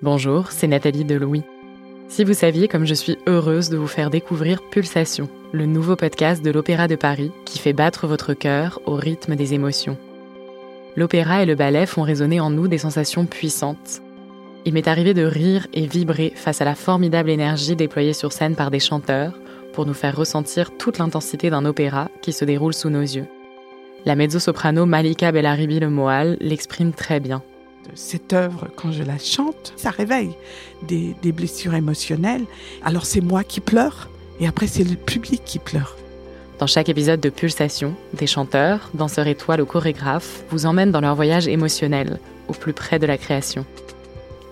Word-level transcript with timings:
Bonjour, 0.00 0.52
c'est 0.52 0.68
Nathalie 0.68 1.04
Delouis. 1.04 1.42
Si 2.06 2.22
vous 2.22 2.32
saviez 2.32 2.68
comme 2.68 2.84
je 2.84 2.94
suis 2.94 3.18
heureuse 3.26 3.68
de 3.68 3.76
vous 3.76 3.88
faire 3.88 4.10
découvrir 4.10 4.62
Pulsation, 4.62 5.28
le 5.50 5.66
nouveau 5.66 5.96
podcast 5.96 6.40
de 6.40 6.52
l'Opéra 6.52 6.86
de 6.86 6.94
Paris 6.94 7.32
qui 7.44 7.58
fait 7.58 7.72
battre 7.72 8.06
votre 8.06 8.32
cœur 8.32 8.80
au 8.86 8.94
rythme 8.94 9.34
des 9.34 9.54
émotions. 9.54 9.98
L'opéra 10.96 11.42
et 11.42 11.46
le 11.46 11.56
ballet 11.56 11.84
font 11.84 12.02
résonner 12.02 12.38
en 12.38 12.50
nous 12.50 12.68
des 12.68 12.78
sensations 12.78 13.26
puissantes. 13.26 14.00
Il 14.64 14.74
m'est 14.74 14.86
arrivé 14.86 15.14
de 15.14 15.24
rire 15.24 15.66
et 15.74 15.88
vibrer 15.88 16.32
face 16.36 16.60
à 16.60 16.64
la 16.64 16.76
formidable 16.76 17.30
énergie 17.30 17.74
déployée 17.74 18.12
sur 18.12 18.30
scène 18.32 18.54
par 18.54 18.70
des 18.70 18.78
chanteurs 18.78 19.36
pour 19.72 19.84
nous 19.84 19.94
faire 19.94 20.16
ressentir 20.16 20.70
toute 20.78 20.98
l'intensité 20.98 21.50
d'un 21.50 21.64
opéra 21.64 22.08
qui 22.22 22.32
se 22.32 22.44
déroule 22.44 22.74
sous 22.74 22.88
nos 22.88 23.02
yeux. 23.02 23.26
La 24.06 24.14
mezzo-soprano 24.14 24.86
Malika 24.86 25.32
Bellaribi 25.32 25.80
Le 25.80 25.90
Moal 25.90 26.36
l'exprime 26.38 26.92
très 26.92 27.18
bien 27.18 27.42
cette 27.94 28.32
œuvre, 28.32 28.68
quand 28.76 28.92
je 28.92 29.02
la 29.02 29.18
chante, 29.18 29.72
ça 29.76 29.90
réveille 29.90 30.32
des, 30.82 31.14
blessures 31.32 31.74
émotionnelles. 31.74 32.44
Alors 32.82 33.06
c'est 33.06 33.20
moi 33.20 33.44
qui 33.44 33.60
pleure 33.60 34.08
et 34.40 34.46
après 34.46 34.66
c'est 34.66 34.84
le 34.84 34.96
public 34.96 35.42
qui 35.44 35.58
pleure. 35.58 35.96
Dans 36.58 36.66
chaque 36.66 36.88
épisode 36.88 37.20
de 37.20 37.30
Pulsation, 37.30 37.94
des 38.14 38.26
chanteurs, 38.26 38.90
danseurs 38.94 39.28
étoiles 39.28 39.60
ou 39.60 39.66
chorégraphes 39.66 40.42
vous 40.50 40.66
emmènent 40.66 40.90
dans 40.90 41.00
leur 41.00 41.14
voyage 41.14 41.46
émotionnel, 41.46 42.18
au 42.48 42.52
plus 42.52 42.72
près 42.72 42.98
de 42.98 43.06
la 43.06 43.18
création. 43.18 43.64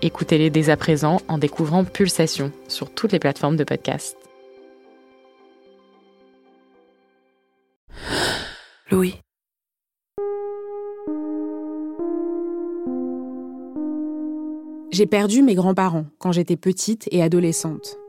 Écoutez-les 0.01 0.49
dès 0.49 0.69
à 0.69 0.77
présent 0.77 1.19
en 1.27 1.37
découvrant 1.37 1.83
Pulsation 1.83 2.51
sur 2.67 2.89
toutes 2.89 3.11
les 3.11 3.19
plateformes 3.19 3.57
de 3.57 3.63
podcast. 3.63 4.15
Louis. 8.89 9.19
J'ai 14.97 15.05
perdu 15.05 15.43
mes 15.43 15.53
grands-parents 15.53 16.07
quand 16.17 16.31
j'étais 16.31 16.55
petite 16.55 17.07
et 17.11 17.21
adolescente. 17.21 17.99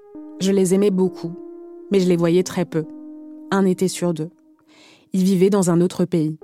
Je 0.41 0.53
les 0.53 0.73
aimais 0.73 0.91
beaucoup, 0.91 1.35
mais 1.93 2.01
je 2.01 2.09
les 2.09 2.17
voyais 2.17 2.43
très 2.43 2.65
peu. 2.65 2.87
Un 3.51 3.67
été 3.67 3.89
sur 3.89 4.15
deux. 4.15 4.31
Ils 5.13 5.23
vivaient 5.23 5.51
dans 5.51 5.69
un 5.69 5.83
autre 5.83 6.07
pays. 6.07 6.39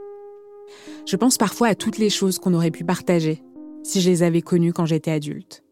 Je 1.07 1.17
pense 1.17 1.39
parfois 1.39 1.69
à 1.69 1.75
toutes 1.75 1.97
les 1.97 2.11
choses 2.11 2.39
qu'on 2.39 2.53
aurait 2.53 2.71
pu 2.71 2.85
partager 2.85 3.43
si 3.85 4.03
je 4.03 4.11
les 4.11 4.23
avais 4.23 4.43
connus 4.43 4.75
quand 4.75 4.85
j'étais 4.85 5.13
adulte. 5.13 5.65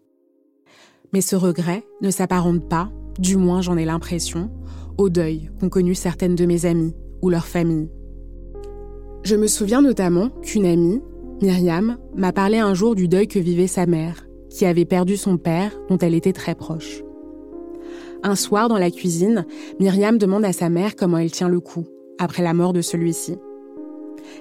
Mais 1.12 1.20
ce 1.20 1.36
regret 1.36 1.84
ne 2.00 2.10
s'apparente 2.10 2.66
pas, 2.66 2.90
du 3.18 3.36
moins 3.36 3.60
j'en 3.60 3.76
ai 3.76 3.84
l'impression, 3.84 4.50
au 4.96 5.10
deuil 5.10 5.50
qu'ont 5.60 5.68
connu 5.68 5.94
certaines 5.94 6.34
de 6.34 6.46
mes 6.46 6.64
amies 6.64 6.94
ou 7.20 7.28
leurs 7.28 7.46
familles. 7.46 7.90
Je 9.22 9.36
me 9.36 9.48
souviens 9.48 9.82
notamment 9.82 10.30
qu'une 10.40 10.64
amie, 10.64 11.02
Myriam, 11.42 11.98
m'a 12.16 12.32
parlé 12.32 12.56
un 12.56 12.72
jour 12.72 12.94
du 12.94 13.06
deuil 13.06 13.28
que 13.28 13.38
vivait 13.38 13.66
sa 13.66 13.84
mère 13.84 14.24
qui 14.52 14.66
avait 14.66 14.84
perdu 14.84 15.16
son 15.16 15.38
père 15.38 15.72
dont 15.88 15.98
elle 15.98 16.14
était 16.14 16.32
très 16.32 16.54
proche. 16.54 17.02
Un 18.22 18.36
soir 18.36 18.68
dans 18.68 18.78
la 18.78 18.90
cuisine, 18.90 19.46
Myriam 19.80 20.18
demande 20.18 20.44
à 20.44 20.52
sa 20.52 20.68
mère 20.68 20.94
comment 20.94 21.18
elle 21.18 21.32
tient 21.32 21.48
le 21.48 21.60
coup 21.60 21.86
après 22.18 22.42
la 22.42 22.54
mort 22.54 22.72
de 22.72 22.82
celui-ci. 22.82 23.36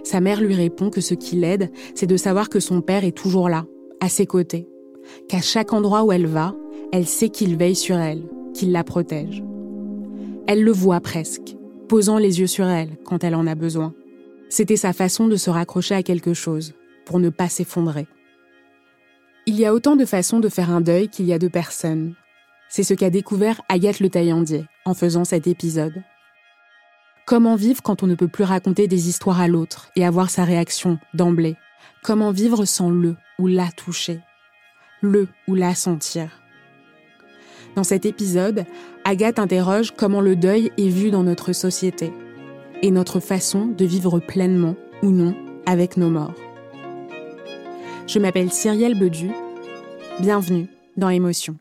Sa 0.03 0.19
mère 0.21 0.41
lui 0.41 0.53
répond 0.53 0.89
que 0.89 1.01
ce 1.01 1.15
qui 1.15 1.35
l'aide, 1.35 1.71
c'est 1.95 2.07
de 2.07 2.17
savoir 2.17 2.49
que 2.49 2.59
son 2.59 2.81
père 2.81 3.03
est 3.03 3.17
toujours 3.17 3.49
là, 3.49 3.65
à 3.99 4.09
ses 4.09 4.27
côtés, 4.27 4.67
qu'à 5.27 5.41
chaque 5.41 5.73
endroit 5.73 6.03
où 6.03 6.11
elle 6.11 6.27
va, 6.27 6.55
elle 6.91 7.07
sait 7.07 7.29
qu'il 7.29 7.57
veille 7.57 7.75
sur 7.75 7.97
elle, 7.97 8.23
qu'il 8.53 8.71
la 8.71 8.83
protège. 8.83 9.43
Elle 10.47 10.63
le 10.63 10.71
voit 10.71 10.99
presque, 10.99 11.55
posant 11.87 12.17
les 12.17 12.39
yeux 12.39 12.47
sur 12.47 12.67
elle 12.67 12.89
quand 13.03 13.23
elle 13.23 13.35
en 13.35 13.47
a 13.47 13.55
besoin. 13.55 13.93
C'était 14.49 14.75
sa 14.75 14.93
façon 14.93 15.27
de 15.27 15.37
se 15.37 15.49
raccrocher 15.49 15.95
à 15.95 16.03
quelque 16.03 16.33
chose, 16.33 16.73
pour 17.05 17.19
ne 17.19 17.29
pas 17.29 17.49
s'effondrer. 17.49 18.05
Il 19.47 19.59
y 19.59 19.65
a 19.65 19.73
autant 19.73 19.95
de 19.95 20.05
façons 20.05 20.39
de 20.39 20.49
faire 20.49 20.69
un 20.69 20.81
deuil 20.81 21.09
qu'il 21.09 21.25
y 21.25 21.33
a 21.33 21.39
de 21.39 21.47
personnes. 21.47 22.13
C'est 22.69 22.83
ce 22.83 22.93
qu'a 22.93 23.09
découvert 23.09 23.59
Agathe 23.69 23.99
Le 23.99 24.09
Taillandier 24.09 24.65
en 24.85 24.93
faisant 24.93 25.25
cet 25.25 25.47
épisode. 25.47 26.03
Comment 27.25 27.55
vivre 27.55 27.81
quand 27.81 28.03
on 28.03 28.07
ne 28.07 28.13
peut 28.13 28.27
plus 28.27 28.43
raconter 28.43 28.87
des 28.87 29.09
histoires 29.09 29.41
à 29.41 29.47
l'autre 29.47 29.89
et 29.95 30.05
avoir 30.05 30.29
sa 30.29 30.43
réaction 30.43 30.99
d'emblée? 31.15 31.55
Comment 32.03 32.31
vivre 32.31 32.65
sans 32.65 32.91
le 32.91 33.15
ou 33.39 33.47
la 33.47 33.71
toucher? 33.71 34.19
Le 35.01 35.27
ou 35.47 35.55
la 35.55 35.73
sentir? 35.73 36.39
Dans 37.75 37.83
cet 37.83 38.05
épisode, 38.05 38.65
Agathe 39.05 39.39
interroge 39.39 39.91
comment 39.97 40.21
le 40.21 40.35
deuil 40.35 40.71
est 40.77 40.89
vu 40.89 41.09
dans 41.09 41.23
notre 41.23 41.51
société 41.51 42.13
et 42.83 42.91
notre 42.91 43.19
façon 43.19 43.65
de 43.65 43.85
vivre 43.85 44.19
pleinement 44.19 44.75
ou 45.01 45.09
non 45.09 45.35
avec 45.65 45.97
nos 45.97 46.09
morts. 46.11 46.50
Je 48.07 48.19
m'appelle 48.19 48.51
Cyrielle 48.51 48.97
Bedu. 48.97 49.31
Bienvenue 50.19 50.67
dans 50.97 51.09
Émotion. 51.09 51.55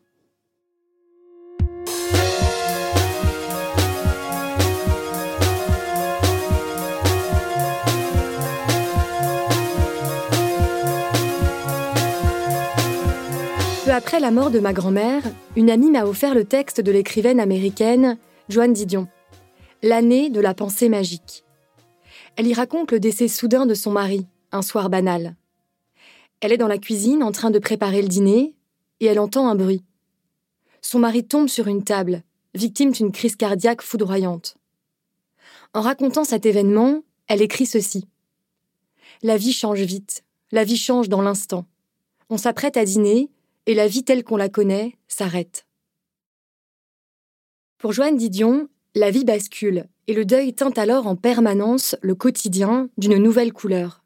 Peu 13.85 13.91
après 13.91 14.19
la 14.19 14.31
mort 14.31 14.51
de 14.51 14.59
ma 14.59 14.73
grand-mère, 14.73 15.23
une 15.55 15.69
amie 15.69 15.91
m'a 15.91 16.05
offert 16.05 16.33
le 16.33 16.45
texte 16.45 16.81
de 16.81 16.91
l'écrivaine 16.91 17.39
américaine 17.39 18.17
Joanne 18.49 18.73
Didion, 18.73 19.07
L'année 19.83 20.29
de 20.29 20.39
la 20.39 20.53
pensée 20.53 20.89
magique. 20.89 21.43
Elle 22.35 22.47
y 22.47 22.53
raconte 22.53 22.91
le 22.91 22.99
décès 22.99 23.27
soudain 23.27 23.65
de 23.65 23.73
son 23.73 23.91
mari, 23.91 24.27
un 24.51 24.61
soir 24.61 24.89
banal. 24.89 25.35
Elle 26.41 26.51
est 26.51 26.57
dans 26.57 26.67
la 26.67 26.79
cuisine 26.79 27.23
en 27.23 27.31
train 27.31 27.51
de 27.51 27.59
préparer 27.59 28.01
le 28.01 28.07
dîner 28.07 28.55
et 28.99 29.05
elle 29.05 29.19
entend 29.19 29.47
un 29.47 29.55
bruit. 29.55 29.83
Son 30.81 30.97
mari 30.97 31.23
tombe 31.23 31.47
sur 31.47 31.67
une 31.67 31.83
table, 31.83 32.23
victime 32.55 32.91
d'une 32.91 33.11
crise 33.11 33.35
cardiaque 33.35 33.83
foudroyante. 33.83 34.57
En 35.73 35.81
racontant 35.81 36.23
cet 36.23 36.47
événement, 36.47 37.03
elle 37.27 37.43
écrit 37.43 37.67
ceci. 37.67 38.07
La 39.21 39.37
vie 39.37 39.53
change 39.53 39.81
vite, 39.81 40.23
la 40.51 40.63
vie 40.63 40.77
change 40.77 41.09
dans 41.09 41.21
l'instant. 41.21 41.65
On 42.29 42.37
s'apprête 42.37 42.75
à 42.75 42.85
dîner 42.85 43.29
et 43.67 43.75
la 43.75 43.87
vie 43.87 44.03
telle 44.03 44.23
qu'on 44.23 44.37
la 44.37 44.49
connaît 44.49 44.97
s'arrête. 45.07 45.67
Pour 47.77 47.93
Joanne 47.93 48.17
Didion, 48.17 48.67
la 48.95 49.11
vie 49.11 49.25
bascule 49.25 49.87
et 50.07 50.13
le 50.13 50.25
deuil 50.25 50.53
teint 50.53 50.73
alors 50.75 51.05
en 51.05 51.15
permanence 51.15 51.95
le 52.01 52.15
quotidien 52.15 52.89
d'une 52.97 53.17
nouvelle 53.17 53.53
couleur 53.53 54.00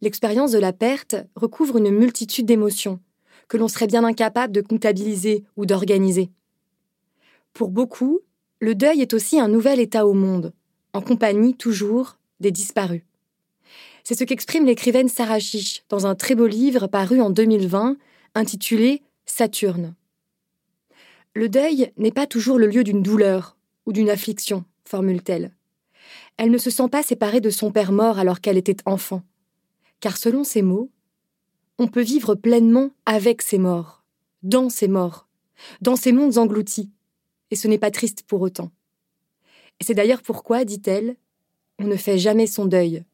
l'expérience 0.00 0.52
de 0.52 0.58
la 0.58 0.72
perte 0.72 1.16
recouvre 1.34 1.78
une 1.78 1.90
multitude 1.90 2.46
d'émotions 2.46 3.00
que 3.48 3.56
l'on 3.56 3.68
serait 3.68 3.86
bien 3.86 4.04
incapable 4.04 4.52
de 4.52 4.60
comptabiliser 4.60 5.44
ou 5.56 5.66
d'organiser. 5.66 6.30
Pour 7.52 7.70
beaucoup, 7.70 8.20
le 8.60 8.74
deuil 8.74 9.00
est 9.00 9.14
aussi 9.14 9.38
un 9.38 9.48
nouvel 9.48 9.80
état 9.80 10.06
au 10.06 10.12
monde, 10.12 10.52
en 10.92 11.00
compagnie 11.00 11.54
toujours 11.54 12.18
des 12.40 12.50
disparus. 12.50 13.02
C'est 14.04 14.14
ce 14.14 14.24
qu'exprime 14.24 14.66
l'écrivaine 14.66 15.08
Sarah 15.08 15.40
Chiche 15.40 15.82
dans 15.88 16.06
un 16.06 16.14
très 16.14 16.34
beau 16.34 16.46
livre 16.46 16.86
paru 16.86 17.20
en 17.20 17.30
2020 17.30 17.96
intitulé 18.34 19.02
Saturne. 19.24 19.94
Le 21.34 21.48
deuil 21.48 21.92
n'est 21.96 22.12
pas 22.12 22.26
toujours 22.26 22.58
le 22.58 22.66
lieu 22.66 22.84
d'une 22.84 23.02
douleur 23.02 23.56
ou 23.84 23.92
d'une 23.92 24.10
affliction, 24.10 24.64
formule-t-elle. 24.84 25.52
Elle 26.36 26.50
ne 26.50 26.58
se 26.58 26.70
sent 26.70 26.88
pas 26.90 27.02
séparée 27.02 27.40
de 27.40 27.50
son 27.50 27.70
père 27.70 27.92
mort 27.92 28.18
alors 28.18 28.40
qu'elle 28.40 28.58
était 28.58 28.76
enfant 28.84 29.22
car 30.06 30.18
selon 30.18 30.44
ces 30.44 30.62
mots, 30.62 30.92
on 31.80 31.88
peut 31.88 32.00
vivre 32.00 32.36
pleinement 32.36 32.90
avec 33.06 33.42
ses 33.42 33.58
morts, 33.58 34.04
dans 34.44 34.68
ses 34.68 34.86
morts, 34.86 35.26
dans 35.80 35.96
ces 35.96 36.12
mondes 36.12 36.38
engloutis, 36.38 36.92
et 37.50 37.56
ce 37.56 37.66
n'est 37.66 37.76
pas 37.76 37.90
triste 37.90 38.22
pour 38.22 38.40
autant. 38.40 38.70
Et 39.80 39.84
c'est 39.84 39.94
d'ailleurs 39.94 40.22
pourquoi, 40.22 40.64
dit-elle, 40.64 41.16
on 41.80 41.88
ne 41.88 41.96
fait 41.96 42.18
jamais 42.18 42.46
son 42.46 42.66
deuil, 42.66 43.04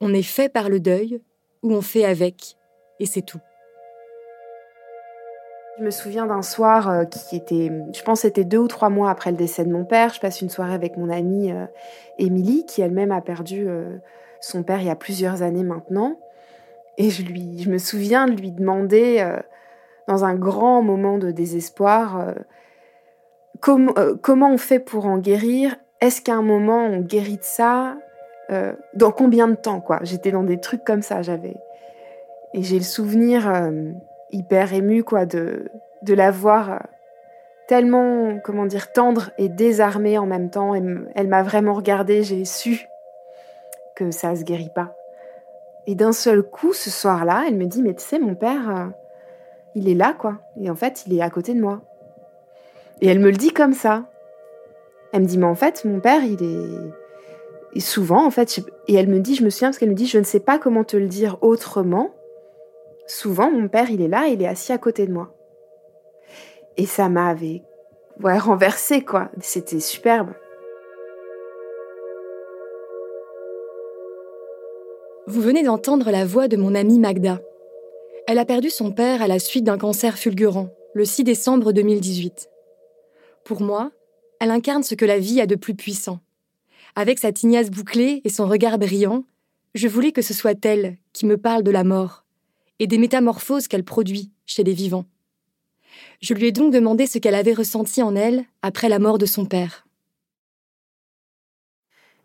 on 0.00 0.12
est 0.12 0.24
fait 0.24 0.48
par 0.48 0.68
le 0.68 0.80
deuil, 0.80 1.22
ou 1.62 1.74
on 1.74 1.80
fait 1.80 2.04
avec, 2.04 2.56
et 2.98 3.06
c'est 3.06 3.22
tout. 3.22 3.38
Je 5.78 5.84
me 5.84 5.92
souviens 5.92 6.26
d'un 6.26 6.42
soir 6.42 6.90
euh, 6.90 7.04
qui 7.04 7.36
était, 7.36 7.70
je 7.94 8.02
pense, 8.02 8.22
c'était 8.22 8.42
deux 8.42 8.58
ou 8.58 8.66
trois 8.66 8.90
mois 8.90 9.10
après 9.10 9.30
le 9.30 9.36
décès 9.36 9.64
de 9.64 9.70
mon 9.70 9.84
père. 9.84 10.12
Je 10.12 10.18
passe 10.18 10.42
une 10.42 10.50
soirée 10.50 10.74
avec 10.74 10.96
mon 10.96 11.08
amie 11.08 11.52
euh, 11.52 11.66
Émilie, 12.18 12.66
qui 12.66 12.82
elle-même 12.82 13.12
a 13.12 13.20
perdu 13.20 13.68
euh, 13.68 13.96
son 14.40 14.64
père 14.64 14.80
il 14.80 14.88
y 14.88 14.90
a 14.90 14.96
plusieurs 14.96 15.42
années 15.42 15.62
maintenant. 15.62 16.18
Et 16.98 17.10
je, 17.10 17.22
lui, 17.22 17.66
me 17.68 17.78
souviens 17.78 18.26
de 18.26 18.40
lui 18.40 18.52
demander, 18.52 19.20
euh, 19.20 19.38
dans 20.08 20.24
un 20.24 20.34
grand 20.34 20.82
moment 20.82 21.18
de 21.18 21.30
désespoir, 21.30 22.20
euh, 22.20 22.32
euh, 23.68 24.16
comment 24.20 24.50
on 24.50 24.58
fait 24.58 24.78
pour 24.78 25.06
en 25.06 25.18
guérir? 25.18 25.76
Est-ce 26.00 26.20
qu'à 26.20 26.34
un 26.34 26.42
moment 26.42 26.84
on 26.84 27.00
guérit 27.00 27.36
de 27.36 27.44
ça? 27.44 27.96
Dans 28.92 29.12
combien 29.12 29.48
de 29.48 29.54
temps 29.54 29.80
quoi? 29.80 30.00
J'étais 30.02 30.30
dans 30.30 30.42
des 30.42 30.60
trucs 30.60 30.84
comme 30.84 31.00
ça, 31.00 31.22
j'avais. 31.22 31.56
Et 32.52 32.62
j'ai 32.62 32.76
le 32.76 32.84
souvenir 32.84 33.50
hyper 34.30 34.74
ému 34.74 35.04
quoi 35.04 35.24
de, 35.24 35.70
de 36.02 36.12
la 36.12 36.30
voir 36.30 36.82
tellement, 37.66 38.38
comment 38.44 38.66
dire, 38.66 38.92
tendre 38.92 39.30
et 39.38 39.48
désarmée 39.48 40.18
en 40.18 40.26
même 40.26 40.50
temps. 40.50 40.74
elle 40.74 41.28
m'a 41.28 41.42
vraiment 41.42 41.72
regardée, 41.72 42.22
j'ai 42.24 42.44
su 42.44 42.86
que 43.96 44.10
ça 44.10 44.36
se 44.36 44.44
guérit 44.44 44.72
pas. 44.74 44.94
Et 45.86 45.94
d'un 45.94 46.12
seul 46.12 46.42
coup, 46.42 46.72
ce 46.72 46.90
soir-là, 46.90 47.44
elle 47.48 47.56
me 47.56 47.66
dit, 47.66 47.82
mais 47.82 47.94
tu 47.94 48.04
sais, 48.04 48.18
mon 48.18 48.34
père, 48.34 48.70
euh, 48.70 48.86
il 49.74 49.88
est 49.88 49.94
là, 49.94 50.14
quoi. 50.16 50.38
Et 50.60 50.70
en 50.70 50.76
fait, 50.76 51.04
il 51.06 51.16
est 51.16 51.22
à 51.22 51.30
côté 51.30 51.54
de 51.54 51.60
moi. 51.60 51.80
Et 53.00 53.08
elle 53.08 53.18
me 53.18 53.30
le 53.30 53.36
dit 53.36 53.52
comme 53.52 53.72
ça. 53.72 54.04
Elle 55.12 55.22
me 55.22 55.26
dit, 55.26 55.38
mais 55.38 55.46
en 55.46 55.54
fait, 55.54 55.84
mon 55.84 56.00
père, 56.00 56.22
il 56.24 56.42
est. 56.42 57.80
souvent, 57.80 58.24
en 58.24 58.30
fait, 58.30 58.60
et 58.86 58.94
elle 58.94 59.08
me 59.08 59.20
dit, 59.20 59.34
je 59.34 59.44
me 59.44 59.50
souviens 59.50 59.68
parce 59.68 59.78
qu'elle 59.78 59.90
me 59.90 59.94
dit, 59.94 60.06
je 60.06 60.18
ne 60.18 60.24
sais 60.24 60.40
pas 60.40 60.58
comment 60.58 60.84
te 60.84 60.96
le 60.96 61.08
dire 61.08 61.38
autrement. 61.40 62.10
Souvent, 63.06 63.50
mon 63.50 63.68
père, 63.68 63.90
il 63.90 64.00
est 64.00 64.08
là, 64.08 64.28
il 64.28 64.40
est 64.40 64.46
assis 64.46 64.72
à 64.72 64.78
côté 64.78 65.06
de 65.06 65.12
moi. 65.12 65.34
Et 66.76 66.86
ça 66.86 67.08
m'avait 67.08 67.62
ouais, 68.22 68.38
renversé, 68.38 69.02
quoi. 69.02 69.30
C'était 69.40 69.80
superbe. 69.80 70.30
Vous 75.28 75.40
venez 75.40 75.62
d'entendre 75.62 76.10
la 76.10 76.24
voix 76.24 76.48
de 76.48 76.56
mon 76.56 76.74
amie 76.74 76.98
Magda. 76.98 77.40
Elle 78.26 78.40
a 78.40 78.44
perdu 78.44 78.70
son 78.70 78.90
père 78.90 79.22
à 79.22 79.28
la 79.28 79.38
suite 79.38 79.62
d'un 79.62 79.78
cancer 79.78 80.18
fulgurant, 80.18 80.70
le 80.94 81.04
6 81.04 81.22
décembre 81.22 81.72
2018. 81.72 82.48
Pour 83.44 83.60
moi, 83.60 83.92
elle 84.40 84.50
incarne 84.50 84.82
ce 84.82 84.96
que 84.96 85.04
la 85.04 85.20
vie 85.20 85.40
a 85.40 85.46
de 85.46 85.54
plus 85.54 85.76
puissant. 85.76 86.18
Avec 86.96 87.20
sa 87.20 87.30
tignasse 87.30 87.70
bouclée 87.70 88.20
et 88.24 88.28
son 88.30 88.48
regard 88.48 88.78
brillant, 88.78 89.24
je 89.74 89.86
voulais 89.86 90.10
que 90.10 90.22
ce 90.22 90.34
soit 90.34 90.64
elle 90.64 90.98
qui 91.12 91.24
me 91.26 91.36
parle 91.36 91.62
de 91.62 91.70
la 91.70 91.84
mort 91.84 92.24
et 92.80 92.88
des 92.88 92.98
métamorphoses 92.98 93.68
qu'elle 93.68 93.84
produit 93.84 94.32
chez 94.44 94.64
les 94.64 94.74
vivants. 94.74 95.06
Je 96.20 96.34
lui 96.34 96.46
ai 96.46 96.52
donc 96.52 96.72
demandé 96.72 97.06
ce 97.06 97.18
qu'elle 97.18 97.36
avait 97.36 97.54
ressenti 97.54 98.02
en 98.02 98.16
elle 98.16 98.44
après 98.60 98.88
la 98.88 98.98
mort 98.98 99.18
de 99.18 99.26
son 99.26 99.46
père. 99.46 99.86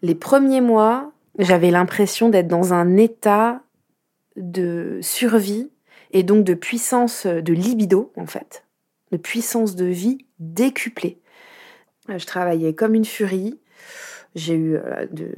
Les 0.02 0.16
premiers 0.16 0.62
mois, 0.62 1.12
j'avais 1.38 1.72
l'impression 1.72 2.30
d'être 2.30 2.48
dans 2.48 2.74
un 2.74 2.98
état 2.98 3.62
de 4.36 5.00
survie 5.02 5.72
et 6.12 6.24
donc 6.24 6.44
de 6.44 6.54
puissance 6.54 7.26
de 7.26 7.54
libido, 7.54 8.12
en 8.16 8.26
fait, 8.26 8.66
de 9.12 9.18
puissance 9.18 9.76
de 9.76 9.86
vie 9.86 10.26
décuplée. 10.40 11.20
Je 12.08 12.26
travaillais 12.26 12.74
comme 12.74 12.96
une 12.96 13.06
furie. 13.06 13.60
J'ai 14.36 14.54
eu 14.54 14.76
euh, 14.76 15.08
de 15.12 15.34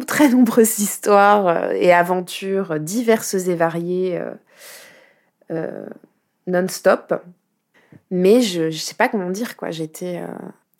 très 0.06 0.28
nombreuses 0.28 0.78
histoires 0.78 1.48
euh, 1.48 1.72
et 1.72 1.92
aventures 1.92 2.80
diverses 2.80 3.34
et 3.34 3.54
variées 3.54 4.20
euh, 5.50 5.86
non-stop. 6.46 7.22
Mais 8.10 8.40
je 8.40 8.62
ne 8.62 8.70
sais 8.70 8.94
pas 8.94 9.08
comment 9.08 9.30
dire, 9.30 9.56
quoi. 9.56 9.70
J'étais. 9.70 10.22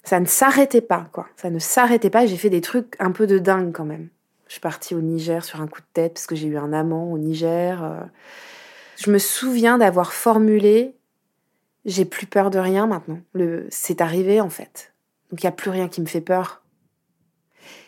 ça 0.03 0.19
ne 0.19 0.27
s'arrêtait 0.27 0.81
pas, 0.81 1.09
quoi. 1.13 1.29
Ça 1.37 1.51
ne 1.51 1.59
s'arrêtait 1.59 2.11
pas. 2.11 2.27
J'ai 2.27 2.37
fait 2.37 2.51
des 2.51 2.61
trucs 2.61 2.97
un 2.99 3.13
peu 3.13 3.27
de 3.27 3.39
dingue 3.39 3.73
quand 3.73 3.85
même. 3.85 4.09
Je 4.51 4.55
suis 4.55 4.61
partie 4.61 4.95
au 4.95 5.01
Niger 5.01 5.45
sur 5.45 5.63
un 5.63 5.67
coup 5.69 5.81
de 5.81 5.87
tête 5.95 6.15
parce 6.15 6.27
que 6.27 6.35
j'ai 6.35 6.49
eu 6.49 6.59
un 6.59 6.73
amant 6.73 7.11
au 7.13 7.19
Niger. 7.19 8.09
Je 8.97 9.11
me 9.11 9.19
souviens 9.19 9.79
d'avoir 9.79 10.13
formulé 10.13 10.97
j'ai 11.85 12.05
plus 12.05 12.27
peur 12.27 12.51
de 12.51 12.59
rien 12.59 12.87
maintenant. 12.87 13.21
Le, 13.33 13.67
c'est 13.71 14.01
arrivé 14.01 14.41
en 14.41 14.51
fait. 14.51 14.93
Donc 15.31 15.43
il 15.43 15.47
n'y 15.47 15.51
a 15.51 15.53
plus 15.53 15.71
rien 15.71 15.89
qui 15.89 16.01
me 16.01 16.07
fait 16.07 16.21
peur. 16.21 16.63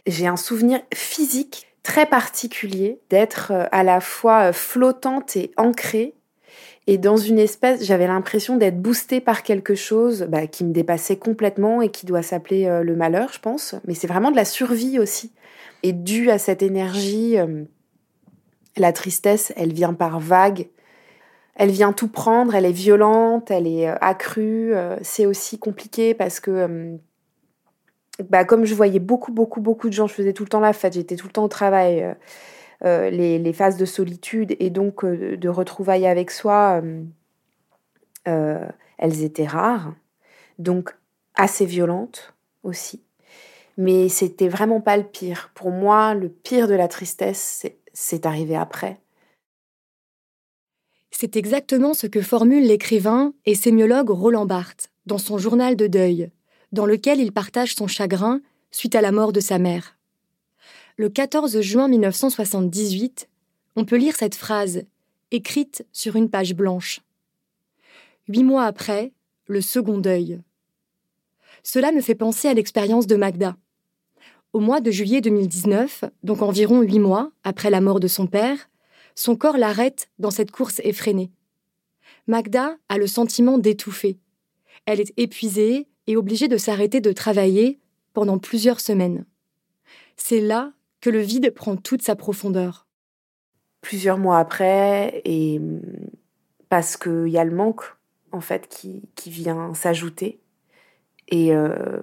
J'ai 0.06 0.26
un 0.26 0.37
souvenir 0.37 0.81
physique 0.94 1.67
très 1.82 2.06
particulier 2.06 3.00
d'être 3.11 3.53
euh, 3.53 3.64
à 3.73 3.82
la 3.82 4.00
fois 4.00 4.49
euh, 4.49 4.53
flottante 4.53 5.37
et 5.37 5.50
ancrée. 5.56 6.14
Et 6.87 6.99
dans 6.99 7.17
une 7.17 7.38
espèce, 7.38 7.85
j'avais 7.85 8.06
l'impression 8.06 8.56
d'être 8.56 8.81
boostée 8.81 9.20
par 9.20 9.43
quelque 9.43 9.75
chose 9.75 10.26
bah, 10.29 10.47
qui 10.47 10.64
me 10.64 10.73
dépassait 10.73 11.17
complètement 11.17 11.81
et 11.82 11.91
qui 11.91 12.06
doit 12.06 12.23
s'appeler 12.23 12.67
euh, 12.67 12.82
le 12.82 12.97
malheur, 12.97 13.32
je 13.32 13.38
pense. 13.41 13.75
Mais 13.87 13.94
c'est 13.94 14.06
vraiment 14.06 14.31
de 14.31 14.37
la 14.37 14.44
survie 14.44 14.99
aussi. 14.99 15.32
Et 15.82 15.93
dû 15.93 16.31
à 16.31 16.38
cette 16.38 16.62
énergie, 16.62 17.37
la 18.76 18.93
tristesse, 18.93 19.52
elle 19.56 19.73
vient 19.73 19.94
par 19.94 20.20
vagues 20.20 20.69
elle 21.55 21.70
vient 21.70 21.93
tout 21.93 22.08
prendre, 22.08 22.55
elle 22.55 22.64
est 22.64 22.73
violente, 22.73 23.50
elle 23.50 23.67
est 23.67 23.88
euh, 23.88 23.96
accrue. 24.00 24.75
Euh, 24.75 24.96
c'est 25.02 25.26
aussi 25.26 25.58
compliqué 25.58 26.14
parce 26.14 26.40
que, 26.40 26.50
euh, 26.50 26.96
bah, 28.31 28.44
comme 28.44 28.64
je 28.64 28.75
voyais 28.75 29.00
beaucoup, 29.00 29.32
beaucoup, 29.32 29.61
beaucoup 29.61 29.88
de 29.88 29.94
gens, 29.94 30.06
je 30.06 30.14
faisais 30.14 30.32
tout 30.32 30.44
le 30.44 30.49
temps 30.49 30.61
la 30.61 30.73
fête, 30.73 30.94
j'étais 30.94 31.17
tout 31.17 31.26
le 31.26 31.32
temps 31.32 31.44
au 31.44 31.49
travail, 31.49 32.14
les, 32.82 33.52
phases 33.52 33.76
de 33.76 33.85
solitude 33.85 34.56
et 34.58 34.70
donc 34.70 35.05
de 35.05 35.49
retrouvailles 35.49 36.06
avec 36.06 36.31
soi, 36.31 36.82
elles 38.25 39.23
étaient 39.23 39.46
rares, 39.46 39.94
donc 40.58 40.94
assez 41.35 41.64
violentes 41.64 42.35
aussi. 42.64 43.02
Mais 43.76 44.08
c'était 44.08 44.48
vraiment 44.48 44.80
pas 44.80 44.96
le 44.96 45.04
pire. 45.04 45.50
Pour 45.54 45.70
moi, 45.70 46.14
le 46.14 46.28
pire 46.28 46.69
de 46.69 46.74
la 46.74 46.88
tristesse, 46.88 47.66
c'est 47.92 48.26
arrivé 48.26 48.56
après. 48.56 49.00
C'est 51.10 51.36
exactement 51.36 51.94
ce 51.94 52.06
que 52.06 52.22
formule 52.22 52.66
l'écrivain 52.66 53.32
et 53.46 53.54
sémiologue 53.54 54.10
Roland 54.10 54.46
Barthes 54.46 54.90
dans 55.06 55.19
son 55.19 55.38
journal 55.38 55.76
de 55.76 55.86
deuil, 55.86 56.30
dans 56.72 56.86
lequel 56.86 57.20
il 57.20 57.32
partage 57.32 57.74
son 57.74 57.86
chagrin 57.86 58.40
suite 58.70 58.94
à 58.94 59.00
la 59.00 59.12
mort 59.12 59.32
de 59.32 59.40
sa 59.40 59.58
mère. 59.58 59.96
Le 60.96 61.08
14 61.08 61.60
juin 61.60 61.88
1978, 61.88 63.28
on 63.76 63.84
peut 63.84 63.96
lire 63.96 64.16
cette 64.16 64.34
phrase, 64.34 64.84
écrite 65.30 65.86
sur 65.92 66.16
une 66.16 66.30
page 66.30 66.54
blanche. 66.54 67.00
Huit 68.28 68.44
mois 68.44 68.64
après, 68.64 69.12
le 69.46 69.60
second 69.60 69.98
deuil. 69.98 70.40
Cela 71.62 71.93
me 71.93 72.00
fait 72.00 72.14
penser 72.14 72.49
à 72.49 72.55
l'expérience 72.55 73.06
de 73.06 73.17
Magda. 73.17 73.56
Au 74.53 74.61
mois 74.61 74.81
de 74.81 74.91
juillet 74.91 75.20
2019, 75.20 76.05
donc 76.23 76.43
environ 76.43 76.82
huit 76.82 76.99
mois 76.99 77.32
après 77.44 77.70
la 77.70 77.81
mort 77.81 78.00
de 78.00 78.09
son 78.09 78.26
père, 78.26 78.69
son 79.14 79.37
corps 79.37 79.56
l'arrête 79.56 80.09
dans 80.19 80.31
cette 80.31 80.50
course 80.50 80.81
effrénée. 80.85 81.31
Magda 82.26 82.76
a 82.88 82.99
le 82.99 83.06
sentiment 83.06 83.59
d'étouffer. 83.59 84.19
Elle 84.87 85.00
est 85.00 85.12
épuisée 85.17 85.88
et 86.06 86.17
obligée 86.17 86.49
de 86.49 86.56
s'arrêter 86.56 87.00
de 87.00 87.12
travailler 87.12 87.79
pendant 88.12 88.38
plusieurs 88.38 88.81
semaines. 88.81 89.25
C'est 90.17 90.41
là 90.41 90.73
que 91.00 91.11
le 91.11 91.20
vide 91.20 91.50
prend 91.50 91.76
toute 91.76 92.03
sa 92.03 92.17
profondeur. 92.17 92.87
Plusieurs 93.81 94.19
mois 94.19 94.38
après, 94.38 95.23
et 95.25 95.61
parce 96.69 96.97
qu'il 96.97 97.29
y 97.29 97.38
a 97.38 97.44
le 97.44 97.55
manque 97.55 97.82
en 98.31 98.41
fait 98.41 98.69
qui, 98.69 99.31
vient 99.31 99.75
s'ajouter, 99.75 100.41
et 101.28 101.54
euh, 101.54 102.00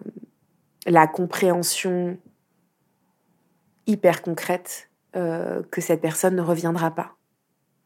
la 0.85 1.07
compréhension 1.07 2.17
hyper 3.87 4.21
concrète 4.21 4.89
euh, 5.15 5.61
que 5.71 5.81
cette 5.81 6.01
personne 6.01 6.35
ne 6.35 6.41
reviendra 6.41 6.91
pas. 6.91 7.15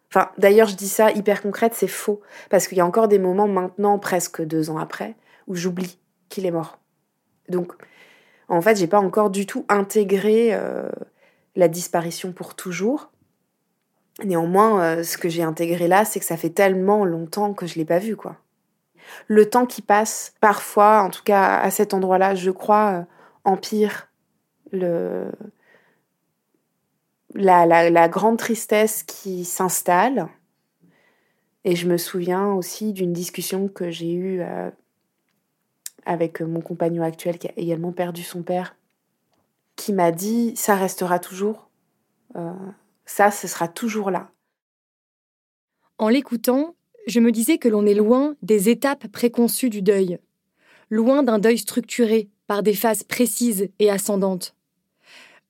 Enfin, 0.09 0.29
d'ailleurs, 0.37 0.67
je 0.67 0.75
dis 0.75 0.87
ça 0.87 1.11
hyper 1.11 1.41
concrète, 1.41 1.73
c'est 1.73 1.87
faux, 1.87 2.21
parce 2.49 2.67
qu'il 2.67 2.77
y 2.77 2.81
a 2.81 2.85
encore 2.85 3.07
des 3.07 3.19
moments 3.19 3.47
maintenant, 3.47 3.97
presque 3.97 4.43
deux 4.43 4.69
ans 4.69 4.77
après, 4.77 5.15
où 5.47 5.55
j'oublie 5.55 5.99
qu'il 6.29 6.45
est 6.45 6.51
mort. 6.51 6.79
Donc, 7.49 7.73
en 8.47 8.61
fait, 8.61 8.75
j'ai 8.75 8.87
pas 8.87 8.99
encore 8.99 9.29
du 9.29 9.45
tout 9.45 9.65
intégré 9.69 10.49
euh, 10.53 10.89
la 11.55 11.67
disparition 11.67 12.31
pour 12.31 12.55
toujours. 12.55 13.09
Néanmoins, 14.23 15.03
ce 15.03 15.17
que 15.17 15.27
j'ai 15.27 15.41
intégré 15.41 15.87
là, 15.87 16.05
c'est 16.05 16.19
que 16.19 16.25
ça 16.25 16.37
fait 16.37 16.51
tellement 16.51 17.03
longtemps 17.03 17.55
que 17.55 17.65
je 17.65 17.75
l'ai 17.75 17.85
pas 17.85 17.97
vu, 17.97 18.15
quoi. 18.15 18.37
Le 19.27 19.49
temps 19.49 19.65
qui 19.65 19.81
passe, 19.81 20.33
parfois, 20.39 21.01
en 21.03 21.09
tout 21.09 21.23
cas 21.23 21.57
à 21.57 21.71
cet 21.71 21.93
endroit-là, 21.93 22.35
je 22.35 22.51
crois, 22.51 23.05
empire 23.43 24.09
le, 24.71 25.31
la, 27.35 28.09
grande 28.09 28.37
tristesse 28.37 29.03
qui 29.03 29.45
s'installe. 29.45 30.27
Et 31.63 31.75
je 31.75 31.87
me 31.87 31.97
souviens 31.97 32.51
aussi 32.53 32.93
d'une 32.93 33.13
discussion 33.13 33.67
que 33.67 33.89
j'ai 33.89 34.13
eue 34.13 34.41
euh, 34.41 34.69
avec 36.05 36.41
mon 36.41 36.61
compagnon 36.61 37.03
actuel 37.03 37.37
qui 37.37 37.47
a 37.47 37.53
également 37.55 37.93
perdu 37.93 38.23
son 38.23 38.43
père, 38.43 38.75
qui 39.75 39.93
m'a 39.93 40.11
dit 40.11 40.55
ça 40.57 40.75
restera 40.75 41.19
toujours, 41.19 41.69
euh, 42.35 42.51
ça 43.05 43.31
ce 43.31 43.47
sera 43.47 43.67
toujours 43.67 44.11
là. 44.11 44.29
En 45.97 46.09
l'écoutant, 46.09 46.75
je 47.07 47.19
me 47.19 47.31
disais 47.31 47.57
que 47.57 47.67
l'on 47.67 47.85
est 47.85 47.93
loin 47.93 48.35
des 48.41 48.69
étapes 48.69 49.07
préconçues 49.07 49.69
du 49.69 49.81
deuil, 49.81 50.19
loin 50.89 51.23
d'un 51.23 51.39
deuil 51.39 51.57
structuré 51.57 52.29
par 52.47 52.63
des 52.63 52.73
phases 52.73 53.03
précises 53.03 53.69
et 53.79 53.89
ascendantes. 53.89 54.55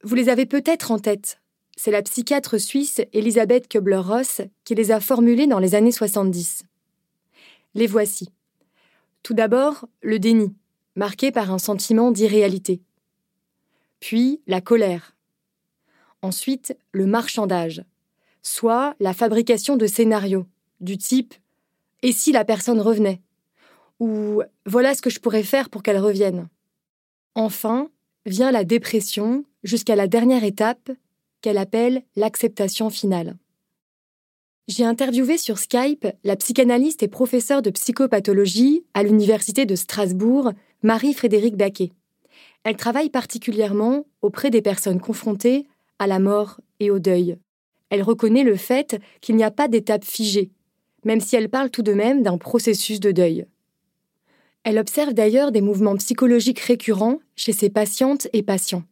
Vous 0.04 0.16
les 0.16 0.30
avez 0.30 0.46
peut-être 0.46 0.92
en 0.92 1.00
tête, 1.00 1.40
c'est 1.76 1.92
la 1.92 2.02
psychiatre 2.02 2.60
suisse 2.60 3.02
Elisabeth 3.14 3.68
Kubler-Ross 3.68 4.42
qui 4.64 4.76
les 4.76 4.92
a 4.92 5.00
formulées 5.00 5.48
dans 5.48 5.60
les 5.60 5.76
années 5.76 5.92
70. 5.92 6.64
Les 7.76 7.88
voici. 7.88 8.30
Tout 9.24 9.34
d'abord, 9.34 9.88
le 10.02 10.20
déni, 10.20 10.54
marqué 10.96 11.32
par 11.32 11.52
un 11.52 11.58
sentiment 11.58 12.12
d'irréalité. 12.12 12.82
Puis, 14.00 14.42
la 14.48 14.62
colère. 14.62 15.16
Ensuite, 16.22 16.78
le 16.92 17.06
marchandage, 17.06 17.84
soit 18.42 18.96
la 19.00 19.14
fabrication 19.14 19.78
de 19.78 19.88
scénarios, 19.88 20.46
du 20.82 20.98
type 20.98 21.34
Et 22.04 22.12
si 22.12 22.34
la 22.34 22.46
personne 22.46 22.82
revenait? 22.82 23.22
Ou 24.00 24.44
Voilà 24.66 24.94
ce 24.94 25.02
que 25.02 25.10
je 25.10 25.20
pourrais 25.20 25.44
faire 25.44 25.70
pour 25.70 25.82
qu'elle 25.82 25.98
revienne. 25.98 26.50
Enfin, 27.34 27.90
vient 28.26 28.52
la 28.52 28.66
dépression 28.66 29.46
jusqu'à 29.64 29.96
la 29.96 30.08
dernière 30.08 30.44
étape, 30.44 30.92
qu'elle 31.42 31.58
appelle 31.58 32.04
l'acceptation 32.16 32.90
finale. 32.90 33.38
J'ai 34.68 34.86
interviewé 34.86 35.38
sur 35.38 35.58
Skype 35.58 36.08
la 36.24 36.36
psychanalyste 36.36 37.04
et 37.04 37.08
professeure 37.08 37.62
de 37.62 37.70
psychopathologie 37.70 38.86
à 38.94 39.04
l'Université 39.04 39.66
de 39.66 39.76
Strasbourg, 39.76 40.52
Marie-Frédérique 40.84 41.58
Baquet. 41.58 41.92
Elle 42.64 42.78
travaille 42.78 43.10
particulièrement 43.10 44.06
auprès 44.22 44.50
des 44.50 44.62
personnes 44.62 45.02
confrontées 45.02 45.68
à 46.00 46.08
la 46.08 46.20
mort 46.20 46.60
et 46.80 46.92
au 46.92 47.00
deuil. 47.00 47.38
Elle 47.90 48.04
reconnaît 48.04 48.44
le 48.44 48.56
fait 48.56 49.00
qu'il 49.22 49.36
n'y 49.36 49.44
a 49.44 49.52
pas 49.52 49.68
d'étape 49.68 50.06
figée, 50.06 50.50
même 51.04 51.20
si 51.20 51.36
elle 51.36 51.50
parle 51.50 51.70
tout 51.70 51.84
de 51.84 51.94
même 51.94 52.24
d'un 52.24 52.38
processus 52.38 53.00
de 53.00 53.12
deuil. 53.12 53.46
Elle 54.64 54.80
observe 54.80 55.14
d'ailleurs 55.14 55.52
des 55.52 55.62
mouvements 55.62 55.98
psychologiques 55.98 56.62
récurrents 56.62 57.20
chez 57.36 57.52
ses 57.52 57.70
patientes 57.70 58.28
et 58.34 58.44
patients. 58.44 58.84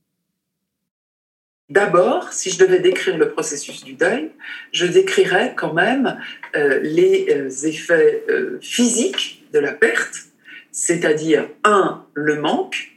D'abord, 1.69 2.33
si 2.33 2.49
je 2.49 2.59
devais 2.59 2.79
décrire 2.79 3.17
le 3.17 3.29
processus 3.29 3.85
du 3.85 3.93
deuil, 3.93 4.31
je 4.73 4.85
décrirais 4.85 5.53
quand 5.55 5.73
même 5.73 6.19
euh, 6.53 6.81
les 6.81 7.27
euh, 7.29 7.49
effets 7.65 8.25
euh, 8.29 8.59
physiques 8.61 9.45
de 9.53 9.59
la 9.59 9.71
perte, 9.71 10.25
c'est-à-dire, 10.73 11.47
un, 11.63 12.05
le 12.13 12.41
manque, 12.41 12.89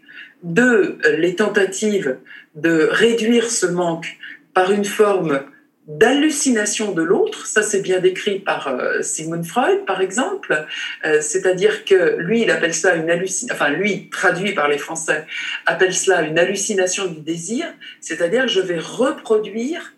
deux, 0.43 0.99
les 1.19 1.37
tentatives 1.37 2.19
de 2.57 2.89
réduire 2.91 3.49
ce 3.49 3.67
manque 3.67 4.19
par 4.55 4.73
une 4.73 4.85
forme 4.85 5.41
d'hallucination 5.87 6.93
de 6.93 7.03
l'autre, 7.03 7.47
ça 7.47 7.63
c'est 7.63 7.83
bien 7.83 8.01
décrit 8.01 8.39
par 8.39 8.69
euh, 8.69 9.03
Sigmund 9.03 9.45
Freud 9.45 9.85
par 9.85 10.01
exemple, 10.01 10.67
euh, 11.05 11.21
c'est-à-dire 11.21 11.85
que 11.85 12.17
lui 12.19 12.43
il 12.43 12.51
appelle 12.51 12.75
ça 12.75 12.95
une 12.95 13.11
hallucination, 13.11 13.55
enfin 13.55 13.71
lui 13.71 14.09
traduit 14.09 14.55
par 14.55 14.69
les 14.69 14.79
Français 14.79 15.27
appelle 15.67 15.95
cela 15.95 16.23
une 16.23 16.39
hallucination 16.39 17.07
du 17.07 17.21
désir, 17.21 17.67
c'est-à-dire 18.01 18.49
je 18.49 18.61
vais 18.61 18.79
reproduire 18.79 19.93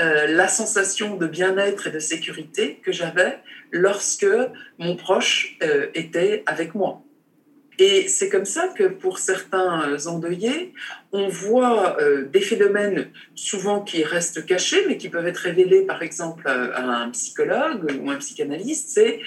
euh, 0.00 0.26
la 0.28 0.46
sensation 0.46 1.16
de 1.16 1.26
bien-être 1.26 1.88
et 1.88 1.90
de 1.90 1.98
sécurité 1.98 2.80
que 2.84 2.92
j'avais 2.92 3.38
lorsque 3.72 4.26
mon 4.78 4.96
proche 4.96 5.56
était 5.94 6.42
avec 6.46 6.74
moi. 6.74 7.02
Et 7.78 8.06
c'est 8.08 8.28
comme 8.28 8.44
ça 8.44 8.68
que 8.68 8.84
pour 8.84 9.18
certains 9.18 10.06
endeuillés, 10.06 10.74
on 11.10 11.28
voit 11.28 12.00
euh, 12.00 12.26
des 12.26 12.40
phénomènes 12.40 13.10
souvent 13.34 13.80
qui 13.80 14.04
restent 14.04 14.44
cachés, 14.44 14.84
mais 14.86 14.98
qui 14.98 15.08
peuvent 15.08 15.26
être 15.26 15.38
révélés 15.38 15.82
par 15.82 16.02
exemple 16.02 16.46
à 16.46 16.82
un 16.82 17.10
psychologue 17.10 17.90
ou 18.00 18.10
un 18.10 18.16
psychanalyste. 18.16 18.90
C'est 18.90 19.20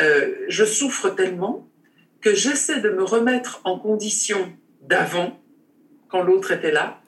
euh, 0.00 0.32
je 0.48 0.64
souffre 0.64 1.10
tellement 1.10 1.68
que 2.20 2.34
j'essaie 2.34 2.80
de 2.80 2.90
me 2.90 3.02
remettre 3.02 3.60
en 3.64 3.78
condition 3.78 4.52
d'avant, 4.82 5.40
quand 6.08 6.22
l'autre 6.22 6.52
était 6.52 6.72
là, 6.72 7.00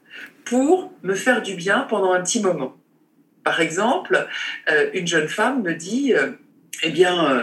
pour 0.44 0.92
me 1.02 1.14
faire 1.14 1.42
du 1.42 1.54
bien 1.54 1.80
pendant 1.88 2.12
un 2.12 2.22
petit 2.22 2.40
moment. 2.40 2.76
Par 3.44 3.60
exemple, 3.60 4.26
euh, 4.70 4.90
une 4.92 5.06
jeune 5.06 5.28
femme 5.28 5.62
me 5.62 5.74
dit 5.74 6.12
eh 6.82 6.90
bien, 6.90 7.32
euh, 7.32 7.42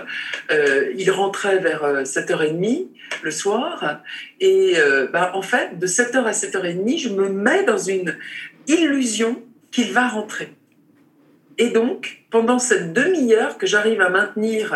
euh, 0.51 0.93
il 0.97 1.11
rentrait 1.11 1.59
vers 1.59 2.03
7h30 2.03 2.81
euh, 2.81 2.85
le 3.23 3.31
soir. 3.31 4.01
Et 4.39 4.75
bah, 5.11 5.31
en 5.33 5.41
fait, 5.41 5.77
de 5.79 5.87
7h 5.87 6.23
à 6.23 6.31
7h30, 6.31 6.99
je 6.99 7.09
me 7.09 7.29
mets 7.29 7.63
dans 7.63 7.77
une 7.77 8.17
illusion 8.67 9.41
qu'il 9.71 9.91
va 9.91 10.07
rentrer. 10.07 10.49
Et 11.57 11.69
donc, 11.69 12.23
pendant 12.29 12.59
cette 12.59 12.93
demi-heure 12.93 13.57
que 13.57 13.65
j'arrive 13.65 14.01
à 14.01 14.09
maintenir 14.09 14.75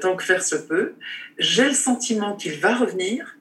tant 0.00 0.16
que 0.16 0.22
faire 0.22 0.42
se 0.42 0.56
peut, 0.56 0.94
j'ai 1.38 1.64
le 1.64 1.74
sentiment 1.74 2.36
qu'il 2.36 2.58
va 2.58 2.74
revenir. 2.74 3.38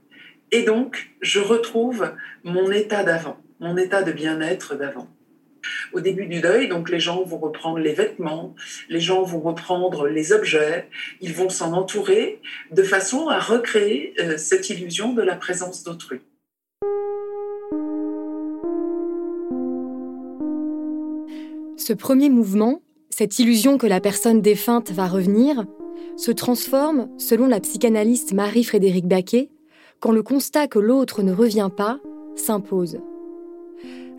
Et 0.52 0.64
donc, 0.64 1.10
je 1.22 1.40
retrouve 1.40 2.14
mon 2.44 2.72
état 2.72 3.04
d'avant, 3.04 3.42
mon 3.60 3.76
état 3.76 4.04
de 4.04 4.12
bien-être 4.12 4.76
d'avant 4.76 5.10
au 5.94 6.00
début 6.00 6.26
du 6.26 6.42
deuil. 6.42 6.68
Donc 6.68 6.90
les 6.90 7.00
gens 7.00 7.24
vont 7.24 7.38
reprendre 7.38 7.80
les 7.80 7.94
vêtements, 7.94 8.56
les 8.90 9.00
gens 9.00 9.24
vont 9.24 9.40
reprendre 9.40 10.08
les 10.08 10.32
objets, 10.32 10.88
ils 11.22 11.34
vont 11.34 11.50
s'en 11.50 11.74
entourer 11.74 12.40
de 12.72 12.84
façon 12.84 13.28
à 13.28 13.40
recréer 13.40 14.14
euh, 14.20 14.38
cette 14.38 14.70
illusion 14.70 15.14
de 15.14 15.22
la 15.22 15.36
présence 15.36 15.84
d'autrui. 15.84 16.22
Ce 21.78 21.92
premier 21.92 22.30
mouvement, 22.30 22.82
cette 23.10 23.40
illusion 23.40 23.78
que 23.78 23.88
la 23.88 24.00
personne 24.00 24.42
défunte 24.42 24.92
va 24.92 25.08
revenir, 25.08 25.66
se 26.16 26.32
transforme, 26.32 27.10
selon 27.18 27.48
la 27.48 27.60
psychanalyste 27.60 28.34
Marie-Frédérique 28.34 29.08
Baquet, 29.08 29.50
quand 30.00 30.12
le 30.12 30.24
constat 30.24 30.68
que 30.68 30.80
l'autre 30.80 31.24
ne 31.24 31.34
revient 31.34 31.70
pas 31.76 32.00
s'impose 32.36 33.00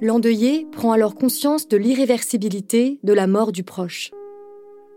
l'endeuillé 0.00 0.66
prend 0.72 0.92
alors 0.92 1.14
conscience 1.14 1.68
de 1.68 1.76
l'irréversibilité 1.76 2.98
de 3.02 3.12
la 3.12 3.26
mort 3.26 3.52
du 3.52 3.62
proche. 3.62 4.10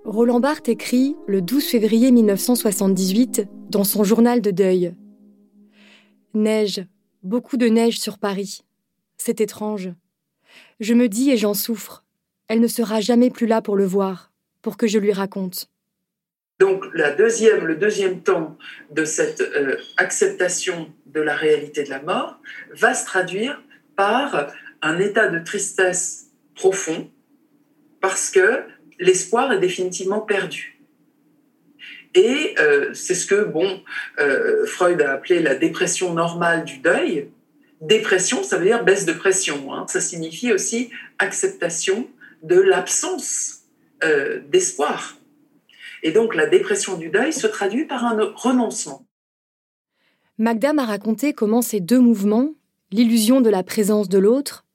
Roland 0.06 0.40
Barthes 0.40 0.70
écrit 0.70 1.16
le 1.28 1.42
12 1.42 1.66
février 1.66 2.12
1978 2.12 3.48
dans 3.70 3.84
son 3.84 4.04
journal 4.04 4.42
de 4.42 4.52
deuil. 4.52 4.96
Neige, 6.34 6.86
beaucoup 7.24 7.58
de 7.58 7.68
neige 7.68 8.00
sur 8.00 8.18
Paris. 8.18 8.62
C'est 9.18 9.42
étrange. 9.42 9.90
Je 10.80 10.94
me 10.94 11.10
dis 11.10 11.32
et 11.32 11.38
j'en 11.38 11.54
souffre. 11.54 12.06
Elle 12.48 12.62
ne 12.62 12.68
sera 12.68 13.02
jamais 13.02 13.30
plus 13.30 13.48
là 13.48 13.62
pour 13.62 13.76
le 13.76 13.86
voir, 13.86 14.32
pour 14.62 14.78
que 14.78 14.88
je 14.88 15.00
lui 15.00 15.12
raconte. 15.12 15.70
Donc 16.60 16.86
la 16.94 17.12
deuxième, 17.12 17.66
le 17.66 17.76
deuxième 17.76 18.22
temps 18.22 18.58
de 18.92 19.06
cette 19.06 19.42
euh, 19.42 19.76
acceptation 19.98 20.92
de 21.06 21.22
la 21.22 21.36
réalité 21.36 21.84
de 21.84 21.90
la 21.90 22.02
mort 22.02 22.40
va 22.74 22.94
se 22.94 23.06
traduire 23.06 23.62
par 23.96 24.48
un 24.82 25.00
état 25.00 25.28
de 25.28 25.40
tristesse 25.40 26.28
profond 26.56 27.10
parce 28.02 28.30
que 28.30 28.64
l'espoir 29.00 29.52
est 29.52 29.60
définitivement 29.60 30.22
perdu. 30.22 30.80
Et 32.16 32.56
euh, 32.60 32.94
c'est 32.94 33.16
ce 33.16 33.28
que 33.28 33.44
bon, 33.44 33.82
euh, 34.20 34.66
Freud 34.66 35.02
a 35.02 35.14
appelé 35.14 35.40
la 35.40 35.56
dépression 35.56 36.14
normale 36.14 36.64
du 36.64 36.78
deuil. 36.80 37.30
Dépression, 37.82 38.44
ça 38.44 38.58
veut 38.58 38.66
dire 38.66 38.84
baisse 38.84 39.06
de 39.06 39.14
pression. 39.14 39.74
Hein. 39.74 39.86
Ça 39.88 40.02
signifie 40.02 40.52
aussi 40.52 40.90
acceptation 41.20 42.08
de 42.42 42.60
l'absence 42.60 43.62
euh, 44.04 44.40
d'espoir. 44.48 45.18
Et 46.04 46.12
donc 46.12 46.36
la 46.36 46.46
dépression 46.46 46.98
du 46.98 47.10
deuil 47.10 47.34
se 47.34 47.48
traduit 47.48 47.86
par 47.86 48.06
un 48.06 48.18
renoncement. 48.36 49.06
Magda 50.38 50.74
m'a 50.74 50.86
raconté 50.86 51.34
comment 51.34 51.64
ces 51.64 51.80
deux 51.80 52.00
mouvements, 52.00 52.54
l'illusion 52.92 53.42
de 53.42 53.50
la 53.50 53.64
présence 53.64 54.08
de 54.08 54.20
l'autre 54.20 54.67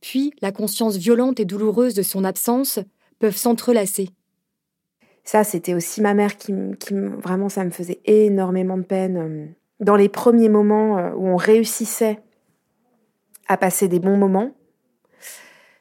puis 0.00 0.32
la 0.40 0.52
conscience 0.52 0.96
violente 0.96 1.40
et 1.40 1.44
douloureuse 1.44 1.94
de 1.94 2.02
son 2.02 2.24
absence 2.24 2.78
peuvent 3.18 3.36
s'entrelacer. 3.36 4.10
Ça, 5.28 5.44
c'était 5.44 5.74
aussi 5.74 6.00
ma 6.00 6.14
mère 6.14 6.38
qui, 6.38 6.54
vraiment, 6.90 7.50
ça 7.50 7.62
me 7.62 7.68
faisait 7.68 8.00
énormément 8.06 8.78
de 8.78 8.82
peine. 8.82 9.16
Euh, 9.18 9.46
dans 9.78 9.94
les 9.94 10.08
premiers 10.08 10.48
moments 10.48 10.96
euh, 10.96 11.10
où 11.14 11.26
on 11.26 11.36
réussissait 11.36 12.22
à 13.46 13.58
passer 13.58 13.88
des 13.88 14.00
bons 14.00 14.16
moments, 14.16 14.56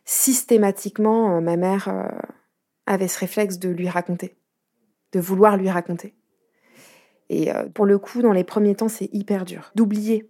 systématiquement, 0.04 1.38
euh, 1.38 1.40
ma 1.40 1.56
mère 1.56 2.12
avait 2.86 3.08
ce 3.08 3.20
réflexe 3.20 3.58
de 3.58 3.70
lui 3.70 3.88
raconter, 3.88 4.36
de 5.14 5.22
vouloir 5.22 5.56
lui 5.56 5.70
raconter. 5.70 6.14
Et 7.30 7.50
pour 7.74 7.86
le 7.86 8.00
coup, 8.00 8.22
dans 8.22 8.34
les 8.34 8.44
premiers 8.46 8.76
temps, 8.76 8.90
c'est 8.90 9.10
hyper 9.14 9.46
dur 9.46 9.72
d'oublier. 9.76 10.30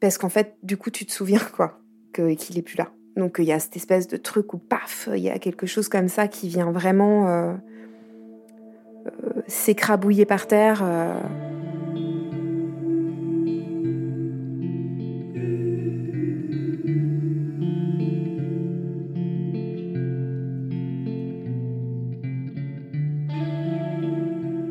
Parce 0.00 0.18
qu'en 0.18 0.28
fait, 0.28 0.56
du 0.62 0.76
coup, 0.76 0.90
tu 0.90 1.04
te 1.04 1.10
souviens, 1.12 1.38
quoi, 1.56 1.80
qu'il 2.12 2.58
est 2.58 2.62
plus 2.62 2.76
là. 2.76 2.92
Donc 3.16 3.36
il 3.38 3.44
y 3.44 3.52
a 3.52 3.58
cette 3.58 3.76
espèce 3.76 4.08
de 4.08 4.16
truc 4.16 4.54
où 4.54 4.58
paf, 4.58 5.08
il 5.12 5.20
y 5.20 5.30
a 5.30 5.38
quelque 5.38 5.66
chose 5.66 5.88
comme 5.88 6.08
ça 6.08 6.28
qui 6.28 6.48
vient 6.48 6.70
vraiment 6.72 7.28
euh, 7.28 7.52
euh, 9.06 9.42
s'écrabouiller 9.46 10.24
par 10.24 10.46
terre. 10.46 10.80
Euh. 10.82 11.14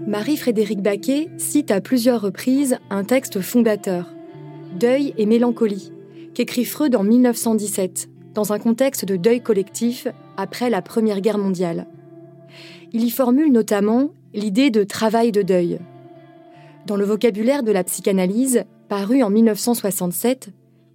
Marie-Frédérique 0.08 0.82
Baquet 0.82 1.30
cite 1.38 1.72
à 1.72 1.80
plusieurs 1.80 2.22
reprises 2.22 2.78
un 2.90 3.04
texte 3.06 3.40
fondateur, 3.40 4.14
Deuil 4.78 5.14
et 5.18 5.26
mélancolie, 5.26 5.94
qu'écrit 6.34 6.66
Freud 6.66 6.96
en 6.96 7.04
1917 7.04 8.11
dans 8.34 8.54
un 8.54 8.60
contexte 8.60 9.06
de 9.06 9.16
deuil 9.16 9.42
collectif 9.42 10.08
après 10.38 10.70
la 10.70 10.82
Première 10.82 11.22
Guerre 11.22 11.38
mondiale. 11.38 11.88
Il 12.94 13.04
y 13.04 13.10
formule 13.10 13.52
notamment 13.52 14.12
l'idée 14.34 14.70
de 14.70 14.84
travail 14.84 15.32
de 15.32 15.42
deuil. 15.42 15.80
Dans 16.86 16.96
le 16.96 17.06
vocabulaire 17.06 17.64
de 17.64 17.72
la 17.72 17.84
psychanalyse, 17.84 18.64
paru 18.90 19.24
en 19.24 19.30
1967, 19.30 20.50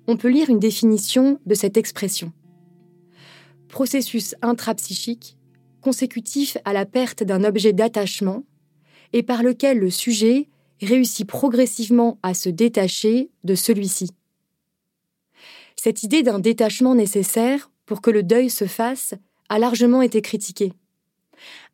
on 0.06 0.16
peut 0.16 0.28
lire 0.28 0.50
une 0.50 0.58
définition 0.58 1.38
de 1.46 1.54
cette 1.54 1.76
expression. 1.76 2.32
Processus 3.68 4.34
intrapsychique, 4.42 5.36
consécutif 5.80 6.58
à 6.64 6.72
la 6.72 6.86
perte 6.86 7.22
d'un 7.22 7.44
objet 7.44 7.72
d'attachement, 7.72 8.44
et 9.12 9.22
par 9.22 9.42
lequel 9.42 9.78
le 9.78 9.90
sujet 9.90 10.48
réussit 10.82 11.26
progressivement 11.26 12.18
à 12.22 12.34
se 12.34 12.48
détacher 12.48 13.30
de 13.44 13.54
celui-ci. 13.54 14.10
Cette 15.86 16.02
idée 16.02 16.24
d'un 16.24 16.40
détachement 16.40 16.96
nécessaire 16.96 17.70
pour 17.84 18.02
que 18.02 18.10
le 18.10 18.24
deuil 18.24 18.50
se 18.50 18.64
fasse 18.64 19.14
a 19.48 19.60
largement 19.60 20.02
été 20.02 20.20
critiquée. 20.20 20.72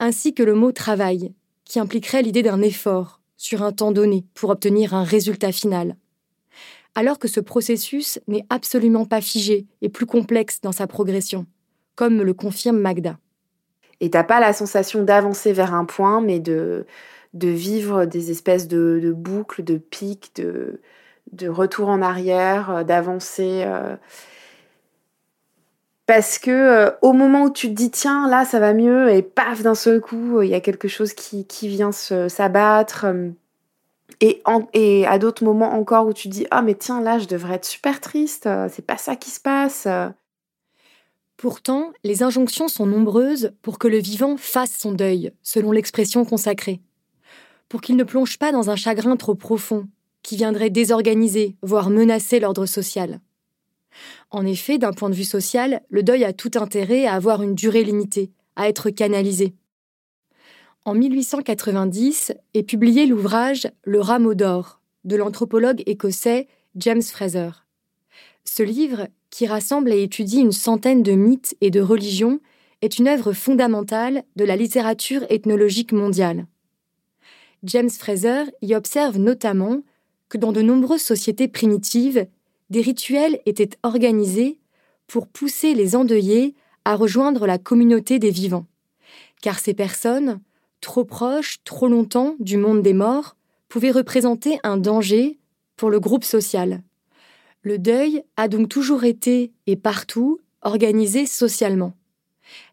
ainsi 0.00 0.34
que 0.34 0.42
le 0.42 0.52
mot 0.52 0.70
travail, 0.70 1.32
qui 1.64 1.80
impliquerait 1.80 2.20
l'idée 2.20 2.42
d'un 2.42 2.60
effort 2.60 3.22
sur 3.38 3.62
un 3.62 3.72
temps 3.72 3.90
donné 3.90 4.26
pour 4.34 4.50
obtenir 4.50 4.92
un 4.92 5.02
résultat 5.02 5.50
final. 5.50 5.96
Alors 6.94 7.18
que 7.18 7.26
ce 7.26 7.40
processus 7.40 8.20
n'est 8.28 8.44
absolument 8.50 9.06
pas 9.06 9.22
figé 9.22 9.66
et 9.80 9.88
plus 9.88 10.04
complexe 10.04 10.60
dans 10.60 10.72
sa 10.72 10.86
progression, 10.86 11.46
comme 11.94 12.16
me 12.16 12.22
le 12.22 12.34
confirme 12.34 12.80
Magda. 12.80 13.18
Et 14.00 14.10
t'as 14.10 14.24
pas 14.24 14.40
la 14.40 14.52
sensation 14.52 15.04
d'avancer 15.04 15.54
vers 15.54 15.72
un 15.72 15.86
point, 15.86 16.20
mais 16.20 16.38
de, 16.38 16.84
de 17.32 17.48
vivre 17.48 18.04
des 18.04 18.30
espèces 18.30 18.68
de, 18.68 19.10
boucles, 19.16 19.64
de 19.64 19.78
pics, 19.78 20.36
de, 20.36 20.82
de 21.32 21.48
retour 21.48 21.88
en 21.88 22.02
arrière, 22.02 22.70
euh, 22.70 22.84
d'avancer. 22.84 23.62
Euh. 23.66 23.96
Parce 26.06 26.38
que 26.38 26.50
euh, 26.50 26.90
au 27.00 27.12
moment 27.12 27.44
où 27.44 27.50
tu 27.50 27.68
te 27.68 27.74
dis 27.74 27.90
tiens 27.90 28.28
là 28.28 28.44
ça 28.44 28.58
va 28.58 28.74
mieux 28.74 29.10
et 29.10 29.22
paf 29.22 29.62
d'un 29.62 29.74
seul 29.74 30.00
coup 30.00 30.42
il 30.42 30.50
y 30.50 30.54
a 30.54 30.60
quelque 30.60 30.88
chose 30.88 31.14
qui, 31.14 31.46
qui 31.46 31.68
vient 31.68 31.92
s'abattre 31.92 33.06
et, 34.20 34.42
et 34.74 35.06
à 35.06 35.18
d'autres 35.18 35.44
moments 35.44 35.72
encore 35.72 36.06
où 36.06 36.12
tu 36.12 36.28
te 36.28 36.34
dis 36.34 36.46
ah 36.50 36.60
mais 36.60 36.74
tiens 36.74 37.00
là 37.00 37.20
je 37.20 37.28
devrais 37.28 37.54
être 37.54 37.64
super 37.64 38.00
triste 38.00 38.48
c'est 38.68 38.84
pas 38.84 38.98
ça 38.98 39.14
qui 39.14 39.30
se 39.30 39.40
passe 39.40 39.86
Pourtant, 41.42 41.92
les 42.04 42.22
injonctions 42.22 42.68
sont 42.68 42.86
nombreuses 42.86 43.52
pour 43.62 43.80
que 43.80 43.88
le 43.88 43.98
vivant 43.98 44.36
fasse 44.36 44.78
son 44.78 44.92
deuil, 44.92 45.32
selon 45.42 45.72
l'expression 45.72 46.24
consacrée. 46.24 46.80
Pour 47.68 47.80
qu'il 47.80 47.96
ne 47.96 48.04
plonge 48.04 48.38
pas 48.38 48.52
dans 48.52 48.70
un 48.70 48.76
chagrin 48.76 49.16
trop 49.16 49.34
profond, 49.34 49.88
qui 50.22 50.36
viendrait 50.36 50.70
désorganiser, 50.70 51.56
voire 51.62 51.90
menacer 51.90 52.40
l'ordre 52.40 52.66
social. 52.66 53.20
En 54.30 54.46
effet, 54.46 54.78
d'un 54.78 54.92
point 54.92 55.10
de 55.10 55.14
vue 55.14 55.24
social, 55.24 55.82
le 55.88 56.02
deuil 56.02 56.24
a 56.24 56.32
tout 56.32 56.52
intérêt 56.54 57.06
à 57.06 57.14
avoir 57.14 57.42
une 57.42 57.54
durée 57.54 57.84
limitée, 57.84 58.30
à 58.56 58.68
être 58.68 58.90
canalisé. 58.90 59.54
En 60.84 60.94
1890 60.94 62.32
est 62.54 62.62
publié 62.62 63.06
l'ouvrage 63.06 63.68
Le 63.84 64.00
rameau 64.00 64.34
d'or 64.34 64.80
de 65.04 65.16
l'anthropologue 65.16 65.82
écossais 65.86 66.48
James 66.76 67.02
Fraser. 67.02 67.50
Ce 68.44 68.62
livre 68.62 69.08
qui 69.30 69.46
rassemble 69.46 69.92
et 69.92 70.02
étudie 70.02 70.38
une 70.38 70.52
centaine 70.52 71.02
de 71.02 71.12
mythes 71.12 71.56
et 71.60 71.70
de 71.70 71.80
religions, 71.80 72.40
est 72.82 72.98
une 72.98 73.08
œuvre 73.08 73.32
fondamentale 73.32 74.24
de 74.36 74.44
la 74.44 74.56
littérature 74.56 75.24
ethnologique 75.30 75.92
mondiale. 75.92 76.46
James 77.64 77.90
Fraser 77.90 78.44
y 78.60 78.74
observe 78.74 79.18
notamment 79.18 79.82
dans 80.38 80.52
de 80.52 80.62
nombreuses 80.62 81.02
sociétés 81.02 81.48
primitives, 81.48 82.26
des 82.70 82.80
rituels 82.80 83.40
étaient 83.46 83.70
organisés 83.82 84.58
pour 85.06 85.26
pousser 85.26 85.74
les 85.74 85.94
endeuillés 85.94 86.54
à 86.84 86.96
rejoindre 86.96 87.46
la 87.46 87.58
communauté 87.58 88.18
des 88.18 88.30
vivants, 88.30 88.66
car 89.40 89.58
ces 89.58 89.74
personnes, 89.74 90.40
trop 90.80 91.04
proches, 91.04 91.58
trop 91.64 91.88
longtemps 91.88 92.36
du 92.40 92.56
monde 92.56 92.82
des 92.82 92.94
morts, 92.94 93.36
pouvaient 93.68 93.90
représenter 93.90 94.58
un 94.62 94.76
danger 94.76 95.38
pour 95.76 95.90
le 95.90 96.00
groupe 96.00 96.24
social. 96.24 96.82
Le 97.62 97.78
deuil 97.78 98.24
a 98.36 98.48
donc 98.48 98.68
toujours 98.68 99.04
été, 99.04 99.52
et 99.66 99.76
partout, 99.76 100.40
organisé 100.62 101.26
socialement. 101.26 101.92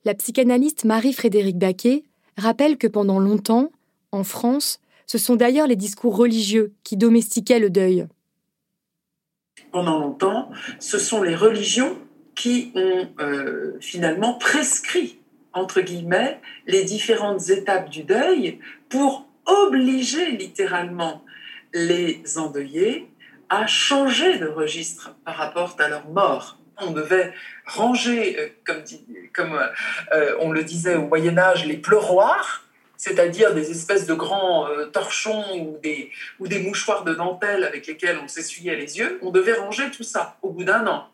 La 0.06 0.14
psychanalyste 0.16 0.86
Marie-Frédérique 0.86 1.60
Baquet 1.60 2.04
rappelle 2.38 2.78
que 2.78 2.88
pendant 2.88 3.20
longtemps, 3.20 3.72
en 4.12 4.24
France, 4.24 4.80
ce 5.10 5.18
sont 5.18 5.36
d'ailleurs 5.36 5.66
les 5.66 5.76
discours 5.76 6.16
religieux 6.16 6.76
qui 6.84 6.96
domestiquaient 6.96 7.58
le 7.58 7.72
deuil. 7.72 8.06
Pendant 9.72 9.98
longtemps, 9.98 10.52
ce 10.78 11.00
sont 11.00 11.24
les 11.24 11.34
religions 11.34 11.98
qui 12.36 12.72
ont 12.76 13.10
euh, 13.20 13.76
finalement 13.82 14.36
prescrit, 14.36 15.18
entre 15.52 15.82
guillemets, 15.82 16.40
les 16.68 16.84
différentes 16.84 17.50
étapes 17.50 17.90
du 17.90 18.04
deuil 18.04 18.60
pour 18.88 19.28
obliger 19.48 20.30
littéralement 20.30 21.26
les 21.74 22.22
endeuillés 22.38 23.10
a 23.50 23.66
changé 23.66 24.38
de 24.38 24.46
registre 24.46 25.16
par 25.26 25.38
rapport 25.38 25.76
à 25.80 25.88
leur 25.88 26.08
mort. 26.10 26.60
On 26.78 26.92
devait 26.92 27.34
ranger, 27.66 28.40
euh, 28.40 28.76
comme, 29.34 29.60
euh, 30.14 30.36
on 30.40 30.52
le 30.52 30.64
disait 30.64 30.98
au 30.98 31.08
Moyen 31.08 31.40
Âge, 31.40 31.66
les 31.66 31.78
pleuroirs, 31.78 32.69
c'est-à-dire 33.00 33.54
des 33.54 33.72
espèces 33.72 34.06
de 34.06 34.14
grands 34.14 34.68
torchons 34.92 35.46
ou 35.58 35.80
des, 35.82 36.12
ou 36.40 36.50
des 36.50 36.60
mouchoirs 36.60 37.06
de 37.06 37.14
dentelle 37.14 37.64
avec 37.64 37.88
lesquels 37.88 38.20
on 38.22 38.28
s'essuyait 38.28 38.76
les 38.76 38.98
yeux. 38.98 39.20
On 39.22 39.32
devait 39.32 39.54
ranger 39.54 39.90
tout 39.90 40.04
ça 40.04 40.38
au 40.42 40.50
bout 40.50 40.66
d'un 40.66 40.86
an. 40.86 41.08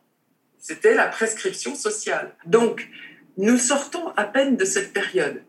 C'était 0.58 0.96
la 0.96 1.06
prescription 1.06 1.76
sociale. 1.76 2.34
Donc, 2.48 2.88
nous 3.38 3.60
sortons 3.60 4.08
à 4.18 4.24
peine 4.24 4.58
de 4.58 4.66
cette 4.66 4.94
période. 4.94 5.44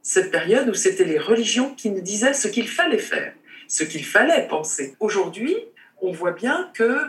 Cette 0.00 0.30
période 0.30 0.68
où 0.68 0.74
c'était 0.74 1.04
les 1.04 1.18
religions 1.18 1.74
qui 1.74 1.90
nous 1.90 2.00
disaient 2.00 2.34
ce 2.34 2.46
qu'il 2.46 2.68
fallait 2.68 2.98
faire, 2.98 3.34
ce 3.66 3.82
qu'il 3.82 4.04
fallait 4.04 4.46
penser. 4.46 4.94
Aujourd'hui, 5.00 5.56
on 6.00 6.12
voit 6.12 6.30
bien 6.30 6.70
que 6.72 7.00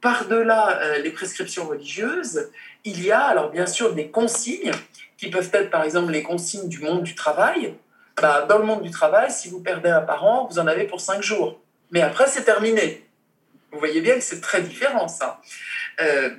par-delà 0.00 0.80
euh, 0.80 0.98
les 1.00 1.10
prescriptions 1.10 1.68
religieuses, 1.68 2.48
il 2.84 3.04
y 3.04 3.12
a 3.12 3.20
alors 3.20 3.50
bien 3.50 3.66
sûr 3.66 3.92
des 3.94 4.08
consignes 4.08 4.72
qui 5.18 5.28
peuvent 5.28 5.50
être 5.52 5.68
par 5.68 5.84
exemple 5.84 6.12
les 6.12 6.22
consignes 6.22 6.70
du 6.70 6.78
monde 6.78 7.02
du 7.02 7.14
travail. 7.14 7.74
Bah, 8.20 8.46
dans 8.48 8.58
le 8.58 8.64
monde 8.64 8.82
du 8.82 8.90
travail, 8.90 9.30
si 9.30 9.48
vous 9.48 9.60
perdez 9.60 9.88
un 9.88 10.02
parent, 10.02 10.46
vous 10.50 10.58
en 10.58 10.66
avez 10.66 10.84
pour 10.84 11.00
cinq 11.00 11.22
jours. 11.22 11.60
Mais 11.90 12.02
après, 12.02 12.26
c'est 12.26 12.44
terminé. 12.44 13.06
Vous 13.72 13.78
voyez 13.78 14.00
bien 14.00 14.14
que 14.14 14.20
c'est 14.20 14.40
très 14.40 14.62
différent 14.62 15.08
ça. 15.08 15.40
Euh, 16.00 16.30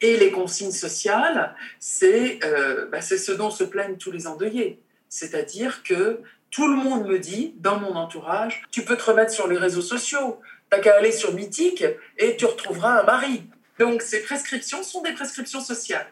et 0.00 0.16
les 0.16 0.30
consignes 0.30 0.72
sociales, 0.72 1.54
euh, 2.02 2.86
bah, 2.90 3.00
c'est 3.00 3.18
ce 3.18 3.32
dont 3.32 3.50
se 3.50 3.64
plaignent 3.64 3.96
tous 3.96 4.10
les 4.10 4.26
endeuillés. 4.26 4.80
C'est-à-dire 5.08 5.82
que 5.82 6.20
tout 6.50 6.68
le 6.68 6.76
monde 6.76 7.06
me 7.06 7.18
dit, 7.18 7.54
dans 7.56 7.78
mon 7.78 7.94
entourage, 7.96 8.62
tu 8.70 8.84
peux 8.84 8.96
te 8.96 9.04
remettre 9.04 9.32
sur 9.32 9.48
les 9.48 9.56
réseaux 9.56 9.82
sociaux, 9.82 10.40
T'as 10.72 10.78
qu'à 10.78 10.96
aller 10.96 11.12
sur 11.12 11.34
Mythique 11.34 11.84
et 12.16 12.34
tu 12.34 12.46
retrouveras 12.46 13.00
un 13.00 13.02
mari. 13.02 13.42
Donc 13.78 14.00
ces 14.00 14.22
prescriptions 14.22 14.82
sont 14.82 15.02
des 15.02 15.12
prescriptions 15.12 15.60
sociales. 15.60 16.06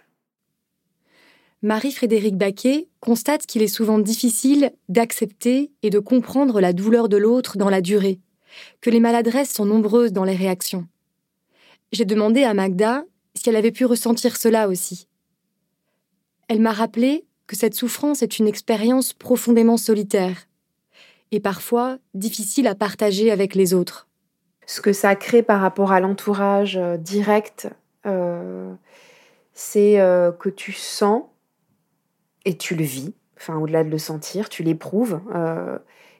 Marie-Frédérique 1.62 2.36
Baquet 2.36 2.88
constate 3.00 3.46
qu'il 3.46 3.62
est 3.62 3.68
souvent 3.68 3.98
difficile 3.98 4.72
d'accepter 4.88 5.70
et 5.82 5.90
de 5.90 5.98
comprendre 5.98 6.60
la 6.60 6.72
douleur 6.72 7.08
de 7.08 7.16
l'autre 7.16 7.58
dans 7.58 7.68
la 7.68 7.80
durée, 7.80 8.18
que 8.80 8.90
les 8.90 9.00
maladresses 9.00 9.52
sont 9.52 9.66
nombreuses 9.66 10.12
dans 10.12 10.24
les 10.24 10.34
réactions. 10.34 10.86
J'ai 11.92 12.04
demandé 12.04 12.44
à 12.44 12.54
Magda 12.54 13.04
si 13.34 13.48
elle 13.48 13.56
avait 13.56 13.72
pu 13.72 13.84
ressentir 13.84 14.36
cela 14.36 14.68
aussi. 14.68 15.06
Elle 16.48 16.60
m'a 16.60 16.72
rappelé 16.72 17.26
que 17.46 17.56
cette 17.56 17.74
souffrance 17.74 18.22
est 18.22 18.38
une 18.38 18.48
expérience 18.48 19.12
profondément 19.12 19.76
solitaire 19.76 20.46
et 21.32 21.40
parfois 21.40 21.98
difficile 22.14 22.66
à 22.66 22.74
partager 22.74 23.30
avec 23.30 23.54
les 23.54 23.74
autres 23.74 24.08
ce 24.70 24.80
que 24.80 24.92
ça 24.92 25.16
crée 25.16 25.42
par 25.42 25.60
rapport 25.60 25.90
à 25.90 25.98
l'entourage 25.98 26.76
euh, 26.76 26.96
direct, 26.96 27.68
euh, 28.06 28.72
c'est 29.52 30.00
euh, 30.00 30.30
que 30.30 30.48
tu 30.48 30.70
sens 30.72 31.24
et 32.44 32.56
tu 32.56 32.74
le 32.74 32.84
vis, 32.84 33.12
enfin 33.36 33.56
au-delà 33.58 33.84
de 33.84 33.90
le 33.90 33.98
sentir, 33.98 34.48
tu 34.48 34.62
l'éprouves, 34.62 35.20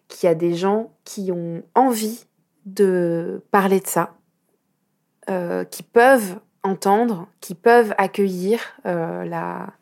qu'il 0.09 0.26
y 0.26 0.30
a 0.30 0.35
des 0.35 0.54
gens 0.54 0.92
qui 1.04 1.33
ont 1.33 1.62
envie 1.74 2.26
de 2.66 3.42
parler 3.50 3.80
de 3.80 3.87
ça, 3.87 4.14
qui 5.70 5.83
peuvent 5.83 6.37
entendre, 6.62 7.28
qui 7.40 7.54
peuvent 7.54 7.94
accueillir 7.96 8.61
la, 8.85 9.72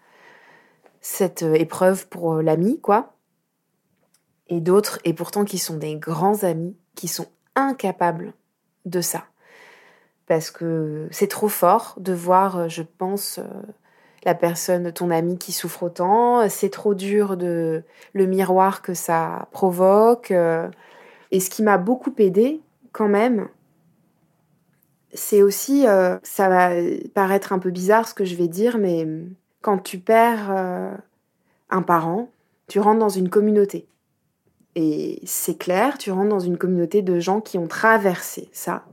cette 1.01 1.43
épreuve 1.43 2.07
pour 2.09 2.43
l'ami, 2.43 2.81
quoi. 2.81 3.15
Et 4.49 4.61
d'autres, 4.61 4.99
et 5.05 5.13
pourtant 5.13 5.45
qui 5.45 5.59
sont 5.59 5.77
des 5.77 5.97
grands 5.97 6.43
amis, 6.45 6.77
qui 6.95 7.09
sont 7.09 7.29
incapables 7.55 8.33
de 8.85 9.01
ça. 9.01 9.25
Parce 10.27 10.51
que 10.51 11.09
c'est 11.11 11.29
trop 11.29 11.49
fort 11.49 11.95
de 11.99 12.13
voir, 12.13 12.57
euh, 12.57 12.69
je 12.69 12.83
pense, 12.83 13.39
euh, 13.39 13.45
la 14.25 14.35
personne, 14.35 14.93
ton 14.93 15.11
ami 15.11 15.39
qui 15.39 15.53
souffre 15.53 15.85
autant. 15.85 16.49
C'est 16.49 16.71
trop 16.71 16.95
dur 16.95 17.37
de 17.37 17.83
le 18.13 18.27
miroir 18.27 18.83
que 18.83 18.95
ça 18.95 19.49
provoque. 19.53 20.31
Euh. 20.31 20.69
Et 21.31 21.41
ce 21.41 21.51
qui 21.51 21.63
m'a 21.63 21.79
beaucoup 21.79 22.13
aidé, 22.19 22.61
quand 22.93 23.09
même, 23.09 23.49
c'est 25.13 25.43
aussi, 25.43 25.85
ça 26.23 26.49
va 26.49 26.71
paraître 27.15 27.53
un 27.53 27.59
peu 27.59 27.71
bizarre 27.71 28.09
ce 28.09 28.15
que 28.15 28.25
je 28.25 28.35
vais 28.35 28.49
dire, 28.49 28.79
mais 28.79 29.07
quand 29.63 29.79
tu 29.79 29.99
perds 29.99 30.51
un 31.71 31.83
parent, 31.83 32.29
tu 32.67 32.81
rentres 32.81 32.99
dans 32.99 33.09
une 33.09 33.29
communauté. 33.29 33.89
Et 34.75 35.21
c'est 35.25 35.59
clair, 35.59 35.99
tu 35.99 36.13
rentres 36.13 36.29
dans 36.29 36.39
une 36.39 36.57
communauté 36.57 37.03
de 37.03 37.19
gens 37.19 37.41
qui 37.41 37.59
ont 37.59 37.67
traversé 37.67 38.49
ça. 38.53 38.85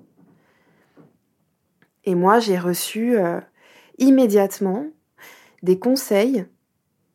Et 2.06 2.16
moi, 2.16 2.40
j'ai 2.40 2.58
reçu 2.58 3.18
euh, 3.18 3.40
immédiatement 3.98 4.88
des 5.66 5.78
conseils 5.78 6.46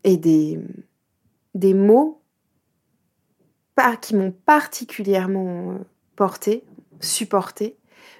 et 0.04 0.16
des, 0.18 0.60
des 1.54 1.72
mots 1.72 2.20
qui 4.00 4.14
m'ont 4.14 4.32
particulièrement 4.32 5.72
euh, 5.72 5.78
porté, 6.16 6.64
supporté, 7.00 7.76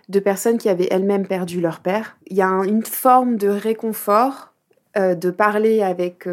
de 0.09 0.21
personnes 0.21 0.59
qui 0.59 0.69
avaient 0.69 0.89
elles-mêmes 0.91 1.27
perdu 1.27 1.61
leur 1.61 1.81
père. 1.81 2.19
Il 2.27 2.37
y 2.37 2.43
a 2.43 2.49
une 2.49 2.85
forme 2.85 3.37
de 3.37 3.49
réconfort 3.49 4.55
euh, 4.97 5.15
de 5.15 5.31
parler 5.31 5.83
avec 5.83 6.27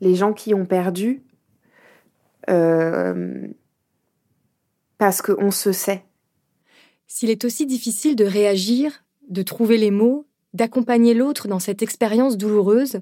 les 0.00 0.14
gens 0.14 0.32
qui 0.32 0.54
ont 0.54 0.64
perdu 0.64 1.22
euh, 2.48 3.46
parce 4.96 5.20
qu'on 5.20 5.50
se 5.50 5.72
sait. 5.72 6.04
S'il 7.06 7.30
est 7.30 7.44
aussi 7.44 7.66
difficile 7.66 8.16
de 8.16 8.24
réagir, 8.24 9.04
de 9.28 9.42
trouver 9.42 9.76
les 9.76 9.90
mots, 9.90 10.26
d'accompagner 10.54 11.14
l'autre 11.14 11.48
dans 11.48 11.58
cette 11.58 11.82
expérience 11.82 12.36
douloureuse, 12.36 13.00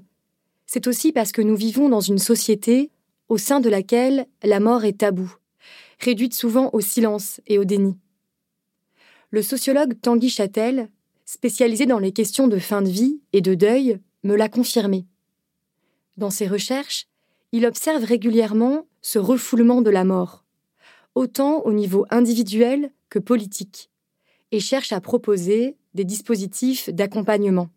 c'est 0.65 0.87
aussi 0.87 1.11
parce 1.11 1.31
que 1.31 1.41
nous 1.41 1.55
vivons 1.55 1.89
dans 1.89 2.01
une 2.01 2.19
société 2.19 2.91
au 3.27 3.37
sein 3.37 3.59
de 3.59 3.69
laquelle 3.69 4.27
la 4.43 4.59
mort 4.59 4.85
est 4.85 4.99
tabou, 4.99 5.33
réduite 5.99 6.33
souvent 6.33 6.69
au 6.73 6.79
silence 6.79 7.41
et 7.47 7.57
au 7.57 7.65
déni. 7.65 7.97
Le 9.31 9.41
sociologue 9.41 9.99
Tanguy 10.01 10.29
Châtel, 10.29 10.89
spécialisé 11.25 11.85
dans 11.85 11.99
les 11.99 12.11
questions 12.11 12.47
de 12.47 12.57
fin 12.57 12.81
de 12.81 12.89
vie 12.89 13.21
et 13.33 13.41
de 13.41 13.53
deuil, 13.53 13.99
me 14.23 14.35
l'a 14.35 14.49
confirmé. 14.49 15.05
Dans 16.17 16.31
ses 16.31 16.47
recherches, 16.47 17.07
il 17.51 17.65
observe 17.65 18.03
régulièrement 18.03 18.87
ce 19.01 19.19
refoulement 19.19 19.81
de 19.81 19.89
la 19.89 20.03
mort, 20.03 20.43
autant 21.15 21.61
au 21.61 21.73
niveau 21.73 22.05
individuel 22.09 22.91
que 23.09 23.19
politique, 23.19 23.89
et 24.51 24.59
cherche 24.59 24.91
à 24.91 25.01
proposer 25.01 25.77
des 25.93 26.05
dispositifs 26.05 26.89
d'accompagnement. 26.89 27.69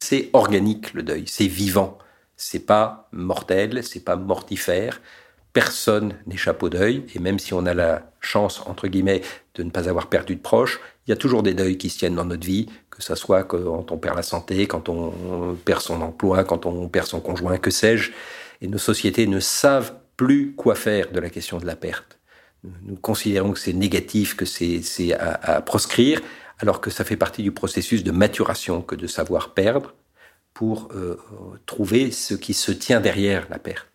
C'est 0.00 0.30
organique 0.32 0.94
le 0.94 1.02
deuil, 1.02 1.24
c'est 1.26 1.46
vivant, 1.46 1.98
c'est 2.36 2.66
pas 2.66 3.08
mortel, 3.12 3.84
c'est 3.84 4.04
pas 4.04 4.16
mortifère. 4.16 5.00
Personne 5.52 6.16
n'échappe 6.26 6.62
au 6.62 6.70
deuil, 6.70 7.04
et 7.14 7.18
même 7.18 7.38
si 7.38 7.52
on 7.52 7.66
a 7.66 7.74
la 7.74 8.10
chance, 8.20 8.62
entre 8.66 8.88
guillemets, 8.88 9.20
de 9.54 9.62
ne 9.62 9.70
pas 9.70 9.88
avoir 9.88 10.08
perdu 10.08 10.34
de 10.34 10.40
proches, 10.40 10.80
il 11.06 11.10
y 11.10 11.12
a 11.12 11.16
toujours 11.16 11.42
des 11.42 11.54
deuils 11.54 11.76
qui 11.78 11.90
se 11.90 11.98
tiennent 11.98 12.14
dans 12.14 12.24
notre 12.24 12.46
vie, 12.46 12.68
que 12.90 13.02
ce 13.02 13.14
soit 13.14 13.44
quand 13.44 13.92
on 13.92 13.98
perd 13.98 14.16
la 14.16 14.22
santé, 14.22 14.66
quand 14.66 14.88
on 14.88 15.54
perd 15.64 15.82
son 15.82 16.00
emploi, 16.00 16.44
quand 16.44 16.64
on 16.66 16.88
perd 16.88 17.06
son 17.06 17.20
conjoint, 17.20 17.58
que 17.58 17.70
sais-je. 17.70 18.12
Et 18.60 18.68
nos 18.68 18.78
sociétés 18.78 19.26
ne 19.26 19.40
savent 19.40 19.94
plus 20.16 20.54
quoi 20.54 20.74
faire 20.74 21.10
de 21.10 21.20
la 21.20 21.30
question 21.30 21.58
de 21.58 21.66
la 21.66 21.76
perte. 21.76 22.18
Nous 22.64 22.96
considérons 22.96 23.52
que 23.52 23.58
c'est 23.58 23.72
négatif, 23.72 24.36
que 24.36 24.44
c'est 24.44 25.12
à, 25.14 25.60
proscrire, 25.62 26.20
alors 26.58 26.80
que 26.80 26.90
ça 26.90 27.04
fait 27.04 27.16
partie 27.16 27.42
du 27.42 27.50
processus 27.50 28.04
de 28.04 28.12
maturation 28.12 28.82
que 28.82 28.94
de 28.94 29.06
savoir 29.06 29.52
perdre 29.52 29.94
pour 30.54 30.88
euh, 30.94 31.16
trouver 31.66 32.10
ce 32.12 32.34
qui 32.34 32.54
se 32.54 32.70
tient 32.70 33.00
derrière 33.00 33.46
la 33.50 33.58
perte. 33.58 33.88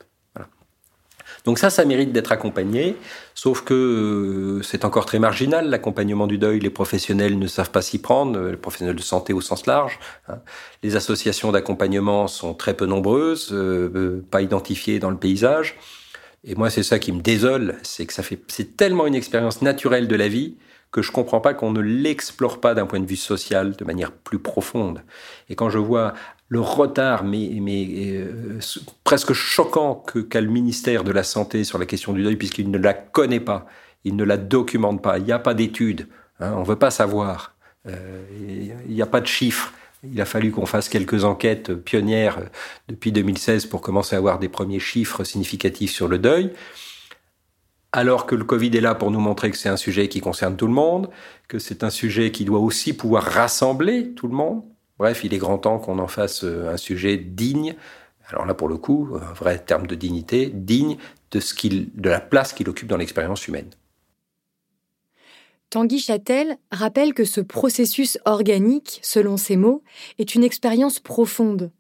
Donc 1.46 1.60
ça, 1.60 1.70
ça 1.70 1.86
mérite 1.86 2.12
d'être 2.12 2.34
accompagné, 2.34 2.98
sauf 3.34 3.62
que 3.62 3.74
euh, 3.74 4.64
c'est 4.64 4.84
encore 4.84 5.06
très 5.06 5.20
marginal, 5.20 5.70
l'accompagnement 5.70 6.28
du 6.28 6.38
deuil, 6.38 6.60
les 6.60 6.70
professionnels 6.70 7.40
ne 7.40 7.48
savent 7.48 7.72
pas 7.72 7.82
s'y 7.82 8.00
prendre, 8.00 8.38
euh, 8.38 8.52
les 8.52 8.58
professionnels 8.58 8.98
de 8.98 9.02
santé 9.02 9.32
au 9.32 9.40
sens 9.40 9.66
large. 9.66 9.98
Hein. 10.28 10.40
Les 10.84 10.98
associations 10.98 11.54
d'accompagnement 11.54 12.28
sont 12.28 12.54
très 12.54 12.74
peu 12.74 12.86
nombreuses, 12.86 13.56
pas 14.30 14.42
identifiées 14.42 15.00
dans 15.00 15.10
le 15.12 15.18
paysage. 15.18 15.78
Et 16.48 16.56
moi, 16.56 16.70
c'est 16.70 16.84
ça 16.84 16.98
qui 16.98 17.12
me 17.12 17.22
désole, 17.22 17.76
c'est 17.84 18.06
que 18.06 18.14
ça 18.14 18.24
fait, 18.24 18.40
c'est 18.48 18.78
tellement 18.78 19.06
une 19.06 19.16
expérience 19.16 19.62
naturelle 19.62 20.08
de 20.08 20.16
la 20.16 20.30
vie 20.30 20.56
que 20.92 21.02
je 21.02 21.12
comprends 21.12 21.42
pas 21.42 21.54
qu'on 21.54 21.72
ne 21.72 21.82
l'explore 21.82 22.62
pas 22.62 22.74
d'un 22.74 22.86
point 22.86 23.02
de 23.02 23.06
vue 23.06 23.18
social 23.18 23.76
de 23.76 23.84
manière 23.84 24.14
plus 24.14 24.40
profonde. 24.40 25.02
Et 25.50 25.56
quand 25.56 25.70
je 25.70 25.78
vois 25.78 26.14
le 26.48 26.62
retard, 26.62 27.26
mais, 27.26 27.50
euh, 27.60 28.60
presque 29.04 29.34
choquant 29.34 29.96
que 29.96 30.20
qu'a 30.20 30.40
le 30.40 30.48
ministère 30.48 31.04
de 31.04 31.12
la 31.12 31.24
Santé 31.24 31.66
sur 31.66 31.78
la 31.78 31.86
question 31.86 32.14
du 32.14 32.24
deuil, 32.24 32.38
puisqu'il 32.38 32.72
ne 32.72 32.78
la 32.78 32.94
connaît 32.94 33.42
pas, 33.42 33.68
il 34.06 34.16
ne 34.16 34.24
la 34.24 34.38
documente 34.38 35.04
pas, 35.04 35.18
il 35.18 35.26
n'y 35.26 35.34
a 35.34 35.40
pas 35.40 35.54
d'études, 35.54 36.08
hein, 36.40 36.54
on 36.56 36.62
ne 36.62 36.66
veut 36.66 36.78
pas 36.78 36.92
savoir, 36.92 37.56
euh, 37.88 38.24
il 38.88 38.94
n'y 38.94 39.02
a 39.02 39.06
pas 39.06 39.20
de 39.20 39.28
chiffres. 39.28 39.74
Il 40.04 40.22
a 40.22 40.26
fallu 40.26 40.52
qu'on 40.52 40.66
fasse 40.66 40.90
quelques 40.90 41.24
enquêtes 41.24 41.74
pionnières 41.74 42.40
depuis 42.88 43.12
2016 43.12 43.66
pour 43.66 43.82
commencer 43.82 44.16
à 44.16 44.20
avoir 44.20 44.38
des 44.40 44.50
premiers 44.50 44.80
chiffres 44.80 45.24
significatifs 45.24 45.92
sur 45.92 46.08
le 46.08 46.20
deuil. 46.20 46.52
Alors 47.92 48.26
que 48.26 48.36
le 48.36 48.44
Covid 48.44 48.76
est 48.78 48.82
là 48.82 48.96
pour 48.96 49.12
nous 49.12 49.20
montrer 49.20 49.50
que 49.50 49.58
c'est 49.58 49.70
un 49.70 49.78
sujet 49.78 50.08
qui 50.08 50.20
concerne 50.20 50.56
tout 50.56 50.68
le 50.68 50.74
monde, 50.74 51.10
que 51.48 51.58
c'est 51.58 51.84
un 51.84 51.90
sujet 51.90 52.32
qui 52.32 52.46
doit 52.46 52.60
aussi 52.60 52.94
pouvoir 52.94 53.24
rassembler 53.24 54.14
tout 54.14 54.28
le 54.28 54.36
monde. 54.36 54.62
Bref, 55.00 55.24
il 55.24 55.34
est 55.34 55.38
grand 55.38 55.58
temps 55.58 55.80
qu'on 55.80 56.00
en 56.00 56.08
fasse 56.08 56.44
euh, 56.44 56.72
un 56.72 56.78
sujet 56.78 57.18
digne. 57.18 57.76
Alors 58.30 58.46
là, 58.46 58.54
pour 58.54 58.68
le 58.68 58.78
coup, 58.78 59.10
un 59.16 59.34
vrai 59.34 59.60
terme 59.60 59.88
de 59.88 59.96
dignité, 59.96 60.52
digne 60.54 60.98
de, 61.32 61.40
ce 61.40 61.54
de 61.68 62.10
la 62.10 62.20
place 62.20 62.54
qu'il 62.54 62.70
occupe 62.70 62.88
dans 62.88 62.98
l'expérience 62.98 63.48
humaine. 63.48 63.70
Tanguy 65.70 66.00
Châtel 66.00 66.58
rappelle 66.72 67.14
que 67.14 67.26
ce 67.26 67.42
processus 67.42 68.18
organique, 68.24 69.00
selon 69.04 69.36
ses 69.36 69.58
mots, 69.58 69.84
est 70.18 70.34
une 70.34 70.46
expérience 70.46 71.02
profonde, 71.02 71.72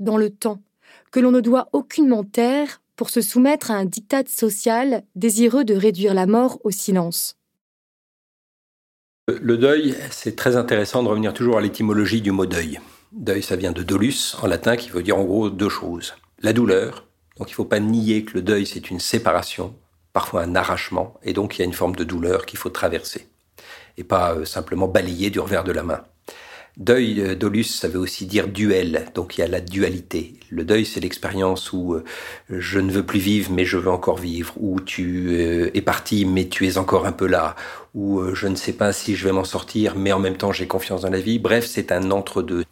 dans 0.00 0.16
le 0.16 0.30
temps, 0.30 0.60
que 1.12 1.20
l'on 1.20 1.30
ne 1.30 1.40
doit 1.40 1.68
aucunement 1.72 2.24
taire 2.24 2.80
pour 2.96 3.08
se 3.08 3.20
soumettre 3.20 3.70
à 3.70 3.74
un 3.74 3.84
diktat 3.84 4.24
social 4.26 5.04
désireux 5.14 5.64
de 5.64 5.74
réduire 5.74 6.12
la 6.12 6.26
mort 6.26 6.58
au 6.64 6.72
silence. 6.72 7.36
Le 9.28 9.56
deuil, 9.56 9.94
c'est 10.10 10.34
très 10.34 10.56
intéressant 10.56 11.04
de 11.04 11.08
revenir 11.08 11.32
toujours 11.32 11.58
à 11.58 11.60
l'étymologie 11.60 12.22
du 12.22 12.32
mot 12.32 12.46
deuil. 12.46 12.80
Deuil, 13.12 13.44
ça 13.44 13.54
vient 13.54 13.72
de 13.72 13.84
dolus 13.84 14.34
en 14.42 14.48
latin, 14.48 14.76
qui 14.76 14.90
veut 14.90 15.04
dire 15.04 15.18
en 15.18 15.24
gros 15.24 15.50
deux 15.50 15.68
choses. 15.68 16.14
La 16.40 16.52
douleur, 16.52 17.06
donc 17.38 17.48
il 17.48 17.52
ne 17.52 17.56
faut 17.56 17.64
pas 17.64 17.80
nier 17.80 18.24
que 18.24 18.34
le 18.34 18.42
deuil, 18.42 18.66
c'est 18.66 18.90
une 18.90 19.00
séparation, 19.00 19.74
parfois 20.12 20.42
un 20.42 20.56
arrachement, 20.56 21.14
et 21.22 21.32
donc 21.32 21.56
il 21.56 21.60
y 21.60 21.62
a 21.62 21.66
une 21.66 21.72
forme 21.72 21.94
de 21.94 22.04
douleur 22.04 22.44
qu'il 22.44 22.58
faut 22.58 22.70
traverser 22.70 23.28
et 23.98 24.04
pas 24.04 24.34
euh, 24.34 24.44
simplement 24.44 24.88
balayer 24.88 25.30
du 25.30 25.40
revers 25.40 25.64
de 25.64 25.72
la 25.72 25.82
main. 25.82 26.02
Deuil, 26.76 27.20
euh, 27.20 27.34
dolus, 27.34 27.64
ça 27.64 27.88
veut 27.88 27.98
aussi 27.98 28.26
dire 28.26 28.48
duel, 28.48 29.06
donc 29.14 29.36
il 29.36 29.40
y 29.40 29.44
a 29.44 29.48
la 29.48 29.60
dualité. 29.60 30.34
Le 30.50 30.64
deuil, 30.64 30.84
c'est 30.84 31.00
l'expérience 31.00 31.72
où 31.72 31.94
euh, 31.94 32.04
je 32.50 32.78
ne 32.78 32.90
veux 32.90 33.04
plus 33.04 33.18
vivre, 33.18 33.50
mais 33.50 33.64
je 33.64 33.78
veux 33.78 33.90
encore 33.90 34.18
vivre, 34.18 34.52
où 34.58 34.80
tu 34.80 35.34
es 35.40 35.80
parti, 35.80 36.26
mais 36.26 36.48
tu 36.48 36.66
es 36.66 36.76
encore 36.76 37.06
un 37.06 37.12
peu 37.12 37.26
là, 37.26 37.56
où 37.94 38.22
je 38.34 38.46
ne 38.46 38.56
sais 38.56 38.74
pas 38.74 38.92
si 38.92 39.16
je 39.16 39.24
vais 39.24 39.32
m'en 39.32 39.44
sortir, 39.44 39.96
mais 39.96 40.12
en 40.12 40.18
même 40.18 40.36
temps 40.36 40.52
j'ai 40.52 40.66
confiance 40.66 41.02
dans 41.02 41.10
la 41.10 41.20
vie. 41.20 41.38
Bref, 41.38 41.64
c'est 41.66 41.92
un 41.92 42.10
entre-deux. 42.10 42.64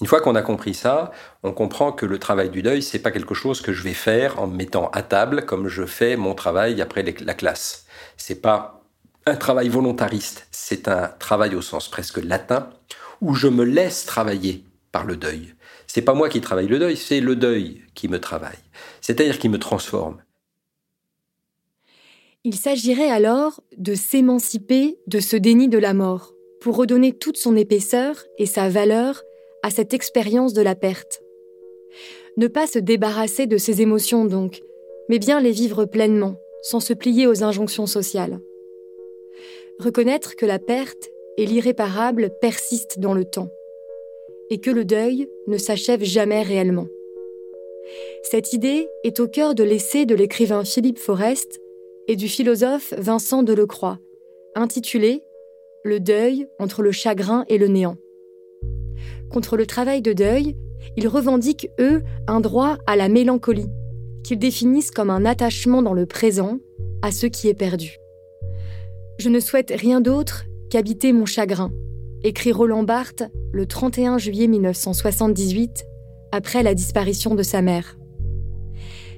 Une 0.00 0.06
fois 0.06 0.20
qu'on 0.20 0.36
a 0.36 0.42
compris 0.42 0.74
ça, 0.74 1.10
on 1.42 1.52
comprend 1.52 1.90
que 1.90 2.06
le 2.06 2.20
travail 2.20 2.50
du 2.50 2.62
deuil, 2.62 2.82
c'est 2.82 3.00
pas 3.00 3.10
quelque 3.10 3.34
chose 3.34 3.60
que 3.60 3.72
je 3.72 3.82
vais 3.82 3.94
faire 3.94 4.40
en 4.40 4.46
me 4.46 4.56
mettant 4.56 4.90
à 4.90 5.02
table 5.02 5.44
comme 5.44 5.66
je 5.66 5.84
fais 5.84 6.16
mon 6.16 6.34
travail 6.34 6.80
après 6.80 7.02
la 7.02 7.34
classe. 7.34 7.84
C'est 8.16 8.40
pas 8.40 8.77
un 9.28 9.36
travail 9.36 9.68
volontariste, 9.68 10.48
c'est 10.50 10.88
un 10.88 11.08
travail 11.18 11.54
au 11.54 11.62
sens 11.62 11.88
presque 11.88 12.18
latin, 12.22 12.70
où 13.20 13.34
je 13.34 13.48
me 13.48 13.64
laisse 13.64 14.04
travailler 14.04 14.64
par 14.90 15.04
le 15.04 15.16
deuil. 15.16 15.54
C'est 15.86 16.02
pas 16.02 16.14
moi 16.14 16.28
qui 16.28 16.40
travaille 16.40 16.68
le 16.68 16.78
deuil, 16.78 16.96
c'est 16.96 17.20
le 17.20 17.36
deuil 17.36 17.82
qui 17.94 18.08
me 18.08 18.20
travaille, 18.20 18.58
c'est-à-dire 19.00 19.38
qui 19.38 19.48
me 19.48 19.58
transforme. 19.58 20.22
Il 22.44 22.54
s'agirait 22.54 23.10
alors 23.10 23.60
de 23.76 23.94
s'émanciper 23.94 24.98
de 25.06 25.20
ce 25.20 25.36
déni 25.36 25.68
de 25.68 25.78
la 25.78 25.94
mort 25.94 26.32
pour 26.60 26.76
redonner 26.76 27.12
toute 27.12 27.36
son 27.36 27.56
épaisseur 27.56 28.24
et 28.38 28.46
sa 28.46 28.68
valeur 28.68 29.22
à 29.62 29.70
cette 29.70 29.92
expérience 29.92 30.54
de 30.54 30.62
la 30.62 30.74
perte. 30.74 31.20
Ne 32.36 32.46
pas 32.46 32.66
se 32.66 32.78
débarrasser 32.78 33.46
de 33.46 33.58
ses 33.58 33.82
émotions 33.82 34.24
donc, 34.24 34.60
mais 35.08 35.18
bien 35.18 35.40
les 35.40 35.52
vivre 35.52 35.84
pleinement, 35.84 36.36
sans 36.62 36.80
se 36.80 36.92
plier 36.92 37.26
aux 37.26 37.42
injonctions 37.42 37.86
sociales 37.86 38.40
reconnaître 39.78 40.36
que 40.36 40.46
la 40.46 40.58
perte 40.58 41.10
et 41.36 41.46
l'irréparable 41.46 42.30
persistent 42.40 42.98
dans 42.98 43.14
le 43.14 43.24
temps, 43.24 43.50
et 44.50 44.58
que 44.60 44.70
le 44.70 44.84
deuil 44.84 45.28
ne 45.46 45.56
s'achève 45.56 46.02
jamais 46.02 46.42
réellement. 46.42 46.86
Cette 48.22 48.52
idée 48.52 48.88
est 49.04 49.20
au 49.20 49.28
cœur 49.28 49.54
de 49.54 49.62
l'essai 49.62 50.04
de 50.04 50.14
l'écrivain 50.14 50.64
Philippe 50.64 50.98
Forest 50.98 51.60
et 52.08 52.16
du 52.16 52.28
philosophe 52.28 52.92
Vincent 52.98 53.42
Delecroix, 53.42 53.98
intitulé 54.54 55.22
Le 55.84 56.00
deuil 56.00 56.46
entre 56.58 56.82
le 56.82 56.92
chagrin 56.92 57.44
et 57.48 57.58
le 57.58 57.68
néant. 57.68 57.96
Contre 59.30 59.56
le 59.56 59.66
travail 59.66 60.02
de 60.02 60.12
deuil, 60.12 60.56
ils 60.96 61.08
revendiquent, 61.08 61.70
eux, 61.78 62.02
un 62.26 62.40
droit 62.40 62.78
à 62.86 62.96
la 62.96 63.08
mélancolie, 63.08 63.70
qu'ils 64.24 64.38
définissent 64.38 64.90
comme 64.90 65.10
un 65.10 65.24
attachement 65.24 65.82
dans 65.82 65.94
le 65.94 66.06
présent 66.06 66.58
à 67.02 67.12
ce 67.12 67.26
qui 67.26 67.48
est 67.48 67.54
perdu. 67.54 67.98
Je 69.18 69.28
ne 69.28 69.40
souhaite 69.40 69.72
rien 69.74 70.00
d'autre 70.00 70.44
qu'habiter 70.70 71.12
mon 71.12 71.26
chagrin, 71.26 71.72
écrit 72.22 72.52
Roland 72.52 72.84
Barthes 72.84 73.24
le 73.52 73.66
31 73.66 74.16
juillet 74.16 74.46
1978, 74.46 75.84
après 76.30 76.62
la 76.62 76.72
disparition 76.72 77.34
de 77.34 77.42
sa 77.42 77.60
mère. 77.60 77.98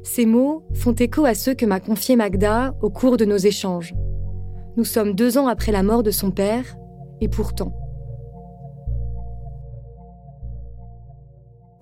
Ces 0.02 0.24
mots 0.24 0.64
font 0.72 0.94
écho 0.94 1.26
à 1.26 1.34
ceux 1.34 1.52
que 1.52 1.66
m'a 1.66 1.80
confiés 1.80 2.16
Magda 2.16 2.74
au 2.80 2.88
cours 2.88 3.18
de 3.18 3.26
nos 3.26 3.36
échanges. 3.36 3.92
Nous 4.78 4.86
sommes 4.86 5.12
deux 5.12 5.36
ans 5.36 5.48
après 5.48 5.70
la 5.70 5.82
mort 5.82 6.02
de 6.02 6.10
son 6.10 6.30
père, 6.30 6.64
et 7.20 7.28
pourtant. 7.28 7.76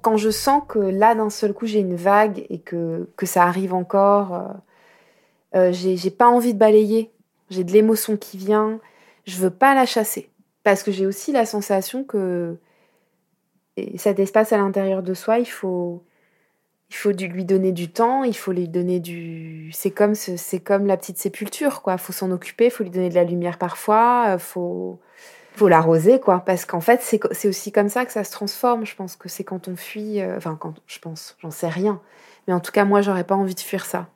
Quand 0.02 0.16
je 0.16 0.30
sens 0.30 0.62
que 0.66 0.80
là, 0.80 1.14
d'un 1.14 1.30
seul 1.30 1.52
coup, 1.52 1.66
j'ai 1.66 1.78
une 1.78 1.94
vague 1.94 2.44
et 2.50 2.58
que, 2.58 3.06
ça 3.22 3.44
arrive 3.44 3.74
encore, 3.74 4.34
euh, 4.34 5.68
euh 5.68 5.72
j'ai 5.72 6.10
pas 6.10 6.28
envie 6.28 6.52
de 6.52 6.58
balayer 6.58 7.12
j'ai 7.50 7.64
de 7.64 7.72
l'émotion 7.72 8.16
qui 8.16 8.36
vient, 8.38 8.80
je 9.26 9.36
veux 9.38 9.50
pas 9.50 9.74
la 9.74 9.86
chasser. 9.86 10.30
Parce 10.64 10.82
que 10.82 10.92
j'ai 10.92 11.06
aussi 11.06 11.32
la 11.32 11.46
sensation 11.46 12.04
que 12.04 12.58
cet 13.96 14.18
espace 14.18 14.52
à 14.52 14.58
l'intérieur 14.58 15.02
de 15.02 15.14
soi, 15.14 15.38
il 15.38 15.46
faut, 15.46 16.04
Il 16.90 16.96
faut 16.96 17.10
lui 17.10 17.44
donner 17.44 17.72
du 17.72 17.90
temps, 17.90 18.24
il 18.24 18.34
faut 18.36 18.52
lui 18.52 18.66
donner 18.66 18.98
du. 18.98 19.70
C'est 19.74 19.90
comme, 19.90 20.14
c'est 20.14 20.60
comme 20.60 20.86
la 20.86 20.96
petite 20.96 21.18
sépulture, 21.18 21.82
quoi. 21.82 21.98
Faut 21.98 22.14
s'en 22.14 22.30
occuper, 22.30 22.66
il 22.66 22.70
faut 22.70 22.82
lui 22.82 22.90
donner 22.90 23.10
de 23.10 23.14
la 23.14 23.24
lumière 23.24 23.58
parfois, 23.58 24.30
il 24.34 24.38
faut, 24.38 24.98
faut 25.54 25.68
l'arroser, 25.68 26.18
quoi. 26.18 26.40
Parce 26.40 26.64
qu'en 26.64 26.80
fait, 26.80 27.02
c'est 27.02 27.48
aussi 27.48 27.72
comme 27.72 27.90
ça 27.90 28.06
que 28.06 28.12
ça 28.12 28.24
se 28.24 28.32
transforme. 28.32 28.86
Je 28.86 28.94
pense 28.96 29.16
que 29.16 29.28
c'est 29.28 29.44
quand 29.44 29.68
on 29.68 29.76
fuit. 29.76 30.20
Euh, 30.20 30.36
enfin, 30.38 30.56
quand. 30.58 30.74
Je 30.86 30.98
pense, 30.98 31.36
j'en 31.42 31.50
sais 31.50 31.68
rien. 31.68 32.00
Mais 32.46 32.54
en 32.54 32.60
tout 32.60 32.72
cas, 32.72 32.84
moi, 32.86 33.02
j'aurais 33.02 33.24
pas 33.24 33.34
envie 33.36 33.54
de 33.54 33.60
fuir 33.60 33.84
ça. 33.84 34.08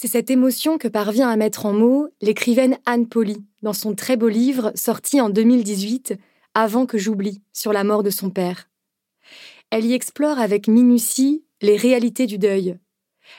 C'est 0.00 0.06
cette 0.06 0.30
émotion 0.30 0.78
que 0.78 0.86
parvient 0.86 1.28
à 1.28 1.34
mettre 1.34 1.66
en 1.66 1.72
mots 1.72 2.06
l'écrivaine 2.20 2.78
Anne 2.86 3.08
Polly 3.08 3.44
dans 3.62 3.72
son 3.72 3.96
très 3.96 4.16
beau 4.16 4.28
livre 4.28 4.70
sorti 4.76 5.20
en 5.20 5.28
2018, 5.28 6.14
Avant 6.54 6.86
que 6.86 6.98
j'oublie, 6.98 7.42
sur 7.52 7.72
la 7.72 7.82
mort 7.82 8.04
de 8.04 8.10
son 8.10 8.30
père. 8.30 8.70
Elle 9.70 9.84
y 9.84 9.94
explore 9.94 10.38
avec 10.38 10.68
minutie 10.68 11.42
les 11.62 11.76
réalités 11.76 12.26
du 12.26 12.38
deuil. 12.38 12.78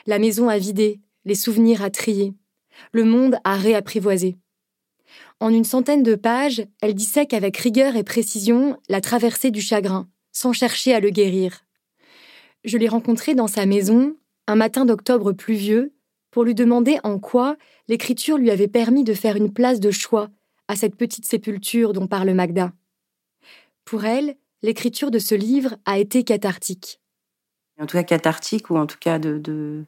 La 0.06 0.20
maison 0.20 0.50
à 0.50 0.58
vider, 0.58 1.00
les 1.24 1.34
souvenirs 1.34 1.82
à 1.82 1.90
trier, 1.90 2.34
le 2.92 3.06
monde 3.06 3.38
à 3.46 3.56
réapprivoiser. 3.56 4.36
En 5.40 5.54
une 5.54 5.64
centaine 5.64 6.04
de 6.04 6.16
pages, 6.16 6.66
elle 6.82 6.94
dissèque 6.94 7.34
avec 7.34 7.56
rigueur 7.56 7.96
et 7.96 8.04
précision 8.04 8.76
la 8.90 9.00
traversée 9.00 9.52
du 9.52 9.62
chagrin, 9.62 10.10
sans 10.34 10.52
chercher 10.52 10.94
à 10.94 11.00
le 11.00 11.10
guérir. 11.10 11.62
Je 12.66 12.78
l'ai 12.78 12.90
rencontrée 12.90 13.34
dans 13.34 13.48
sa 13.48 13.66
maison, 13.66 14.18
un 14.46 14.56
matin 14.56 14.84
d'octobre 14.84 15.32
pluvieux, 15.32 15.94
pour 16.32 16.44
lui 16.44 16.56
demander 16.56 17.00
en 17.04 17.20
quoi 17.20 17.56
l'écriture 17.88 18.38
lui 18.38 18.52
avait 18.52 18.68
permis 18.68 19.04
de 19.04 19.14
faire 19.14 19.36
une 19.36 19.54
place 19.54 19.80
de 19.80 19.92
choix 19.92 20.30
à 20.68 20.76
cette 20.76 20.96
petite 20.96 21.26
sépulture 21.26 21.94
dont 21.94 22.08
parle 22.08 22.32
Magda. 22.32 22.72
Pour 23.86 24.06
elle, 24.06 24.36
l'écriture 24.62 25.12
de 25.12 25.20
ce 25.20 25.36
livre 25.36 25.76
a 25.86 25.98
été 25.98 26.24
cathartique. 26.24 27.02
En 27.82 27.86
tout 27.86 27.98
cas 27.98 28.04
cathartique 28.04 28.70
ou 28.70 28.78
en 28.78 28.86
tout 28.86 28.98
cas 29.00 29.20
de, 29.20 29.86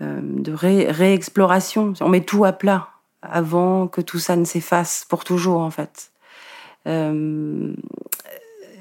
euh, 0.00 0.20
réexploration. 0.56 1.92
On 2.00 2.08
met 2.08 2.24
tout 2.24 2.44
à 2.44 2.52
plat 2.52 2.88
avant 3.22 3.88
que 3.88 4.00
tout 4.00 4.18
ça 4.18 4.36
ne 4.36 4.44
s'efface 4.44 5.06
pour 5.08 5.24
toujours 5.24 5.60
en 5.60 5.70
fait. 5.70 6.12
Euh, 6.86 7.74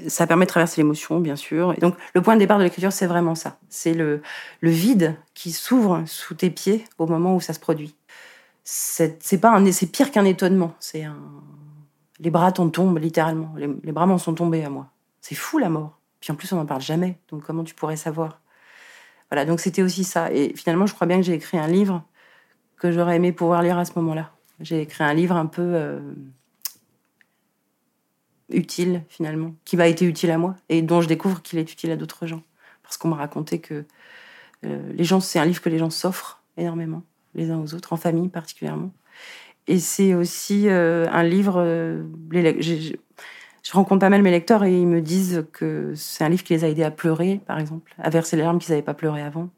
ça 0.08 0.28
permet 0.28 0.46
de 0.46 0.50
traverser 0.50 0.82
l'émotion, 0.82 1.20
bien 1.20 1.36
sûr. 1.36 1.74
Et 1.78 1.80
donc, 1.80 1.96
le 2.14 2.22
point 2.22 2.36
de 2.36 2.40
départ 2.40 2.58
de 2.58 2.64
l'écriture, 2.64 2.92
c'est 2.92 3.08
vraiment 3.08 3.36
ça. 3.36 3.58
C'est 3.70 3.94
le, 3.94 4.22
vide 4.62 5.16
qui 5.34 5.52
s'ouvre 5.52 6.04
sous 6.06 6.36
tes 6.36 6.50
pieds 6.50 6.86
au 6.98 7.08
moment 7.08 7.36
où 7.36 7.42
ça 7.42 7.54
se 7.54 7.60
produit. 7.60 7.96
C'est 8.64 9.42
pas 9.42 9.52
un, 9.52 9.72
c'est 9.72 9.88
pire 9.88 10.12
qu'un 10.12 10.26
étonnement. 10.26 10.74
C'est 10.80 11.06
les 12.20 12.30
bras 12.30 12.52
t'en 12.52 12.70
tombent 12.70 13.00
littéralement. 13.00 13.54
Les, 13.58 13.68
les 13.84 13.92
bras 13.92 14.06
m'en 14.06 14.18
sont 14.18 14.34
tombés 14.34 14.64
à 14.64 14.70
moi. 14.70 14.88
C'est 15.20 15.36
fou 15.36 15.58
la 15.58 15.70
mort. 15.70 16.00
Puis 16.22 16.32
en 16.32 16.36
plus, 16.36 16.54
on 16.54 16.58
n'en 16.58 16.66
parle 16.66 16.82
jamais. 16.82 17.20
Donc 17.30 17.44
comment 17.44 17.64
tu 17.64 17.76
pourrais 17.76 17.98
savoir? 17.98 18.40
Voilà, 19.30 19.46
donc 19.46 19.60
c'était 19.60 19.82
aussi 19.82 20.04
ça. 20.04 20.32
Et 20.32 20.54
finalement, 20.56 20.86
je 20.86 20.94
crois 20.94 21.08
bien 21.08 21.18
que 21.18 21.24
j'ai 21.24 21.34
écrit 21.34 21.58
un 21.58 21.68
livre 21.68 22.04
que 22.78 22.92
j'aurais 22.92 23.16
aimé 23.16 23.32
pouvoir 23.32 23.62
lire 23.62 23.78
à 23.78 23.86
ce 23.86 23.92
moment-là. 23.96 24.32
J'ai 24.60 24.82
écrit 24.82 25.04
un 25.04 25.14
livre 25.14 25.36
un 25.36 25.48
peu 25.48 25.62
euh, 25.62 26.00
utile 28.50 29.04
finalement, 29.10 29.54
qui 29.66 29.78
m'a 29.78 29.88
été 29.88 30.06
utile 30.06 30.32
à 30.32 30.38
moi 30.38 30.56
et 30.70 30.82
dont 30.82 31.02
je 31.02 31.08
découvre 31.08 31.42
qu'il 31.42 31.60
est 31.60 31.72
utile 31.72 31.92
à 31.92 31.96
d'autres 31.96 32.28
gens. 32.28 32.42
Parce 32.84 32.98
qu'on 32.98 33.08
m'a 33.08 33.16
raconté 33.16 33.60
que 33.60 33.86
euh, 34.66 34.94
les 34.94 35.04
gens, 35.04 35.20
c'est 35.20 35.40
un 35.40 35.46
livre 35.46 35.62
que 35.62 35.70
les 35.70 35.78
gens 35.78 35.90
s'offrent 35.90 36.42
énormément, 36.58 37.04
les 37.36 37.52
uns 37.52 37.60
aux 37.60 37.74
autres, 37.74 37.94
en 37.94 37.98
famille 37.98 38.30
particulièrement. 38.30 38.92
Et 39.68 39.80
c'est 39.80 40.14
aussi 40.14 40.68
euh, 40.68 41.08
un 41.12 41.24
livre 41.24 41.62
je 43.64 43.72
rencontre 43.72 44.02
pas 44.02 44.10
mal 44.10 44.22
mes 44.22 44.32
lecteurs 44.32 44.66
et 44.66 44.78
ils 44.78 44.88
me 44.88 45.02
disent 45.02 45.46
que 45.54 45.94
c'est 45.96 46.24
un 46.24 46.30
livre 46.30 46.44
qui 46.44 46.54
les 46.54 46.66
a 46.66 46.68
aidés 46.68 46.84
à 46.84 46.92
pleurer, 46.92 47.42
par 47.48 47.58
exemple, 47.60 47.96
à 47.98 48.10
verser 48.10 48.36
les 48.36 48.44
larmes 48.44 48.60
qu'ils 48.60 48.72
n'avaient 48.72 48.84
pas 48.84 48.94
pleuré 48.94 49.22
avant, 49.22 49.50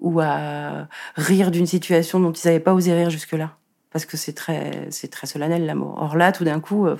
ou 0.00 0.20
à 0.20 0.88
rire 1.14 1.52
d'une 1.52 1.66
situation 1.66 2.18
dont 2.18 2.32
ils 2.32 2.46
n'avaient 2.46 2.60
pas 2.60 2.74
osé 2.74 2.92
rire 2.92 3.10
jusque-là, 3.10 3.56
parce 3.92 4.06
que 4.06 4.16
c'est 4.16 4.32
très, 4.32 4.88
c'est 4.90 5.08
très 5.08 5.28
solennel 5.28 5.66
l'amour. 5.66 5.96
Or 5.98 6.16
là, 6.16 6.32
tout 6.32 6.44
d'un 6.44 6.58
coup, 6.58 6.86
euh, 6.86 6.96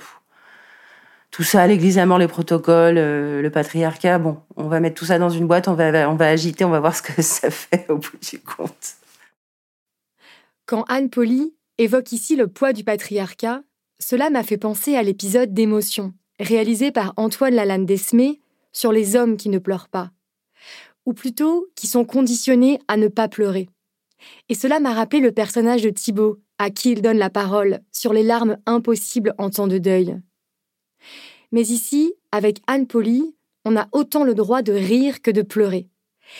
tout 1.33 1.41
ça, 1.41 1.65
l'église, 1.65 1.97
mort, 1.97 2.19
les 2.19 2.27
protocoles, 2.27 2.99
euh, 2.99 3.41
le 3.41 3.49
patriarcat, 3.49 4.19
bon, 4.19 4.37
on 4.55 4.67
va 4.67 4.79
mettre 4.79 4.99
tout 4.99 5.05
ça 5.05 5.17
dans 5.17 5.31
une 5.31 5.47
boîte, 5.47 5.67
on 5.67 5.73
va, 5.73 6.27
agiter, 6.27 6.63
on 6.63 6.69
va 6.69 6.79
voir 6.79 6.95
ce 6.95 7.01
que 7.01 7.21
ça 7.23 7.49
fait 7.49 7.89
au 7.89 7.97
bout 7.97 8.19
du 8.21 8.39
compte. 8.39 8.97
Quand 10.67 10.83
Anne 10.83 11.09
Poli 11.09 11.55
évoque 11.79 12.11
ici 12.11 12.35
le 12.35 12.47
poids 12.47 12.71
du 12.71 12.83
patriarcat, 12.83 13.63
cela 13.99 14.29
m'a 14.29 14.43
fait 14.43 14.59
penser 14.59 14.95
à 14.95 15.01
l'épisode 15.01 15.55
d'émotion, 15.55 16.13
réalisé 16.39 16.91
par 16.91 17.13
Antoine 17.17 17.55
Lalanne 17.55 17.87
Desmé 17.87 18.39
sur 18.71 18.91
les 18.91 19.15
hommes 19.15 19.35
qui 19.35 19.49
ne 19.49 19.57
pleurent 19.57 19.89
pas, 19.89 20.11
ou 21.07 21.13
plutôt 21.13 21.67
qui 21.75 21.87
sont 21.87 22.05
conditionnés 22.05 22.79
à 22.87 22.95
ne 22.95 23.07
pas 23.07 23.27
pleurer. 23.27 23.69
Et 24.49 24.53
cela 24.53 24.79
m'a 24.79 24.93
rappelé 24.93 25.19
le 25.19 25.31
personnage 25.31 25.81
de 25.81 25.89
Thibaut, 25.89 26.37
à 26.59 26.69
qui 26.69 26.91
il 26.91 27.01
donne 27.01 27.17
la 27.17 27.31
parole, 27.31 27.79
sur 27.91 28.13
les 28.13 28.23
larmes 28.23 28.57
impossibles 28.67 29.33
en 29.39 29.49
temps 29.49 29.67
de 29.67 29.79
deuil. 29.79 30.21
Mais 31.51 31.67
ici, 31.67 32.13
avec 32.31 32.59
Anne 32.67 32.87
Polly, 32.87 33.35
on 33.65 33.77
a 33.77 33.87
autant 33.91 34.23
le 34.23 34.33
droit 34.33 34.61
de 34.61 34.73
rire 34.73 35.21
que 35.21 35.31
de 35.31 35.41
pleurer. 35.41 35.87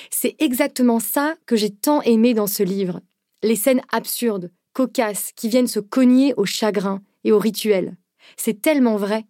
C'est 0.09 0.35
exactement 0.39 0.99
ça 0.99 1.35
que 1.45 1.55
j'ai 1.55 1.69
tant 1.69 2.01
aimé 2.01 2.33
dans 2.33 2.47
ce 2.47 2.63
livre. 2.63 3.01
Les 3.43 3.55
scènes 3.55 3.81
absurdes, 3.91 4.51
cocasses, 4.73 5.31
qui 5.35 5.49
viennent 5.49 5.67
se 5.67 5.79
cogner 5.79 6.33
au 6.35 6.45
chagrin, 6.45 7.01
et 7.23 7.31
au 7.31 7.39
rituel. 7.39 7.95
C'est 8.37 8.61
tellement 8.61 8.97
vrai. 8.97 9.25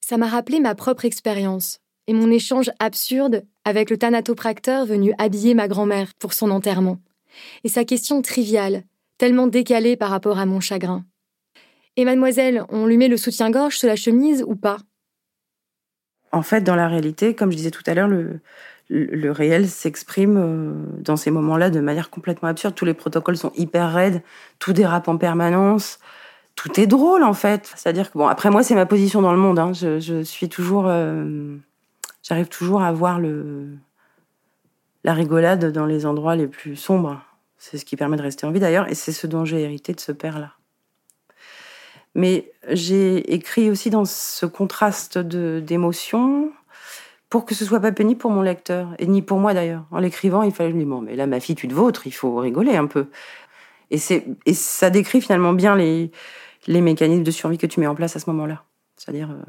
Ça 0.00 0.16
m'a 0.16 0.26
rappelé 0.26 0.60
ma 0.60 0.74
propre 0.74 1.04
expérience 1.04 1.78
et 2.06 2.12
mon 2.12 2.30
échange 2.30 2.70
absurde 2.78 3.44
avec 3.64 3.90
le 3.90 3.96
thanatopracteur 3.96 4.84
venu 4.86 5.14
habiller 5.18 5.54
ma 5.54 5.68
grand-mère 5.68 6.12
pour 6.18 6.32
son 6.32 6.50
enterrement. 6.50 6.98
Et 7.64 7.68
sa 7.68 7.84
question 7.84 8.20
triviale, 8.22 8.84
tellement 9.18 9.46
décalée 9.46 9.96
par 9.96 10.10
rapport 10.10 10.38
à 10.38 10.46
mon 10.46 10.60
chagrin. 10.60 11.04
Et 11.96 12.04
mademoiselle, 12.04 12.64
on 12.68 12.86
lui 12.86 12.96
met 12.96 13.08
le 13.08 13.16
soutien-gorge 13.16 13.76
sous 13.76 13.86
la 13.86 13.96
chemise 13.96 14.44
ou 14.46 14.56
pas? 14.56 14.78
En 16.32 16.42
fait, 16.42 16.62
dans 16.62 16.76
la 16.76 16.88
réalité, 16.88 17.34
comme 17.34 17.50
je 17.50 17.56
disais 17.56 17.70
tout 17.70 17.82
à 17.86 17.94
l'heure, 17.94 18.08
le, 18.08 19.30
réel 19.30 19.68
s'exprime 19.68 20.36
euh, 20.36 21.00
dans 21.00 21.16
ces 21.16 21.30
moments-là 21.30 21.70
de 21.70 21.80
manière 21.80 22.10
complètement 22.10 22.48
absurde. 22.48 22.74
Tous 22.74 22.84
les 22.84 22.94
protocoles 22.94 23.36
sont 23.36 23.52
hyper 23.54 23.92
raides, 23.92 24.22
tout 24.58 24.72
dérape 24.72 25.08
en 25.08 25.18
permanence 25.18 25.98
tout 26.54 26.80
est 26.80 26.86
drôle 26.86 27.22
en 27.22 27.32
fait. 27.32 27.72
C'est-à-dire 27.76 28.10
que 28.10 28.18
bon, 28.18 28.26
après 28.26 28.50
moi 28.50 28.62
c'est 28.62 28.74
ma 28.74 28.86
position 28.86 29.22
dans 29.22 29.32
le 29.32 29.38
monde. 29.38 29.58
Hein. 29.58 29.72
Je, 29.72 30.22
suis 30.22 30.48
toujours, 30.48 30.86
euh, 30.86 31.56
j'arrive 32.22 32.48
toujours 32.48 32.82
à 32.82 32.92
voir 32.92 33.20
la 35.04 35.14
rigolade 35.14 35.72
dans 35.72 35.86
les 35.86 36.06
endroits 36.06 36.36
les 36.36 36.46
plus 36.46 36.76
sombres. 36.76 37.20
C'est 37.58 37.78
ce 37.78 37.84
qui 37.84 37.96
permet 37.96 38.16
de 38.16 38.22
rester 38.22 38.46
en 38.46 38.50
vie 38.50 38.60
d'ailleurs, 38.60 38.88
et 38.88 38.94
c'est 38.94 39.12
ce 39.12 39.26
dont 39.26 39.44
j'ai 39.44 39.62
hérité 39.62 39.92
de 39.92 40.00
ce 40.00 40.10
père-là. 40.10 40.52
Mais 42.14 42.52
j'ai 42.68 43.32
écrit 43.32 43.70
aussi 43.70 43.90
dans 43.90 44.04
ce 44.04 44.46
contraste 44.46 45.18
d'émotions 45.18 46.52
pour 47.30 47.46
que 47.46 47.54
ce 47.54 47.64
soit 47.64 47.80
pas 47.80 47.92
pénible 47.92 48.20
pour 48.20 48.30
mon 48.30 48.42
lecteur, 48.42 48.88
et 48.98 49.06
ni 49.06 49.22
pour 49.22 49.38
moi 49.38 49.54
d'ailleurs. 49.54 49.86
En 49.90 49.98
l'écrivant, 50.00 50.42
il 50.42 50.52
fallait 50.52 50.72
dire, 50.72 50.86
bon, 50.86 51.00
mais 51.00 51.16
là, 51.16 51.26
ma 51.26 51.40
fille, 51.40 51.54
tu 51.54 51.66
te 51.66 51.72
vôtres, 51.72 52.06
il 52.06 52.12
faut 52.12 52.36
rigoler 52.36 52.76
un 52.76 52.86
peu. 52.86 53.06
Et, 53.90 53.98
et 54.44 54.54
ça 54.54 54.90
décrit 54.90 55.22
finalement 55.22 55.54
bien 55.54 55.74
les, 55.74 56.10
les 56.66 56.80
mécanismes 56.80 57.22
de 57.22 57.30
survie 57.30 57.58
que 57.58 57.66
tu 57.66 57.80
mets 57.80 57.86
en 57.86 57.94
place 57.94 58.16
à 58.16 58.20
ce 58.20 58.28
moment-là. 58.30 58.64
C'est-à-dire, 58.96 59.30
euh, 59.30 59.42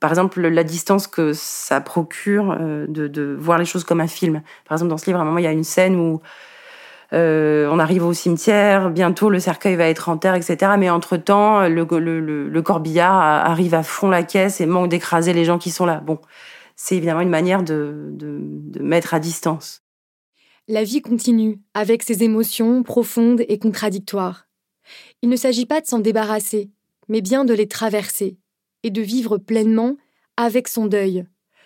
par 0.00 0.10
exemple, 0.10 0.40
la 0.40 0.64
distance 0.64 1.06
que 1.06 1.32
ça 1.32 1.80
procure 1.80 2.56
euh, 2.58 2.86
de, 2.88 3.36
voir 3.38 3.58
les 3.58 3.64
choses 3.64 3.84
comme 3.84 4.00
un 4.00 4.08
film. 4.08 4.42
Par 4.64 4.76
exemple, 4.76 4.90
dans 4.90 4.98
ce 4.98 5.06
livre, 5.06 5.18
à 5.18 5.22
un 5.22 5.24
moment, 5.24 5.38
il 5.38 5.44
y 5.44 5.48
a 5.48 5.52
une 5.52 5.64
scène 5.64 5.96
où 5.96 6.20
euh, 7.12 7.68
on 7.70 7.78
arrive 7.78 8.04
au 8.04 8.12
cimetière, 8.12 8.90
bientôt 8.90 9.28
le 9.28 9.40
cercueil 9.40 9.76
va 9.76 9.88
être 9.88 10.08
en 10.08 10.16
terre, 10.16 10.34
etc. 10.34 10.72
Mais 10.78 10.90
entre-temps, 10.90 11.68
le, 11.68 12.60
corbillard 12.62 13.20
arrive 13.20 13.74
à 13.74 13.82
fond 13.82 14.08
la 14.08 14.22
caisse 14.22 14.60
et 14.60 14.66
manque 14.66 14.88
d'écraser 14.88 15.32
les 15.32 15.44
gens 15.44 15.58
qui 15.58 15.70
sont 15.70 15.86
là. 15.86 16.00
Bon, 16.00 16.18
c'est 16.76 16.96
évidemment 16.96 17.20
une 17.20 17.28
manière 17.28 17.62
de 17.62 18.12
mettre 18.80 19.14
à 19.14 19.20
distance. 19.20 19.82
La 20.68 20.84
vie 20.84 21.02
continue, 21.02 21.60
avec 21.74 22.04
ses 22.04 22.22
émotions 22.22 22.84
profondes 22.84 23.42
et 23.48 23.58
contradictoires. 23.58 24.46
Il 25.20 25.28
ne 25.28 25.36
s'agit 25.36 25.66
pas 25.66 25.80
de 25.80 25.86
s'en 25.86 25.98
débarrasser, 25.98 26.70
mais 27.08 27.20
bien 27.20 27.44
de 27.44 27.52
les 27.52 27.66
traverser 27.66 28.38
et 28.84 28.90
de 28.90 29.02
vivre 29.02 29.38
pleinement 29.38 29.96
avec 30.36 30.68
son 30.68 30.86
deuil, 30.86 31.24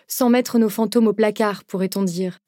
sans 0.08 0.30
mettre 0.30 0.58
nos 0.58 0.70
fantômes 0.70 1.08
au 1.08 1.12
placard, 1.12 1.64
pourrait-on 1.64 2.04
dire. 2.04 2.38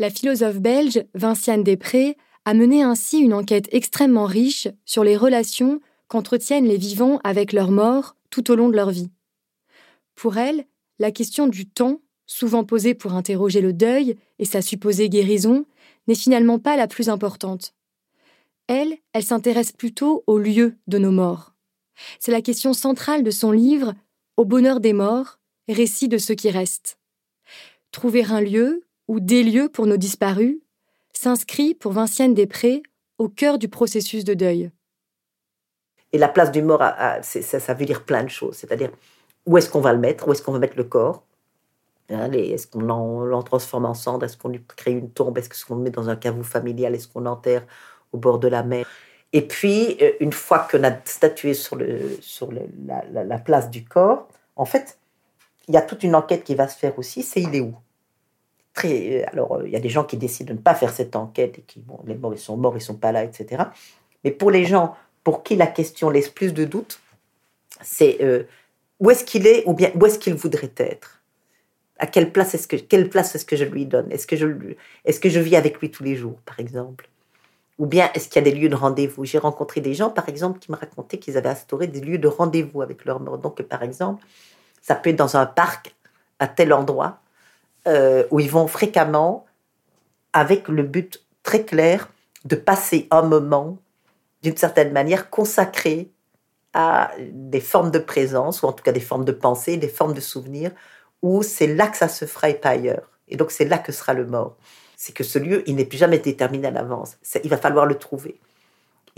La 0.00 0.08
philosophe 0.08 0.60
belge 0.60 1.04
Vinciane 1.12 1.62
Després 1.62 2.16
a 2.46 2.54
mené 2.54 2.82
ainsi 2.82 3.18
une 3.18 3.34
enquête 3.34 3.68
extrêmement 3.70 4.24
riche 4.24 4.66
sur 4.86 5.04
les 5.04 5.14
relations 5.14 5.78
qu'entretiennent 6.08 6.64
les 6.64 6.78
vivants 6.78 7.20
avec 7.22 7.52
leurs 7.52 7.70
morts 7.70 8.16
tout 8.30 8.50
au 8.50 8.54
long 8.54 8.70
de 8.70 8.76
leur 8.76 8.88
vie. 8.88 9.10
Pour 10.14 10.38
elle, 10.38 10.64
la 11.00 11.10
question 11.10 11.48
du 11.48 11.68
temps, 11.68 12.00
souvent 12.24 12.64
posée 12.64 12.94
pour 12.94 13.12
interroger 13.12 13.60
le 13.60 13.74
deuil 13.74 14.16
et 14.38 14.46
sa 14.46 14.62
supposée 14.62 15.10
guérison, 15.10 15.66
n'est 16.08 16.14
finalement 16.14 16.58
pas 16.58 16.78
la 16.78 16.86
plus 16.86 17.10
importante. 17.10 17.74
Elle, 18.68 18.96
elle 19.12 19.22
s'intéresse 19.22 19.72
plutôt 19.72 20.24
au 20.26 20.38
lieu 20.38 20.78
de 20.86 20.96
nos 20.96 21.12
morts. 21.12 21.52
C'est 22.18 22.32
la 22.32 22.40
question 22.40 22.72
centrale 22.72 23.22
de 23.22 23.30
son 23.30 23.52
livre 23.52 23.92
Au 24.38 24.46
bonheur 24.46 24.80
des 24.80 24.94
morts, 24.94 25.40
récit 25.68 26.08
de 26.08 26.16
ceux 26.16 26.34
qui 26.36 26.48
restent. 26.48 26.98
trouver 27.92 28.24
un 28.24 28.40
lieu 28.40 28.82
ou 29.10 29.18
des 29.18 29.42
lieux 29.42 29.68
pour 29.68 29.88
nos 29.88 29.96
disparus, 29.96 30.58
s'inscrit 31.12 31.74
pour 31.74 31.90
Vinciane 31.90 32.32
Després 32.32 32.80
au 33.18 33.28
cœur 33.28 33.58
du 33.58 33.68
processus 33.68 34.22
de 34.22 34.34
deuil. 34.34 34.70
Et 36.12 36.18
la 36.18 36.28
place 36.28 36.52
du 36.52 36.62
mort, 36.62 36.80
ça, 37.22 37.74
veut 37.74 37.86
dire 37.86 38.04
plein 38.04 38.22
de 38.22 38.28
choses. 38.28 38.54
C'est-à-dire, 38.54 38.92
où 39.46 39.58
est-ce 39.58 39.68
qu'on 39.68 39.80
va 39.80 39.92
le 39.92 39.98
mettre? 39.98 40.28
Où 40.28 40.32
est-ce 40.32 40.42
qu'on 40.42 40.52
va 40.52 40.60
mettre 40.60 40.76
le 40.76 40.84
corps? 40.84 41.24
Hein, 42.08 42.30
Est-ce 42.30 42.68
qu'on 42.68 42.82
l'en 42.82 43.42
transforme 43.42 43.86
en 43.86 43.94
cendre? 43.94 44.24
Est-ce 44.24 44.36
qu'on 44.36 44.48
lui 44.48 44.62
crée 44.76 44.92
une 44.92 45.10
tombe? 45.10 45.36
Est-ce 45.38 45.64
qu'on 45.64 45.74
le 45.74 45.82
met 45.82 45.90
dans 45.90 46.08
un 46.08 46.14
caveau 46.14 46.44
familial 46.44 46.94
Est-ce 46.94 47.08
qu'on 47.08 47.20
l'enterre 47.20 47.66
au 48.12 48.18
bord 48.18 48.38
de 48.38 48.46
la 48.46 48.62
mer? 48.62 48.86
Et 49.32 49.42
puis, 49.42 49.96
euh, 50.00 50.12
une 50.20 50.32
fois 50.32 50.68
qu'on 50.70 50.84
a 50.84 50.92
statué 51.04 51.54
sur, 51.54 51.76
sur 52.20 52.50
la, 52.52 53.38
place 53.38 53.70
du 53.70 53.84
corps, 53.84 54.28
en 54.54 54.66
fait, 54.66 55.00
il 55.66 55.74
y 55.74 55.76
a 55.76 55.82
toute 55.82 56.04
une 56.04 56.14
enquête 56.14 56.44
qui 56.44 56.54
va 56.54 56.68
se 56.68 56.78
faire 56.78 56.96
aussi, 56.96 57.24
c'est 57.24 57.42
il 57.42 57.56
est 57.56 57.60
où? 57.60 57.74
Très, 58.74 59.22
euh, 59.22 59.24
alors, 59.32 59.56
euh, 59.56 59.66
il 59.66 59.72
y 59.72 59.76
a 59.76 59.80
des 59.80 59.88
gens 59.88 60.04
qui 60.04 60.16
décident 60.16 60.52
de 60.52 60.58
ne 60.58 60.62
pas 60.62 60.74
faire 60.74 60.92
cette 60.92 61.16
enquête 61.16 61.58
et 61.58 61.62
qui, 61.62 61.80
bon, 61.80 61.98
les 62.06 62.14
morts, 62.14 62.34
ils 62.34 62.38
sont 62.38 62.56
morts, 62.56 62.76
ils 62.76 62.80
sont 62.80 62.96
pas 62.96 63.12
là, 63.12 63.24
etc. 63.24 63.64
Mais 64.24 64.30
pour 64.30 64.50
les 64.50 64.64
gens 64.64 64.94
pour 65.24 65.42
qui 65.42 65.56
la 65.56 65.66
question 65.66 66.10
laisse 66.10 66.28
plus 66.28 66.54
de 66.54 66.64
doutes, 66.64 67.00
c'est 67.82 68.18
euh, 68.22 68.44
où 68.98 69.10
est-ce 69.10 69.24
qu'il 69.24 69.46
est 69.46 69.62
ou 69.66 69.74
bien 69.74 69.90
où 69.94 70.06
est-ce 70.06 70.18
qu'il 70.18 70.34
voudrait 70.34 70.72
être? 70.76 71.22
À 71.98 72.06
quelle 72.06 72.32
place 72.32 72.54
est-ce 72.54 72.66
que 72.66 72.76
quelle 72.76 73.10
place 73.10 73.34
est-ce 73.34 73.44
que 73.44 73.56
je 73.56 73.64
lui 73.64 73.84
donne? 73.86 74.10
Est-ce 74.10 74.26
que 74.26 74.36
je 74.36 74.46
est-ce 75.04 75.20
que 75.20 75.28
je 75.28 75.40
vis 75.40 75.56
avec 75.56 75.80
lui 75.80 75.90
tous 75.90 76.02
les 76.02 76.16
jours, 76.16 76.38
par 76.46 76.58
exemple? 76.58 77.08
Ou 77.78 77.86
bien 77.86 78.10
est-ce 78.14 78.28
qu'il 78.28 78.36
y 78.44 78.46
a 78.46 78.50
des 78.50 78.56
lieux 78.58 78.68
de 78.68 78.74
rendez-vous? 78.74 79.24
J'ai 79.24 79.38
rencontré 79.38 79.80
des 79.80 79.94
gens, 79.94 80.10
par 80.10 80.28
exemple, 80.28 80.58
qui 80.58 80.70
me 80.70 80.76
racontaient 80.76 81.18
qu'ils 81.18 81.36
avaient 81.36 81.48
instauré 81.48 81.86
des 81.86 82.00
lieux 82.00 82.18
de 82.18 82.28
rendez-vous 82.28 82.82
avec 82.82 83.04
leur 83.04 83.20
mort. 83.20 83.38
Donc, 83.38 83.62
par 83.62 83.82
exemple, 83.82 84.24
ça 84.82 84.94
peut 84.94 85.10
être 85.10 85.16
dans 85.16 85.36
un 85.36 85.46
parc 85.46 85.94
à 86.38 86.46
tel 86.46 86.72
endroit 86.72 87.20
euh, 87.86 88.24
où 88.30 88.40
ils 88.40 88.50
vont 88.50 88.66
fréquemment 88.66 89.46
avec 90.32 90.68
le 90.68 90.82
but 90.82 91.24
très 91.42 91.64
clair 91.64 92.10
de 92.44 92.56
passer 92.56 93.08
un 93.10 93.22
moment 93.22 93.78
d'une 94.42 94.56
certaine 94.56 94.92
manière, 94.92 95.30
consacré 95.30 96.10
à 96.72 97.10
des 97.20 97.60
formes 97.60 97.90
de 97.90 97.98
présence, 97.98 98.62
ou 98.62 98.66
en 98.66 98.72
tout 98.72 98.82
cas 98.82 98.92
des 98.92 99.00
formes 99.00 99.24
de 99.24 99.32
pensée, 99.32 99.76
des 99.76 99.88
formes 99.88 100.14
de 100.14 100.20
souvenirs, 100.20 100.70
où 101.22 101.42
c'est 101.42 101.66
là 101.66 101.88
que 101.88 101.96
ça 101.96 102.08
se 102.08 102.24
fera 102.24 102.48
et 102.48 102.54
pas 102.54 102.70
ailleurs. 102.70 103.10
Et 103.28 103.36
donc 103.36 103.50
c'est 103.50 103.64
là 103.64 103.78
que 103.78 103.92
sera 103.92 104.14
le 104.14 104.26
mort. 104.26 104.56
C'est 104.96 105.12
que 105.12 105.24
ce 105.24 105.38
lieu, 105.38 105.62
il 105.68 105.76
n'est 105.76 105.84
plus 105.84 105.98
jamais 105.98 106.18
déterminé 106.18 106.68
à 106.68 106.70
l'avance. 106.70 107.16
Il 107.42 107.50
va 107.50 107.56
falloir 107.56 107.86
le 107.86 107.96
trouver. 107.96 108.40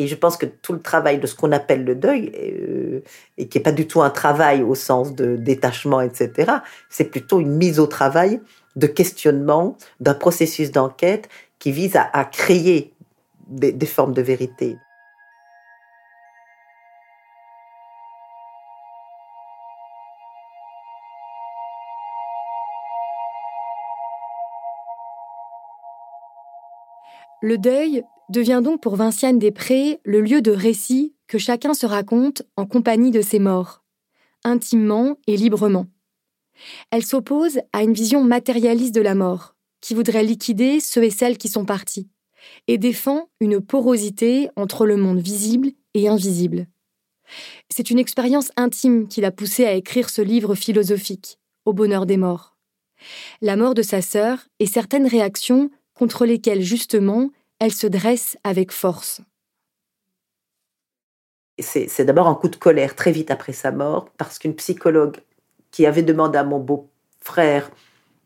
Et 0.03 0.09
je 0.09 0.17
pense 0.17 0.37
que 0.37 0.47
tout 0.47 0.73
le 0.73 0.83
travail 0.83 1.21
de 1.21 1.29
ce 1.29 1.37
qu'on 1.37 1.53
appelle 1.53 1.85
le 1.85 1.95
deuil, 1.95 2.33
euh, 2.35 3.01
et 3.39 3.47
qui 3.47 3.57
n'est 3.57 3.63
pas 3.63 3.71
du 3.71 3.87
tout 3.87 4.03
un 4.03 4.11
travail 4.11 4.61
au 4.63 4.75
sens 4.75 5.15
de 5.15 5.37
détachement, 5.37 6.01
etc., 6.01 6.55
c'est 6.91 7.05
plutôt 7.05 7.39
une 7.39 7.57
mise 7.57 7.79
au 7.79 7.87
travail 7.87 8.41
de 8.75 8.89
questionnement, 8.89 9.77
d'un 10.01 10.15
processus 10.15 10.73
d'enquête 10.73 11.29
qui 11.61 11.71
vise 11.71 11.95
à, 11.95 12.25
créer 12.25 12.95
des 13.47 13.87
formes 13.87 14.13
de 14.13 14.23
vérité. 14.23 14.77
Le 27.45 27.59
deuil 27.59 28.05
devient 28.31 28.61
donc 28.63 28.81
pour 28.81 28.97
Vinciane 28.97 29.39
Després 29.39 30.01
le 30.05 30.21
lieu 30.21 30.43
de 30.43 30.53
récit 30.53 31.15
que 31.27 31.39
chacun 31.39 31.75
se 31.75 31.87
raconte 31.87 32.43
en 32.57 32.67
compagnie 32.67 33.11
de 33.11 33.23
ses 33.23 33.39
morts, 33.39 33.83
intimement 34.45 35.17
et 35.27 35.37
librement. 35.37 35.87
Elle 36.91 37.05
s'oppose 37.05 37.61
à 37.73 37.83
une 37.83 37.95
vision 37.95 38.23
matérialiste 38.23 38.95
de 38.95 39.01
la 39.01 39.15
mort, 39.15 39.57
qui 39.81 39.95
voudrait 39.95 40.25
liquider 40.25 40.81
ceux 40.81 41.05
et 41.05 41.11
celles 41.11 41.39
qui 41.39 41.49
sont 41.49 41.65
partis, 41.65 42.09
et 42.69 42.79
défend 42.79 43.29
une 43.41 43.61
porosité 43.61 44.49
entre 44.57 44.87
le 44.87 44.97
monde 44.97 45.21
visible 45.21 45.71
et 45.95 46.09
invisible. 46.09 46.67
C'est 47.71 47.91
une 47.91 47.99
expérience 47.99 48.51
intime 48.57 49.09
qui 49.09 49.21
l'a 49.21 49.31
poussée 49.31 49.65
à 49.65 49.75
écrire 49.75 50.11
ce 50.11 50.23
livre 50.23 50.55
philosophique, 50.55 51.39
Au 51.65 51.73
bonheur 51.73 52.07
des 52.07 52.17
morts. 52.17 52.57
La 53.41 53.57
mort 53.57 53.75
de 53.75 53.83
sa 53.83 54.03
sœur 54.03 54.47
et 54.59 54.67
certaines 54.67 55.07
réactions 55.07 55.71
contre 55.95 56.27
lesquelles 56.27 56.63
justement 56.63 57.31
elle 57.63 57.73
se 57.73 57.87
dresse 57.87 58.37
avec 58.43 58.73
force. 58.73 59.21
C'est 61.61 62.05
d'abord 62.05 62.27
un 62.27 62.35
coup 62.35 62.49
de 62.49 62.57
colère 62.57 62.97
très 62.97 63.13
vite 63.13 63.31
après 63.31 63.53
sa 63.53 63.71
mort, 63.71 64.09
parce 64.19 64.41
qu'une 64.41 64.57
psychologue 64.57 65.19
qui 65.71 65.87
avait 65.87 66.03
demandé 66.03 66.39
à 66.39 66.45
mon 66.45 66.59
beau-frère 66.59 67.71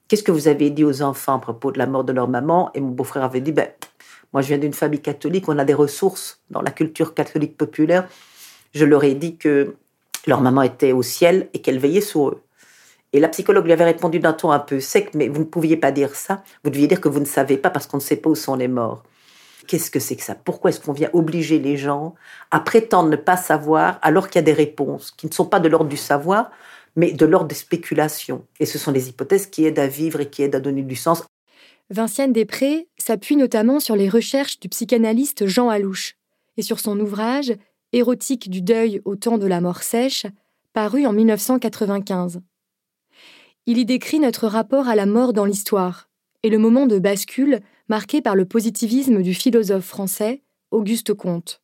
Qu'est-ce 0.09 0.22
que 0.22 0.33
vous 0.33 0.49
avez 0.49 0.70
dit 0.70 0.85
aux 0.85 1.03
enfants 1.03 1.35
à 1.35 1.38
propos 1.38 1.70
de 1.70 1.79
la 1.79 1.87
mort 1.87 2.05
de 2.05 2.12
leur 2.14 2.29
maman? 2.29 2.70
Et 2.75 2.81
mon 2.81 2.92
beau-frère 2.92 3.25
avait 3.25 3.42
dit 3.42 3.53
ben, 3.53 3.68
Moi, 4.33 4.40
je 4.40 4.49
viens 4.49 4.59
d'une 4.59 4.72
famille 4.72 5.03
catholique, 5.03 5.49
on 5.49 5.59
a 5.59 5.66
des 5.66 5.75
ressources 5.75 6.40
dans 6.49 6.62
la 6.62 6.70
culture 6.70 7.12
catholique 7.12 7.59
populaire. 7.59 8.09
Je 8.72 8.87
leur 8.87 9.05
ai 9.05 9.14
dit 9.14 9.37
que 9.37 9.75
leur 10.27 10.40
maman 10.40 10.62
était 10.62 10.92
au 10.92 11.03
ciel 11.03 11.51
et 11.53 11.61
qu'elle 11.61 11.79
veillait 11.79 12.01
sur 12.01 12.29
eux. 12.29 12.42
Et 13.12 13.20
la 13.20 13.29
psychologue 13.29 13.66
lui 13.66 13.72
avait 13.72 13.85
répondu 13.85 14.18
d'un 14.18 14.33
ton 14.33 14.51
un 14.51 14.61
peu 14.61 14.81
sec, 14.81 15.11
mais 15.14 15.29
vous 15.29 15.40
ne 15.40 15.44
pouviez 15.44 15.77
pas 15.77 15.90
dire 15.90 16.14
ça. 16.14 16.42
Vous 16.64 16.70
deviez 16.70 16.87
dire 16.87 17.03
que 17.03 17.09
vous 17.11 17.20
ne 17.20 17.27
savez 17.27 17.59
pas 17.59 17.68
parce 17.68 17.87
qu'on 17.87 17.99
ne 17.99 18.03
sait 18.03 18.16
pas 18.16 18.31
où 18.31 18.35
sont 18.35 18.55
les 18.55 18.68
morts. 18.68 19.03
Qu'est-ce 19.66 19.90
que 19.90 20.00
c'est 20.00 20.16
que 20.16 20.22
ça? 20.22 20.35
Pourquoi 20.35 20.70
est-ce 20.70 20.81
qu'on 20.81 20.92
vient 20.92 21.11
obliger 21.12 21.59
les 21.59 21.76
gens 21.76 22.14
à 22.50 22.61
prétendre 22.61 23.09
ne 23.09 23.16
pas 23.16 23.37
savoir 23.37 23.98
alors 24.02 24.29
qu'il 24.29 24.37
y 24.37 24.38
a 24.38 24.42
des 24.42 24.52
réponses 24.52 25.11
qui 25.11 25.26
ne 25.26 25.33
sont 25.33 25.46
pas 25.46 25.61
de 25.61 25.68
l'ordre 25.68 25.88
du 25.88 25.96
savoir, 25.96 26.50
mais 26.94 27.12
de 27.12 27.26
l'ordre 27.26 27.48
des 27.48 27.55
spéculations? 27.55 28.44
Et 28.61 28.66
ce 28.66 28.79
sont 28.79 28.92
des 28.92 29.09
hypothèses 29.09 29.46
qui 29.46 29.64
aident 29.64 29.79
à 29.79 29.87
vivre 29.87 30.20
et 30.20 30.31
qui 30.31 30.42
aident 30.42 30.55
à 30.55 30.61
donner 30.61 30.83
du 30.83 30.96
sens. 30.96 31.24
Vinciane 31.90 32.33
Després 32.33 32.88
s'appuie 32.98 33.37
notamment 33.37 33.81
sur 33.81 33.96
les 33.96 34.09
recherches 34.09 34.59
du 34.59 34.68
psychanalyste 34.68 35.46
Jean 35.46 35.68
Alouche 35.68 36.16
et 36.57 36.62
sur 36.62 36.81
son 36.81 36.98
ouvrage 36.98 37.55
Érotique 37.92 38.50
du 38.50 38.62
deuil 38.62 39.00
au 39.05 39.14
temps 39.14 39.38
de 39.38 39.46
la 39.46 39.61
mort 39.61 39.83
sèche, 39.83 40.26
paru 40.72 41.07
en 41.07 41.12
1995. 41.12 42.40
Il 43.66 43.79
y 43.79 43.85
décrit 43.85 44.18
notre 44.18 44.48
rapport 44.48 44.88
à 44.88 44.96
la 44.96 45.07
mort 45.07 45.33
dans 45.33 45.44
l'histoire 45.44 46.11
et 46.42 46.50
le 46.50 46.59
moment 46.59 46.87
de 46.87 46.98
bascule 46.98 47.61
marqué 47.88 48.20
par 48.20 48.35
le 48.35 48.44
positivisme 48.44 49.22
du 49.22 49.35
philosophe 49.35 49.85
français 49.85 50.42
Auguste 50.70 51.14
Comte. 51.14 51.62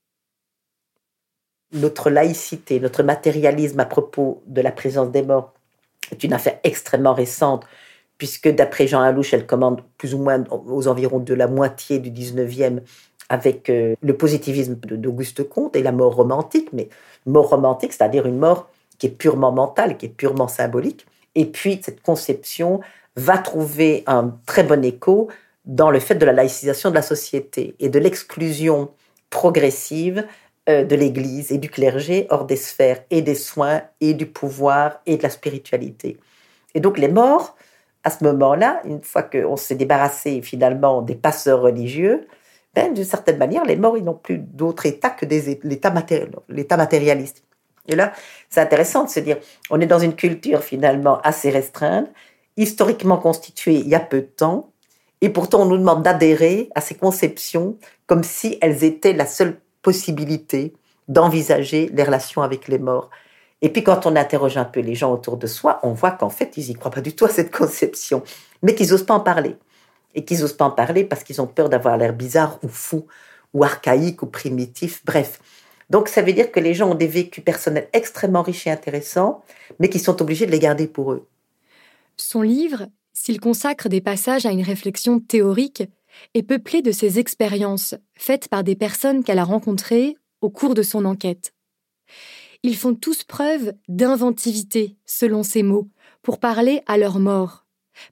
Notre 1.72 2.10
laïcité, 2.10 2.80
notre 2.80 3.02
matérialisme 3.02 3.80
à 3.80 3.86
propos 3.86 4.42
de 4.46 4.60
la 4.60 4.72
présence 4.72 5.10
des 5.10 5.22
morts 5.22 5.52
est 6.10 6.22
une 6.22 6.32
affaire 6.32 6.58
extrêmement 6.64 7.14
récente, 7.14 7.64
puisque 8.18 8.48
d'après 8.48 8.86
Jean 8.86 9.00
Alouche, 9.00 9.32
elle 9.32 9.46
commande 9.46 9.82
plus 9.96 10.14
ou 10.14 10.18
moins 10.18 10.44
aux 10.50 10.86
environs 10.86 11.18
de 11.18 11.34
la 11.34 11.48
moitié 11.48 11.98
du 11.98 12.10
19e 12.10 12.80
avec 13.28 13.70
euh, 13.70 13.94
le 14.02 14.16
positivisme 14.16 14.74
d'Auguste 14.74 15.48
Comte 15.48 15.74
et 15.74 15.82
la 15.82 15.92
mort 15.92 16.14
romantique, 16.14 16.68
mais 16.72 16.90
mort 17.24 17.48
romantique, 17.48 17.94
c'est-à-dire 17.94 18.26
une 18.26 18.38
mort 18.38 18.68
qui 18.98 19.06
est 19.06 19.10
purement 19.10 19.52
mentale, 19.52 19.96
qui 19.96 20.06
est 20.06 20.10
purement 20.10 20.48
symbolique. 20.48 21.06
Et 21.34 21.46
puis, 21.46 21.80
cette 21.82 22.02
conception 22.02 22.80
va 23.16 23.38
trouver 23.38 24.04
un 24.06 24.36
très 24.44 24.64
bon 24.64 24.84
écho 24.84 25.28
dans 25.64 25.90
le 25.90 26.00
fait 26.00 26.16
de 26.16 26.26
la 26.26 26.32
laïcisation 26.32 26.90
de 26.90 26.94
la 26.94 27.02
société 27.02 27.74
et 27.78 27.88
de 27.88 27.98
l'exclusion 27.98 28.90
progressive 29.30 30.26
euh, 30.68 30.84
de 30.84 30.94
l'Église 30.94 31.52
et 31.52 31.58
du 31.58 31.70
clergé 31.70 32.26
hors 32.30 32.44
des 32.44 32.56
sphères 32.56 33.02
et 33.10 33.22
des 33.22 33.34
soins 33.34 33.82
et 34.00 34.14
du 34.14 34.26
pouvoir 34.26 35.00
et 35.06 35.16
de 35.16 35.22
la 35.22 35.30
spiritualité. 35.30 36.18
Et 36.74 36.80
donc 36.80 36.98
les 36.98 37.08
morts, 37.08 37.56
à 38.04 38.10
ce 38.10 38.24
moment-là, 38.24 38.80
une 38.84 39.02
fois 39.02 39.22
qu'on 39.22 39.56
s'est 39.56 39.74
débarrassé 39.74 40.42
finalement 40.42 41.02
des 41.02 41.14
passeurs 41.14 41.60
religieux, 41.60 42.26
ben, 42.74 42.94
d'une 42.94 43.04
certaine 43.04 43.38
manière, 43.38 43.64
les 43.64 43.76
morts, 43.76 43.98
ils 43.98 44.04
n'ont 44.04 44.14
plus 44.14 44.38
d'autre 44.38 44.86
état 44.86 45.10
que 45.10 45.26
l'état 45.26 46.76
matérialiste. 46.76 47.44
Et 47.86 47.96
là, 47.96 48.12
c'est 48.48 48.60
intéressant 48.60 49.04
de 49.04 49.10
se 49.10 49.20
dire, 49.20 49.38
on 49.70 49.80
est 49.80 49.86
dans 49.86 49.98
une 49.98 50.14
culture 50.14 50.62
finalement 50.62 51.20
assez 51.20 51.50
restreinte, 51.50 52.08
historiquement 52.56 53.18
constituée 53.18 53.74
il 53.74 53.88
y 53.88 53.94
a 53.94 54.00
peu 54.00 54.20
de 54.20 54.26
temps, 54.26 54.71
et 55.22 55.30
pourtant 55.30 55.62
on 55.62 55.66
nous 55.66 55.78
demande 55.78 56.02
d'adhérer 56.02 56.68
à 56.74 56.82
ces 56.82 56.96
conceptions 56.96 57.78
comme 58.06 58.24
si 58.24 58.58
elles 58.60 58.84
étaient 58.84 59.14
la 59.14 59.24
seule 59.24 59.58
possibilité 59.80 60.74
d'envisager 61.08 61.90
les 61.94 62.02
relations 62.02 62.42
avec 62.42 62.68
les 62.68 62.78
morts. 62.78 63.08
Et 63.62 63.70
puis 63.70 63.84
quand 63.84 64.04
on 64.04 64.16
interroge 64.16 64.56
un 64.56 64.64
peu 64.64 64.80
les 64.80 64.96
gens 64.96 65.12
autour 65.12 65.36
de 65.36 65.46
soi, 65.46 65.78
on 65.84 65.92
voit 65.92 66.10
qu'en 66.10 66.28
fait, 66.28 66.56
ils 66.56 66.66
n'y 66.66 66.74
croient 66.74 66.90
pas 66.90 67.00
du 67.00 67.14
tout 67.14 67.24
à 67.24 67.28
cette 67.28 67.54
conception, 67.56 68.22
mais 68.62 68.74
qu'ils 68.74 68.90
n'osent 68.90 69.06
pas 69.06 69.14
en 69.14 69.20
parler. 69.20 69.56
Et 70.14 70.24
qu'ils 70.24 70.40
n'osent 70.40 70.56
pas 70.56 70.66
en 70.66 70.70
parler 70.70 71.04
parce 71.04 71.22
qu'ils 71.22 71.40
ont 71.40 71.46
peur 71.46 71.68
d'avoir 71.68 71.96
l'air 71.96 72.12
bizarre 72.12 72.58
ou 72.62 72.68
fou, 72.68 73.06
ou 73.54 73.64
archaïque 73.64 74.22
ou 74.22 74.26
primitif, 74.26 75.04
bref. 75.04 75.40
Donc 75.88 76.08
ça 76.08 76.22
veut 76.22 76.32
dire 76.32 76.50
que 76.50 76.58
les 76.60 76.74
gens 76.74 76.90
ont 76.90 76.94
des 76.96 77.06
vécus 77.06 77.44
personnels 77.44 77.88
extrêmement 77.92 78.42
riches 78.42 78.66
et 78.66 78.70
intéressants, 78.70 79.42
mais 79.78 79.88
qui 79.88 80.00
sont 80.00 80.20
obligés 80.20 80.46
de 80.46 80.50
les 80.50 80.58
garder 80.58 80.88
pour 80.88 81.12
eux. 81.12 81.28
Son 82.16 82.42
livre, 82.42 82.86
s'il 83.22 83.38
consacre 83.38 83.88
des 83.88 84.00
passages 84.00 84.46
à 84.46 84.50
une 84.50 84.64
réflexion 84.64 85.20
théorique, 85.20 85.84
est 86.34 86.42
peuplé 86.42 86.82
de 86.82 86.90
ses 86.90 87.20
expériences 87.20 87.94
faites 88.16 88.48
par 88.48 88.64
des 88.64 88.74
personnes 88.74 89.22
qu'elle 89.22 89.38
a 89.38 89.44
rencontrées 89.44 90.16
au 90.40 90.50
cours 90.50 90.74
de 90.74 90.82
son 90.82 91.04
enquête. 91.04 91.54
Ils 92.64 92.76
font 92.76 92.96
tous 92.96 93.22
preuve 93.22 93.74
d'inventivité, 93.86 94.96
selon 95.06 95.44
ses 95.44 95.62
mots, 95.62 95.88
pour 96.22 96.40
parler 96.40 96.82
à 96.86 96.98
leur 96.98 97.20
mort, 97.20 97.64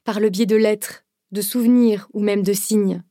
par 0.05 0.21
le 0.21 0.29
biais 0.29 0.45
de 0.45 0.55
lettres, 0.55 1.03
de 1.33 1.41
souvenirs 1.41 2.07
ou 2.13 2.21
même 2.21 2.41
de 2.41 2.53
signes. 2.53 3.03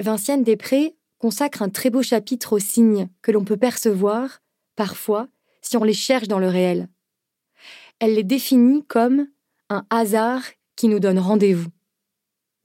Vinciane 0.00 0.42
Després 0.42 0.96
consacre 1.18 1.62
un 1.62 1.68
très 1.68 1.90
beau 1.90 2.02
chapitre 2.02 2.54
aux 2.54 2.58
signes 2.58 3.08
que 3.22 3.30
l'on 3.30 3.44
peut 3.44 3.56
percevoir, 3.56 4.42
parfois, 4.74 5.28
si 5.62 5.76
on 5.76 5.84
les 5.84 5.94
cherche 5.94 6.26
dans 6.26 6.40
le 6.40 6.48
réel. 6.48 6.88
Elle 8.00 8.14
les 8.14 8.24
définit 8.24 8.84
comme 8.88 9.28
un 9.68 9.86
hasard 9.90 10.42
qui 10.78 10.88
nous 10.88 11.00
donne 11.00 11.18
rendez-vous. 11.18 11.68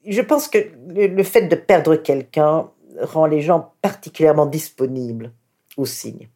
Je 0.05 0.22
pense 0.22 0.47
que 0.47 0.59
le 0.88 1.24
fait 1.24 1.47
de 1.47 1.55
perdre 1.55 1.95
quelqu'un 1.95 2.70
rend 3.01 3.26
les 3.26 3.41
gens 3.41 3.74
particulièrement 3.82 4.45
disponibles 4.45 5.32
aux 5.78 5.88
signes. 5.88 6.30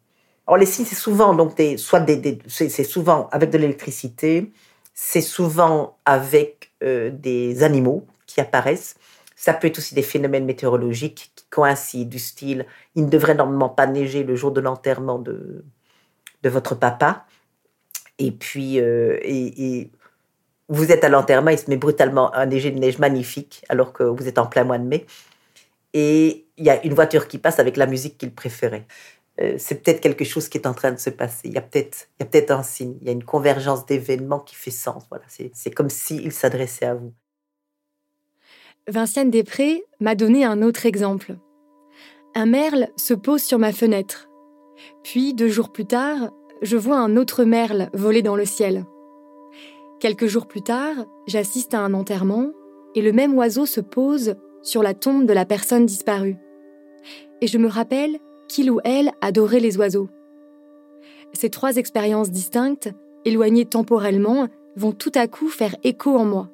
Alors 0.46 0.58
les 0.58 0.66
signes, 0.66 0.86
c'est 0.86 0.96
souvent 0.96 1.34
donc 1.34 1.56
des, 1.56 1.76
soit 1.76 2.00
des, 2.00 2.40
c'est 2.48 2.82
souvent 2.82 3.28
avec 3.30 3.50
de 3.50 3.58
l'électricité, 3.58 4.50
c'est 4.92 5.20
souvent 5.20 5.98
avec 6.04 6.72
euh, 6.82 7.10
des 7.12 7.62
animaux 7.62 8.04
qui 8.26 8.40
apparaissent. 8.40 8.96
Ça 9.36 9.54
peut 9.54 9.68
être 9.68 9.78
aussi 9.78 9.94
des 9.94 10.02
phénomènes 10.02 10.46
météorologiques 10.46 11.30
qui 11.36 11.44
coïncident, 11.48 12.10
du 12.10 12.18
style 12.18 12.66
il 12.96 13.04
ne 13.04 13.08
devrait 13.08 13.36
normalement 13.36 13.68
pas 13.68 13.86
neiger 13.86 14.24
le 14.24 14.34
jour 14.34 14.50
de 14.50 14.60
l'enterrement 14.60 15.20
de, 15.20 15.64
de 16.42 16.48
votre 16.48 16.74
papa. 16.74 17.24
Et 18.18 18.32
puis, 18.32 18.80
euh, 18.80 19.16
et, 19.22 19.92
vous 20.68 20.92
êtes 20.92 21.04
à 21.04 21.08
l'enterrement, 21.08 21.50
il 21.50 21.58
se 21.58 21.70
met 21.70 21.76
brutalement 21.76 22.34
un 22.34 22.46
neige 22.46 22.64
de 22.64 22.78
neige 22.78 22.98
magnifique, 22.98 23.64
alors 23.68 23.92
que 23.92 24.02
vous 24.02 24.28
êtes 24.28 24.38
en 24.38 24.46
plein 24.46 24.64
mois 24.64 24.78
de 24.78 24.84
mai. 24.84 25.06
Et 25.94 26.46
il 26.56 26.64
y 26.64 26.70
a 26.70 26.84
une 26.84 26.94
voiture 26.94 27.28
qui 27.28 27.38
passe 27.38 27.58
avec 27.58 27.76
la 27.76 27.86
musique 27.86 28.18
qu'il 28.18 28.32
préférait. 28.32 28.86
Euh, 29.40 29.54
c'est 29.58 29.82
peut-être 29.82 30.00
quelque 30.00 30.24
chose 30.24 30.48
qui 30.48 30.58
est 30.58 30.66
en 30.66 30.74
train 30.74 30.92
de 30.92 30.98
se 30.98 31.10
passer. 31.10 31.48
Il 31.48 31.54
y 31.54 31.58
a 31.58 31.62
peut-être, 31.62 32.08
y 32.20 32.22
a 32.22 32.26
peut-être 32.26 32.50
un 32.50 32.62
signe. 32.62 32.96
Il 33.00 33.06
y 33.06 33.10
a 33.10 33.12
une 33.12 33.24
convergence 33.24 33.86
d'événements 33.86 34.40
qui 34.40 34.54
fait 34.54 34.70
sens. 34.70 35.04
Voilà, 35.10 35.24
c'est 35.28 35.70
comme 35.70 35.90
s'il 35.90 36.32
s'adressait 36.32 36.86
à 36.86 36.94
vous. 36.94 37.14
Vinciane 38.88 39.30
Després 39.30 39.84
m'a 40.00 40.14
donné 40.14 40.44
un 40.44 40.62
autre 40.62 40.86
exemple. 40.86 41.36
Un 42.34 42.46
merle 42.46 42.88
se 42.96 43.14
pose 43.14 43.42
sur 43.42 43.58
ma 43.58 43.72
fenêtre. 43.72 44.28
Puis, 45.02 45.34
deux 45.34 45.48
jours 45.48 45.72
plus 45.72 45.86
tard, 45.86 46.30
je 46.62 46.76
vois 46.76 46.98
un 46.98 47.16
autre 47.16 47.44
merle 47.44 47.90
voler 47.92 48.22
dans 48.22 48.36
le 48.36 48.44
ciel. 48.44 48.84
Quelques 50.00 50.26
jours 50.26 50.46
plus 50.46 50.62
tard, 50.62 50.94
j'assiste 51.26 51.74
à 51.74 51.80
un 51.80 51.92
enterrement 51.92 52.52
et 52.94 53.02
le 53.02 53.12
même 53.12 53.36
oiseau 53.36 53.66
se 53.66 53.80
pose 53.80 54.36
sur 54.62 54.82
la 54.82 54.94
tombe 54.94 55.26
de 55.26 55.32
la 55.32 55.44
personne 55.44 55.86
disparue. 55.86 56.36
Et 57.40 57.48
je 57.48 57.58
me 57.58 57.68
rappelle 57.68 58.18
qu'il 58.48 58.70
ou 58.70 58.80
elle 58.84 59.10
adorait 59.20 59.58
les 59.58 59.76
oiseaux. 59.76 60.08
Ces 61.32 61.50
trois 61.50 61.76
expériences 61.76 62.30
distinctes, 62.30 62.90
éloignées 63.24 63.66
temporellement, 63.66 64.46
vont 64.76 64.92
tout 64.92 65.12
à 65.16 65.26
coup 65.26 65.48
faire 65.48 65.74
écho 65.82 66.16
en 66.16 66.24
moi. 66.24 66.48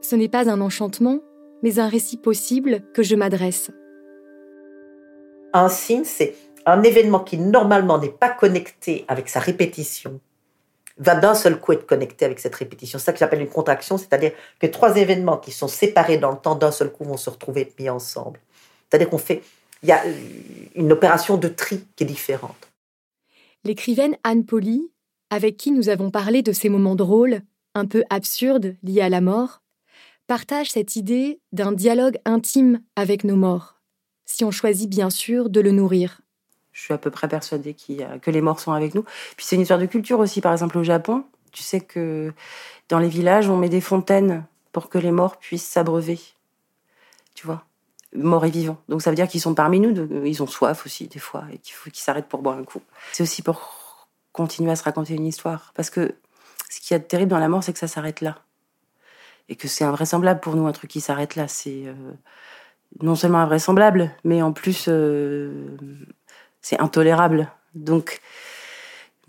Ce 0.00 0.16
n'est 0.16 0.28
pas 0.28 0.50
un 0.50 0.60
enchantement, 0.60 1.20
mais 1.62 1.78
un 1.78 1.88
récit 1.88 2.16
possible 2.16 2.82
que 2.92 3.04
je 3.04 3.14
m'adresse. 3.14 3.70
Un 5.52 5.68
signe, 5.68 6.04
c'est 6.04 6.34
un 6.66 6.82
événement 6.82 7.20
qui 7.20 7.38
normalement 7.38 7.98
n'est 7.98 8.08
pas 8.08 8.30
connecté 8.30 9.04
avec 9.06 9.28
sa 9.28 9.38
répétition, 9.38 10.20
va 10.98 11.14
d'un 11.14 11.34
seul 11.34 11.58
coup 11.58 11.72
être 11.72 11.86
connecté 11.86 12.24
avec 12.24 12.38
cette 12.38 12.54
répétition. 12.54 12.98
C'est 12.98 13.06
ça 13.06 13.12
que 13.12 13.18
j'appelle 13.18 13.40
une 13.40 13.48
contraction, 13.48 13.98
c'est-à-dire 13.98 14.32
que 14.60 14.66
trois 14.66 14.96
événements 14.96 15.38
qui 15.38 15.52
sont 15.52 15.68
séparés 15.68 16.18
dans 16.18 16.30
le 16.30 16.38
temps 16.38 16.54
d'un 16.54 16.72
seul 16.72 16.90
coup 16.90 17.04
vont 17.04 17.16
se 17.16 17.30
retrouver 17.30 17.72
mis 17.78 17.88
ensemble. 17.88 18.40
C'est-à-dire 18.88 19.10
qu'on 19.10 19.18
fait, 19.18 19.42
il 19.82 19.88
y 19.88 19.92
a 19.92 20.02
une 20.74 20.92
opération 20.92 21.36
de 21.36 21.48
tri 21.48 21.84
qui 21.96 22.04
est 22.04 22.06
différente. 22.06 22.70
L'écrivaine 23.64 24.16
Anne 24.24 24.44
Polly, 24.44 24.90
avec 25.30 25.56
qui 25.56 25.70
nous 25.70 25.88
avons 25.88 26.10
parlé 26.10 26.42
de 26.42 26.52
ces 26.52 26.68
moments 26.68 26.96
drôles, 26.96 27.42
un 27.74 27.86
peu 27.86 28.04
absurdes, 28.10 28.76
liés 28.82 29.00
à 29.00 29.08
la 29.08 29.20
mort, 29.20 29.62
partage 30.26 30.70
cette 30.70 30.96
idée 30.96 31.40
d'un 31.52 31.72
dialogue 31.72 32.18
intime 32.24 32.80
avec 32.96 33.24
nos 33.24 33.36
morts, 33.36 33.80
si 34.24 34.44
on 34.44 34.50
choisit 34.50 34.88
bien 34.88 35.10
sûr 35.10 35.50
de 35.50 35.60
le 35.60 35.72
nourrir. 35.72 36.21
Je 36.72 36.80
suis 36.80 36.94
à 36.94 36.98
peu 36.98 37.10
près 37.10 37.28
persuadée 37.28 37.74
que 37.74 38.30
les 38.30 38.40
morts 38.40 38.60
sont 38.60 38.72
avec 38.72 38.94
nous. 38.94 39.02
Puis 39.36 39.46
c'est 39.46 39.56
une 39.56 39.62
histoire 39.62 39.78
de 39.78 39.86
culture 39.86 40.18
aussi. 40.18 40.40
Par 40.40 40.52
exemple, 40.52 40.78
au 40.78 40.82
Japon, 40.82 41.24
tu 41.52 41.62
sais 41.62 41.80
que 41.80 42.32
dans 42.88 42.98
les 42.98 43.08
villages, 43.08 43.48
on 43.48 43.56
met 43.56 43.68
des 43.68 43.80
fontaines 43.80 44.44
pour 44.72 44.88
que 44.88 44.98
les 44.98 45.12
morts 45.12 45.36
puissent 45.36 45.66
s'abreuver. 45.66 46.18
Tu 47.34 47.46
vois? 47.46 47.64
Morts 48.14 48.44
et 48.46 48.50
vivants. 48.50 48.78
Donc 48.88 49.02
ça 49.02 49.10
veut 49.10 49.16
dire 49.16 49.28
qu'ils 49.28 49.40
sont 49.40 49.54
parmi 49.54 49.80
nous. 49.80 50.24
Ils 50.24 50.42
ont 50.42 50.46
soif 50.46 50.84
aussi, 50.86 51.08
des 51.08 51.18
fois, 51.18 51.44
et 51.52 51.58
qu'il 51.58 51.74
faut 51.74 51.90
qu'ils 51.90 52.02
s'arrêtent 52.02 52.28
pour 52.28 52.42
boire 52.42 52.58
un 52.58 52.64
coup. 52.64 52.80
C'est 53.12 53.22
aussi 53.22 53.42
pour 53.42 54.08
continuer 54.32 54.70
à 54.70 54.76
se 54.76 54.84
raconter 54.84 55.14
une 55.14 55.26
histoire. 55.26 55.72
Parce 55.74 55.90
que 55.90 56.14
ce 56.70 56.80
qui 56.80 56.94
est 56.94 57.00
terrible 57.00 57.30
dans 57.30 57.38
la 57.38 57.48
mort, 57.48 57.62
c'est 57.62 57.72
que 57.72 57.78
ça 57.78 57.88
s'arrête 57.88 58.22
là. 58.22 58.38
Et 59.48 59.56
que 59.56 59.68
c'est 59.68 59.84
invraisemblable 59.84 60.40
pour 60.40 60.56
nous, 60.56 60.66
un 60.66 60.72
truc 60.72 60.90
qui 60.90 61.00
s'arrête 61.02 61.36
là. 61.36 61.48
C'est 61.48 61.86
euh, 61.86 61.94
non 63.00 63.14
seulement 63.14 63.38
invraisemblable, 63.38 64.10
mais 64.24 64.40
en 64.40 64.52
plus. 64.52 64.86
Euh, 64.88 65.76
c'est 66.62 66.80
intolérable. 66.80 67.50
Donc, 67.74 68.20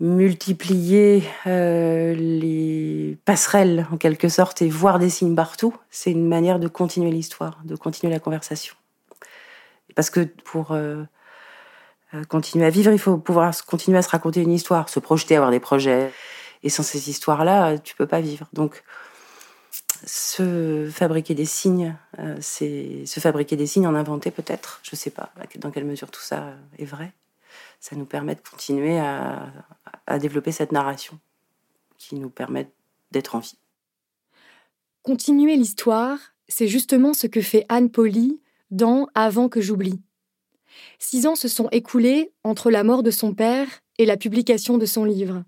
multiplier 0.00 1.22
euh, 1.46 2.14
les 2.14 3.16
passerelles 3.24 3.86
en 3.92 3.96
quelque 3.96 4.28
sorte 4.28 4.62
et 4.62 4.68
voir 4.68 4.98
des 4.98 5.10
signes 5.10 5.34
partout, 5.34 5.74
c'est 5.90 6.10
une 6.10 6.26
manière 6.26 6.58
de 6.58 6.68
continuer 6.68 7.10
l'histoire, 7.10 7.60
de 7.64 7.76
continuer 7.76 8.12
la 8.12 8.20
conversation. 8.20 8.74
Parce 9.94 10.10
que 10.10 10.20
pour 10.20 10.72
euh, 10.72 11.04
euh, 12.14 12.24
continuer 12.24 12.66
à 12.66 12.70
vivre, 12.70 12.92
il 12.92 12.98
faut 12.98 13.18
pouvoir 13.18 13.52
continuer 13.66 13.98
à 13.98 14.02
se 14.02 14.08
raconter 14.10 14.40
une 14.40 14.52
histoire, 14.52 14.88
se 14.88 14.98
projeter, 14.98 15.36
avoir 15.36 15.52
des 15.52 15.60
projets. 15.60 16.12
Et 16.64 16.70
sans 16.70 16.82
ces 16.82 17.10
histoires-là, 17.10 17.78
tu 17.78 17.94
peux 17.94 18.06
pas 18.06 18.20
vivre. 18.20 18.48
Donc, 18.52 18.82
se 20.06 20.90
fabriquer 20.92 21.34
des 21.34 21.44
signes, 21.44 21.94
c'est 22.40 23.04
se 23.06 23.20
fabriquer 23.20 23.56
des 23.56 23.66
signes, 23.66 23.86
en 23.86 23.94
inventer 23.94 24.30
peut-être. 24.30 24.80
Je 24.82 24.96
sais 24.96 25.10
pas 25.10 25.30
dans 25.58 25.70
quelle 25.70 25.84
mesure 25.84 26.10
tout 26.10 26.22
ça 26.22 26.54
est 26.78 26.84
vrai 26.84 27.12
ça 27.84 27.96
nous 27.96 28.06
permet 28.06 28.34
de 28.34 28.40
continuer 28.40 28.98
à, 28.98 29.52
développer 30.18 30.52
cette 30.52 30.72
narration 30.72 31.20
qui 31.98 32.14
nous 32.14 32.30
permet 32.30 32.70
d'être 33.10 33.34
en 33.34 33.40
vie. 33.40 33.58
Continuer 35.02 35.54
l'histoire, 35.54 36.18
c'est 36.48 36.66
justement 36.66 37.12
ce 37.12 37.26
que 37.26 37.42
fait 37.42 37.66
Anne 37.68 37.90
Polly 37.90 38.40
dans 38.70 39.06
Avant 39.14 39.50
que 39.50 39.60
j'oublie. 39.60 40.00
Six 40.98 41.26
ans 41.26 41.34
se 41.34 41.46
sont 41.46 41.68
écoulés 41.72 42.32
entre 42.42 42.70
la 42.70 42.84
mort 42.84 43.02
de 43.02 43.10
son 43.10 43.34
père 43.34 43.68
et 43.98 44.06
la 44.06 44.16
publication 44.16 44.78
de 44.78 44.86
son 44.86 45.04
livre. 45.04 45.44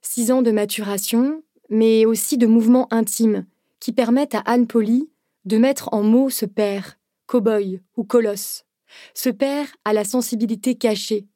Six 0.00 0.32
ans 0.32 0.40
de 0.40 0.52
maturation, 0.52 1.42
mais 1.68 2.06
aussi 2.06 2.38
de 2.38 2.46
mouvements 2.46 2.90
intimes 2.90 3.44
qui 3.78 3.92
permettent 3.92 4.34
à 4.34 4.40
Anne 4.46 4.66
Polly 4.66 5.10
de 5.44 5.58
mettre 5.58 5.92
en 5.92 6.02
mots 6.02 6.30
ce 6.30 6.46
père, 6.46 6.98
cow-boy 7.26 7.82
ou 7.98 8.04
colosse, 8.04 8.64
ce 9.12 9.28
père 9.28 9.66
à 9.84 9.92
la 9.92 10.04
sensibilité 10.04 10.76
cachée, 10.76 11.26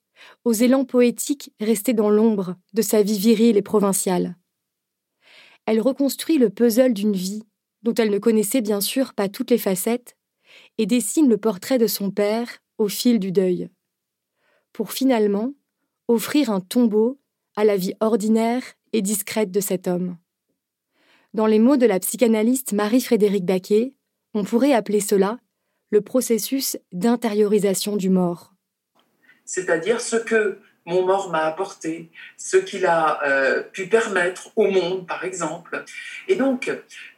aux 0.45 0.53
élans 0.53 0.85
poétiques 0.85 1.53
restés 1.61 1.93
dans 1.93 2.11
l'ombre 2.11 2.57
de 2.73 2.83
sa 2.83 3.03
vie 3.03 3.19
virile 3.19 3.57
et 3.57 3.63
provinciale. 3.63 4.37
Elle 5.67 5.81
reconstruit 5.81 6.39
le 6.39 6.51
puzzle 6.51 6.93
d'une 6.93 7.15
vie, 7.15 7.43
dont 7.83 7.95
elle 7.95 8.11
ne 8.11 8.19
connaissait 8.19 8.61
bien 8.61 8.81
sûr 8.81 9.15
pas 9.15 9.29
toutes 9.29 9.51
les 9.51 9.59
facettes, 9.59 10.17
et 10.79 10.87
dessine 10.87 11.29
le 11.29 11.39
portrait 11.39 11.79
de 11.79 11.87
son 11.87 12.11
père 12.11 12.59
au 12.79 12.89
fil 12.89 13.19
du 13.19 13.33
deuil, 13.33 13.69
pour 14.73 14.93
finalement 14.93 15.55
offrir 16.09 16.51
un 16.51 16.61
tombeau 16.61 17.19
à 17.57 17.65
la 17.65 17.77
vie 17.77 17.95
ordinaire 18.01 18.63
et 18.93 19.03
discrète 19.03 19.51
de 19.51 19.61
cet 19.61 19.89
homme. 19.89 20.17
Dans 21.35 21.47
les 21.47 21.59
mots 21.59 21.77
de 21.77 21.87
la 21.87 22.01
psychanalyste 22.01 22.73
Marie-Frédérique 22.73 23.45
Baquet, 23.45 23.95
on 24.35 24.45
pourrait 24.45 24.73
appeler 24.73 25.01
cela 25.01 25.39
le 25.91 26.01
processus 26.01 26.79
d'intériorisation 26.93 27.97
du 27.97 28.11
mort 28.11 28.56
c'est-à-dire 29.47 30.01
ce 30.01 30.17
que 30.17 30.59
mon 30.87 31.05
mort 31.05 31.31
m'a 31.31 31.45
apporté, 31.45 32.09
ce 32.37 32.57
qu'il 32.57 32.87
a 32.87 33.21
euh, 33.25 33.63
pu 33.63 33.87
permettre 33.87 34.51
au 34.57 34.71
monde, 34.71 35.07
par 35.07 35.25
exemple. 35.25 35.85
Et 36.29 36.37
donc, 36.37 36.71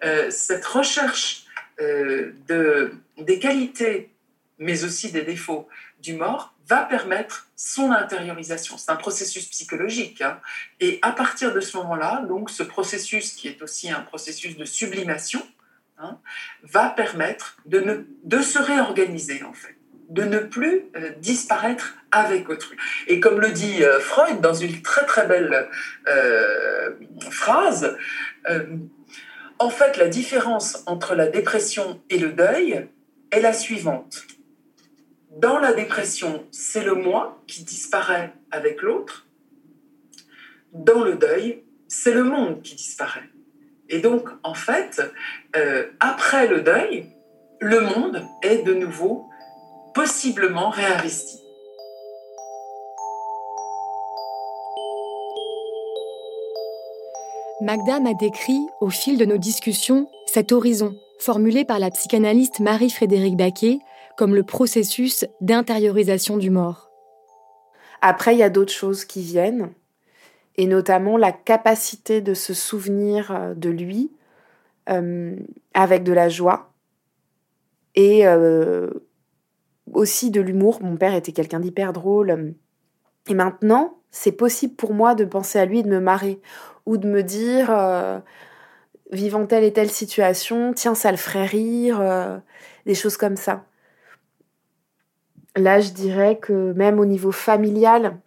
euh, 0.03 0.31
cette 0.31 0.65
recherche 0.65 1.45
euh, 1.81 2.33
de, 2.49 2.93
des 3.19 3.39
qualités, 3.39 4.11
mais 4.59 4.85
aussi 4.85 5.13
des 5.13 5.23
défauts 5.23 5.69
du 6.01 6.15
mort, 6.15 6.55
va 6.67 6.85
permettre 6.85 7.47
son 7.57 7.93
intériorisation. 7.93 8.77
C'est 8.79 8.91
un 8.91 8.97
processus 8.97 9.47
psychologique. 9.47 10.21
Hein. 10.23 10.41
Et 10.81 10.99
à 11.03 11.13
partir 11.13 11.53
de 11.55 11.61
ce 11.61 11.77
moment-là, 11.79 12.25
donc 12.27 12.51
ce 12.51 12.63
processus 12.63 13.33
qui 13.33 13.49
est 13.49 13.63
aussi 13.63 13.91
un 13.91 14.01
processus 14.01 14.57
de 14.57 14.65
sublimation, 14.65 15.47
hein, 15.99 16.19
va 16.63 16.91
permettre 16.91 17.59
de 17.67 18.43
se 18.43 18.59
réorganiser, 18.59 19.43
en 19.43 19.53
fait 19.53 19.78
de 20.09 20.23
ne 20.23 20.39
plus 20.39 20.87
euh, 20.97 21.11
disparaître 21.19 21.97
avec 22.11 22.49
autrui. 22.49 22.77
Et 23.07 23.21
comme 23.21 23.41
le 23.41 23.51
dit 23.51 23.85
euh, 23.85 24.01
Freud 24.01 24.41
dans 24.41 24.55
une 24.55 24.81
très 24.83 25.05
très 25.05 25.27
belle 25.27 25.69
euh, 26.09 26.91
phrase, 27.31 27.97
en 29.59 29.69
fait 29.69 29.99
la 29.99 30.09
différence 30.09 30.83
entre 30.87 31.15
la 31.15 31.27
dépression 31.27 32.01
et 32.09 32.19
le 32.19 32.33
deuil 32.33 32.87
est 33.31 33.41
la 33.41 33.53
suivante. 33.53 34.23
Dans 35.37 35.59
la 35.59 35.75
dépression, 35.75 36.47
c'est 36.51 36.83
le 36.83 36.95
moi 36.95 37.43
qui 37.47 37.63
disparaît 37.63 38.33
avec 38.51 38.81
l'autre. 38.81 39.27
Dans 40.73 41.05
le 41.05 41.15
deuil, 41.15 41.63
c'est 41.89 42.15
le 42.15 42.25
monde 42.25 42.63
qui 42.63 42.75
disparaît. 42.75 43.29
Et 43.91 44.01
donc, 44.01 44.29
en 44.43 44.55
fait, 44.55 45.03
après 46.01 46.49
le 46.49 46.63
deuil, 46.63 47.07
le 47.61 47.81
monde 47.81 48.25
est 48.43 48.63
de 48.63 48.75
nouveau 48.75 49.29
possiblement 49.99 50.71
réinvesti. 50.71 51.43
Magda 57.61 57.99
m'a 57.99 58.15
décrit, 58.15 58.61
au 58.81 58.91
fil 58.91 59.19
de 59.19 59.25
nos 59.25 59.39
discussions, 59.39 60.09
cet 60.27 60.53
horizon, 60.53 60.95
formulé 61.19 61.65
par 61.65 61.81
la 61.81 61.91
psychanalyste 61.91 62.61
Marie-Frédérique 62.61 63.37
Baquet 63.37 63.81
comme 64.17 64.37
le 64.37 64.45
processus 64.45 65.27
d'intériorisation 65.41 66.37
du 66.37 66.51
mort. 66.51 66.93
Après, 68.01 68.37
il 68.37 68.39
y 68.39 68.45
a 68.45 68.51
d'autres 68.51 68.73
choses 68.73 69.05
qui 69.05 69.23
viennent, 69.23 69.73
et 70.55 70.67
notamment 70.67 71.17
la 71.17 71.33
capacité 71.33 72.21
de 72.21 72.35
se 72.35 72.55
souvenir 72.55 73.33
euh, 73.33 73.55
de 73.55 73.69
lui 73.69 74.13
euh, 74.91 75.35
avec 75.75 76.05
de 76.05 76.13
la 76.13 76.29
joie 76.29 76.73
et 77.97 78.29
euh, 78.29 78.91
aussi 79.93 80.31
de 80.31 80.41
l'humour. 80.41 80.83
Mon 80.83 80.97
père 80.97 81.15
était 81.15 81.33
quelqu'un 81.33 81.61
d'hyper 81.61 81.93
drôle. 81.93 82.55
Et 83.29 83.35
maintenant, 83.35 83.99
c'est 84.11 84.33
possible 84.33 84.75
pour 84.75 84.95
moi 84.95 85.15
de 85.15 85.25
penser 85.25 85.59
à 85.59 85.67
lui 85.67 85.81
et 85.81 85.83
de 85.83 85.89
me 85.89 86.01
marrer 86.01 86.41
ou 86.87 86.97
de 86.97 87.07
me 87.07 87.23
dire, 87.23 87.71
vivant 89.13 89.45
telle 89.45 89.65
et 89.65 89.73
telle 89.73 89.91
situation, 89.91 90.73
tiens, 90.73 90.95
ça 90.95 91.11
le 91.11 91.19
ferait 91.19 91.45
rire, 91.45 92.41
des 92.87 92.95
choses 92.95 93.19
comme 93.19 93.37
ça. 93.37 93.65
Là, 95.59 95.81
je 95.81 95.91
dirais 95.91 96.39
que 96.39 96.73
même 96.73 97.01
au 97.01 97.05
niveau 97.05 97.33
familial, 97.33 98.19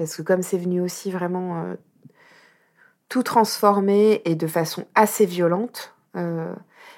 parce 0.00 0.16
que 0.16 0.22
comme 0.22 0.42
c'est 0.42 0.56
venu 0.56 0.80
aussi 0.80 1.10
vraiment 1.10 1.62
euh, 1.62 1.74
tout 3.10 3.22
transformer 3.22 4.22
et 4.24 4.34
de 4.34 4.46
façon 4.46 4.86
assez 4.94 5.26
violente, 5.26 5.94
euh, 6.16 6.54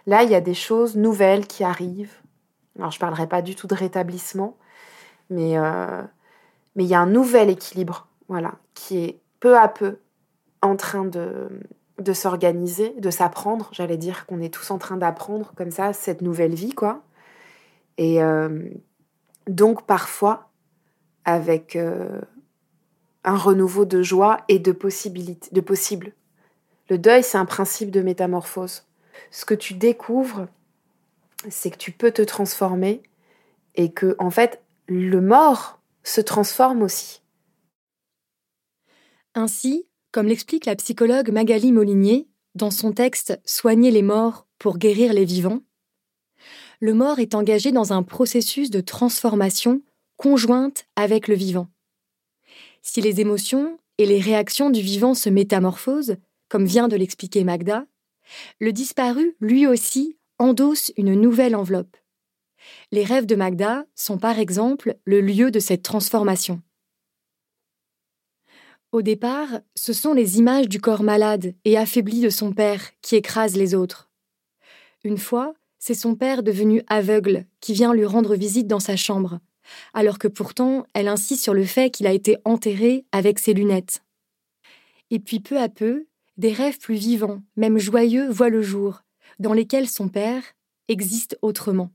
là, 0.07 0.23
il 0.23 0.31
y 0.31 0.37
a 0.37 0.41
des 0.41 0.55
choses 0.55 0.95
nouvelles 0.95 1.49
qui 1.49 1.65
arrivent. 1.65 2.22
Alors, 2.79 2.91
je 2.91 2.97
ne 2.97 3.01
parlerai 3.01 3.27
pas 3.27 3.43
du 3.43 3.55
tout 3.55 3.67
de 3.67 3.75
rétablissement, 3.75 4.57
mais 5.31 5.59
euh, 5.59 6.03
mais 6.75 6.85
il 6.85 6.89
y 6.89 6.95
a 6.95 7.01
un 7.01 7.07
nouvel 7.07 7.51
équilibre, 7.51 8.09
voilà, 8.29 8.55
qui 8.75 8.99
est 8.99 9.21
peu 9.41 9.59
à 9.59 9.69
peu 9.69 9.99
en 10.63 10.77
train 10.77 11.05
de, 11.05 11.49
de 11.99 12.13
s'organiser, 12.13 12.95
de 12.99 13.11
s'apprendre. 13.11 13.69
J'allais 13.73 13.99
dire 13.99 14.27
qu'on 14.27 14.41
est 14.41 14.53
tous 14.53 14.71
en 14.71 14.79
train 14.79 14.97
d'apprendre 14.97 15.53
comme 15.57 15.71
ça 15.71 15.93
cette 15.93 16.23
nouvelle 16.23 16.55
vie, 16.55 16.75
quoi. 16.75 17.03
Et 17.99 18.21
donc 19.47 19.87
parfois 19.87 20.49
avec 21.25 21.77
un 21.77 23.37
renouveau 23.37 23.85
de 23.85 24.03
joie 24.03 24.39
et 24.49 24.59
de 24.59 24.73
de 24.73 25.61
possibles. 25.61 26.13
Le 26.89 26.99
deuil, 26.99 27.23
c'est 27.23 27.39
un 27.39 27.45
principe 27.45 27.91
de 27.91 28.03
métamorphose. 28.03 28.87
Ce 29.31 29.45
que 29.45 29.55
tu 29.55 29.75
découvres, 29.75 30.47
c'est 31.51 31.71
que 31.71 31.77
tu 31.77 31.93
peux 31.93 32.13
te 32.13 32.23
transformer 32.23 33.03
et 33.75 33.93
que, 33.93 34.17
en 34.19 34.31
fait, 34.31 34.63
le 34.87 35.21
mort 35.21 35.81
se 36.03 36.21
transforme 36.21 36.83
aussi. 36.83 37.23
Ainsi, 39.35 39.87
comme 40.11 40.27
l'explique 40.27 40.67
la 40.67 40.77
psychologue 40.77 41.31
Magali 41.31 41.73
Molinier 41.73 42.29
dans 42.55 42.71
son 42.71 42.93
texte 42.93 43.41
Soigner 43.45 43.91
les 43.91 44.03
morts 44.03 44.47
pour 44.59 44.79
guérir 44.79 45.13
les 45.13 45.25
vivants, 45.25 45.63
le 46.81 46.95
mort 46.95 47.19
est 47.19 47.35
engagé 47.35 47.73
dans 47.73 47.93
un 47.93 48.03
processus 48.03 48.69
de 48.71 48.81
transformation 48.81 49.83
conjointe 50.17 50.87
avec 50.97 51.29
le 51.29 51.35
vivant. 51.35 51.69
Si 52.83 53.01
les 53.01 53.21
émotions 53.21 53.79
et 53.99 54.07
les 54.07 54.21
réactions 54.21 54.69
du 54.69 54.81
vivant 54.81 55.15
se 55.15 55.31
métamorphosent, 55.31 56.17
comme 56.49 56.67
vient 56.67 56.89
de 56.89 56.97
l'expliquer 56.97 57.45
Magda, 57.45 57.87
le 58.61 58.73
disparu, 58.73 59.37
lui 59.41 59.67
aussi, 59.67 60.19
endosse 60.43 60.93
une 60.97 61.15
nouvelle 61.15 61.55
enveloppe. 61.55 61.97
Les 62.91 63.05
rêves 63.05 63.27
de 63.27 63.37
Magda 63.37 63.87
sont 63.95 64.19
par 64.19 64.41
exemple 64.41 64.97
le 65.05 65.21
lieu 65.21 65.53
de 65.53 65.61
cette 65.61 65.85
transformation. 65.85 66.61
Au 68.91 69.03
départ, 69.03 69.61
ce 69.77 69.93
sont 69.93 70.13
les 70.13 70.39
images 70.39 70.69
du 70.69 70.81
corps 70.81 71.05
malade 71.05 71.55
et 71.65 71.79
affaibli 71.79 72.21
de 72.21 72.29
son 72.29 72.53
père 72.53 72.91
qui 73.03 73.15
écrasent 73.15 73.57
les 73.57 73.77
autres. 73.77 74.11
Une 75.05 75.17
fois, 75.17 75.55
c'est 75.79 75.95
son 75.95 76.17
père 76.17 76.43
devenu 76.43 76.83
aveugle 76.89 77.47
qui 77.61 77.73
vient 77.73 77.95
lui 77.95 78.05
rendre 78.05 78.35
visite 78.35 78.67
dans 78.67 78.81
sa 78.81 78.97
chambre, 78.97 79.39
alors 79.95 80.19
que 80.19 80.29
pourtant 80.29 80.85
elle 80.93 81.09
insiste 81.09 81.43
sur 81.43 81.55
le 81.55 81.65
fait 81.65 81.91
qu'il 81.91 82.09
a 82.09 82.13
été 82.13 82.37
enterré 82.45 83.07
avec 83.13 83.39
ses 83.39 83.55
lunettes. 83.55 84.03
Et 85.11 85.21
puis 85.21 85.39
peu 85.39 85.59
à 85.59 85.69
peu, 85.69 86.07
des 86.37 86.53
rêves 86.53 86.79
plus 86.79 86.97
vivants, 86.97 87.43
même 87.57 87.79
joyeux, 87.79 88.29
voient 88.29 88.49
le 88.49 88.63
jour, 88.63 89.03
dans 89.39 89.53
lesquels 89.53 89.89
son 89.89 90.09
père 90.09 90.43
existe 90.89 91.39
autrement. 91.43 91.91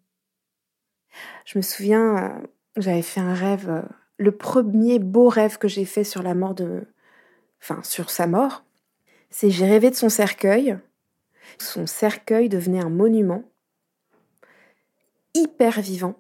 Je 1.46 1.58
me 1.58 1.62
souviens, 1.62 2.18
euh, 2.18 2.48
j'avais 2.78 3.02
fait 3.02 3.20
un 3.20 3.34
rêve, 3.34 3.70
euh, 3.70 3.82
le 4.18 4.32
premier 4.32 5.00
beau 5.00 5.30
rêve 5.30 5.58
que 5.58 5.68
j'ai 5.68 5.86
fait 5.86 6.04
sur 6.04 6.24
la 6.24 6.36
mort 6.36 6.56
de. 6.56 6.88
Enfin, 7.62 7.82
sur 7.84 8.10
sa 8.10 8.28
mort, 8.28 8.64
c'est 9.30 9.50
j'ai 9.50 9.66
rêvé 9.66 9.90
de 9.90 9.96
son 9.96 10.10
cercueil. 10.10 10.78
Son 11.60 11.88
cercueil 11.88 12.50
devenait 12.50 12.84
un 12.84 12.90
monument 12.90 13.44
hyper 15.34 15.82
vivant 15.82 16.16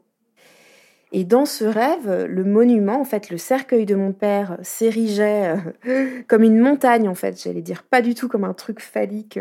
et 1.11 1.23
dans 1.23 1.45
ce 1.45 1.63
rêve, 1.63 2.25
le 2.25 2.43
monument, 2.43 2.99
en 2.99 3.05
fait, 3.05 3.29
le 3.29 3.37
cercueil 3.37 3.85
de 3.85 3.95
mon 3.95 4.11
père 4.11 4.57
s'érigeait 4.61 5.55
euh, 5.87 6.21
comme 6.27 6.43
une 6.43 6.59
montagne, 6.59 7.07
en 7.07 7.15
fait, 7.15 7.41
j'allais 7.41 7.61
dire, 7.61 7.83
pas 7.83 8.01
du 8.01 8.13
tout 8.13 8.27
comme 8.27 8.43
un 8.43 8.53
truc 8.53 8.81
phallique 8.81 9.39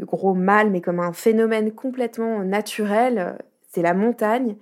gros 0.00 0.34
mal, 0.34 0.70
mais 0.70 0.80
comme 0.80 1.00
un 1.00 1.12
phénomène 1.12 1.72
complètement 1.72 2.42
naturel. 2.44 3.38
C'est 3.68 3.82
la 3.82 3.94
montagne. 3.94 4.56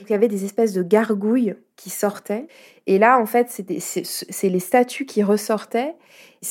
Il 0.00 0.10
y 0.10 0.14
avait 0.14 0.28
des 0.28 0.44
espèces 0.44 0.72
de 0.72 0.82
gargouilles 0.82 1.54
qui 1.76 1.90
sortaient. 1.90 2.48
Et 2.86 2.98
là, 2.98 3.20
en 3.20 3.26
fait, 3.26 3.48
c'est 3.50 4.48
les 4.48 4.60
statues 4.60 5.06
qui 5.06 5.22
ressortaient. 5.22 5.94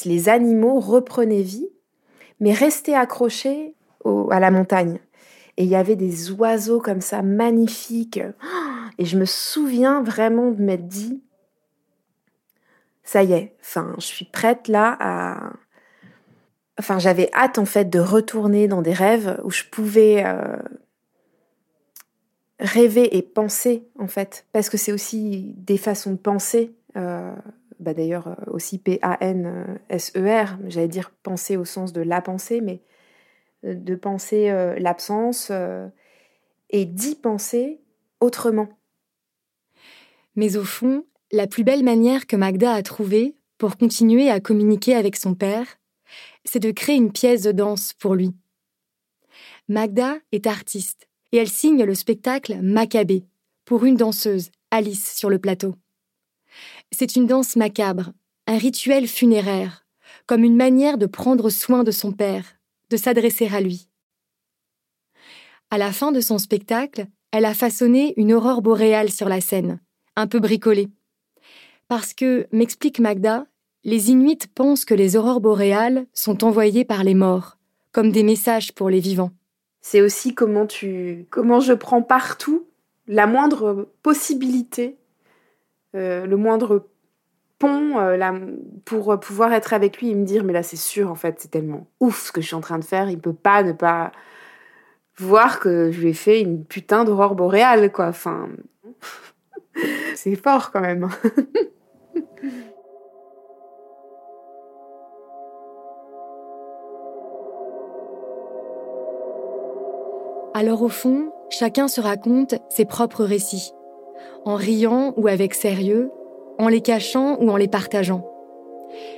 Les 0.05 0.29
animaux 0.29 0.79
reprenaient 0.79 1.41
vie, 1.41 1.69
mais 2.39 2.53
restaient 2.53 2.95
accrochés 2.95 3.75
à 4.31 4.39
la 4.39 4.51
montagne. 4.51 4.99
Et 5.57 5.63
il 5.63 5.69
y 5.69 5.75
avait 5.75 5.95
des 5.95 6.31
oiseaux 6.31 6.79
comme 6.79 7.01
ça, 7.01 7.21
magnifiques. 7.21 8.21
Et 8.97 9.05
je 9.05 9.17
me 9.17 9.25
souviens 9.25 10.01
vraiment 10.01 10.51
de 10.51 10.61
m'être 10.61 10.87
dit, 10.87 11.21
ça 13.03 13.23
y 13.23 13.33
est, 13.33 13.55
enfin, 13.61 13.93
je 13.97 14.05
suis 14.05 14.25
prête 14.25 14.67
là 14.67 14.95
à... 14.99 15.53
Enfin, 16.77 16.99
j'avais 16.99 17.29
hâte 17.33 17.57
en 17.57 17.65
fait 17.65 17.89
de 17.89 17.99
retourner 17.99 18.67
dans 18.67 18.81
des 18.81 18.93
rêves 18.93 19.39
où 19.43 19.49
je 19.49 19.63
pouvais 19.63 20.23
euh, 20.25 20.57
rêver 22.59 23.15
et 23.15 23.21
penser 23.21 23.87
en 23.97 24.07
fait, 24.07 24.45
parce 24.51 24.69
que 24.69 24.77
c'est 24.77 24.91
aussi 24.91 25.53
des 25.55 25.77
façons 25.77 26.11
de 26.11 26.17
penser. 26.17 26.75
Euh, 26.97 27.33
bah 27.79 27.93
d'ailleurs 27.93 28.27
euh, 28.27 28.51
aussi 28.51 28.77
P-A-N-S-E-R, 28.77 30.57
j'allais 30.67 30.87
dire 30.87 31.11
penser 31.23 31.57
au 31.57 31.65
sens 31.65 31.93
de 31.93 32.01
la 32.01 32.21
pensée, 32.21 32.61
mais 32.61 32.81
de 33.63 33.95
penser 33.95 34.51
l'absence 34.77 35.51
et 36.69 36.85
d'y 36.85 37.15
penser 37.15 37.81
autrement. 38.19 38.69
Mais 40.35 40.55
au 40.55 40.63
fond, 40.63 41.03
la 41.31 41.47
plus 41.47 41.63
belle 41.63 41.83
manière 41.83 42.27
que 42.27 42.35
Magda 42.35 42.73
a 42.73 42.83
trouvée 42.83 43.35
pour 43.57 43.77
continuer 43.77 44.29
à 44.29 44.39
communiquer 44.39 44.95
avec 44.95 45.15
son 45.15 45.33
père, 45.33 45.65
c'est 46.45 46.59
de 46.59 46.71
créer 46.71 46.95
une 46.95 47.11
pièce 47.11 47.41
de 47.43 47.51
danse 47.51 47.93
pour 47.93 48.15
lui. 48.15 48.31
Magda 49.67 50.17
est 50.31 50.47
artiste 50.47 51.07
et 51.31 51.37
elle 51.37 51.49
signe 51.49 51.83
le 51.83 51.95
spectacle 51.95 52.59
Maccabée 52.61 53.25
pour 53.65 53.83
une 53.83 53.97
danseuse, 53.97 54.51
Alice, 54.71 55.15
sur 55.15 55.29
le 55.29 55.39
plateau. 55.39 55.75
C'est 56.91 57.15
une 57.15 57.25
danse 57.25 57.55
macabre, 57.55 58.13
un 58.47 58.57
rituel 58.57 59.07
funéraire, 59.07 59.85
comme 60.27 60.43
une 60.43 60.55
manière 60.55 60.97
de 60.97 61.07
prendre 61.07 61.49
soin 61.49 61.83
de 61.83 61.91
son 61.91 62.11
père, 62.11 62.45
de 62.89 62.97
s'adresser 62.97 63.47
à 63.47 63.59
lui. 63.59 63.89
À 65.71 65.77
la 65.77 65.91
fin 65.91 66.11
de 66.11 66.21
son 66.21 66.37
spectacle, 66.37 67.07
elle 67.31 67.45
a 67.45 67.53
façonné 67.53 68.13
une 68.17 68.33
aurore 68.33 68.61
boréale 68.61 69.11
sur 69.11 69.27
la 69.27 69.41
scène, 69.41 69.81
un 70.15 70.27
peu 70.27 70.39
bricolée. 70.39 70.87
Parce 71.87 72.13
que, 72.13 72.47
m'explique 72.51 72.99
Magda, 72.99 73.45
les 73.85 74.09
Inuits 74.09 74.47
pensent 74.55 74.83
que 74.83 74.95
les 74.95 75.15
aurores 75.15 75.39
boréales 75.39 76.07
sont 76.11 76.43
envoyées 76.43 76.83
par 76.83 77.03
les 77.03 77.13
morts, 77.13 77.57
comme 77.91 78.11
des 78.11 78.23
messages 78.23 78.73
pour 78.73 78.89
les 78.89 78.99
vivants. 78.99 79.31
C'est 79.81 80.01
aussi 80.01 80.33
comment 80.33 80.65
tu, 80.65 81.27
comment 81.29 81.59
je 81.59 81.73
prends 81.73 82.01
partout 82.01 82.65
la 83.07 83.27
moindre 83.27 83.87
possibilité, 84.01 84.97
euh, 85.95 86.25
le 86.25 86.35
moindre 86.35 86.87
pont 87.59 87.99
euh, 87.99 88.17
pour 88.83 89.19
pouvoir 89.19 89.53
être 89.53 89.73
avec 89.73 89.99
lui 90.01 90.09
et 90.09 90.15
me 90.15 90.25
dire 90.25 90.43
mais 90.43 90.51
là 90.51 90.63
c'est 90.63 90.75
sûr 90.75 91.09
en 91.09 91.15
fait 91.15 91.39
c'est 91.39 91.51
tellement 91.51 91.87
ouf 92.01 92.25
ce 92.25 92.31
que 92.31 92.41
je 92.41 92.47
suis 92.47 92.55
en 92.55 92.61
train 92.61 92.79
de 92.79 92.83
faire, 92.83 93.09
il 93.11 93.19
peut 93.19 93.33
pas 93.33 93.61
ne 93.61 93.71
pas 93.71 94.11
voir 95.17 95.59
que 95.59 95.91
je 95.91 96.01
lui 96.01 96.09
ai 96.09 96.13
fait 96.13 96.41
une 96.41 96.65
putain 96.65 97.03
d'aurore 97.05 97.35
boréale 97.35 97.91
quoi. 97.91 98.07
Enfin, 98.07 98.49
c'est 100.15 100.35
fort 100.35 100.71
quand 100.71 100.81
même. 100.81 101.07
Alors 110.57 110.83
au 110.83 110.87
fond, 110.87 111.33
chacun 111.49 111.89
se 111.89 111.99
raconte 111.99 112.55
ses 112.69 112.85
propres 112.85 113.25
récits, 113.25 113.73
en 114.45 114.55
riant 114.55 115.13
ou 115.17 115.27
avec 115.27 115.53
sérieux, 115.53 116.11
en 116.57 116.69
les 116.69 116.79
cachant 116.79 117.37
ou 117.41 117.49
en 117.49 117.57
les 117.57 117.67
partageant. 117.67 118.25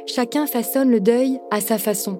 Chacun 0.07 0.47
façonne 0.47 0.89
le 0.89 0.99
deuil 0.99 1.39
à 1.51 1.61
sa 1.61 1.77
façon, 1.77 2.19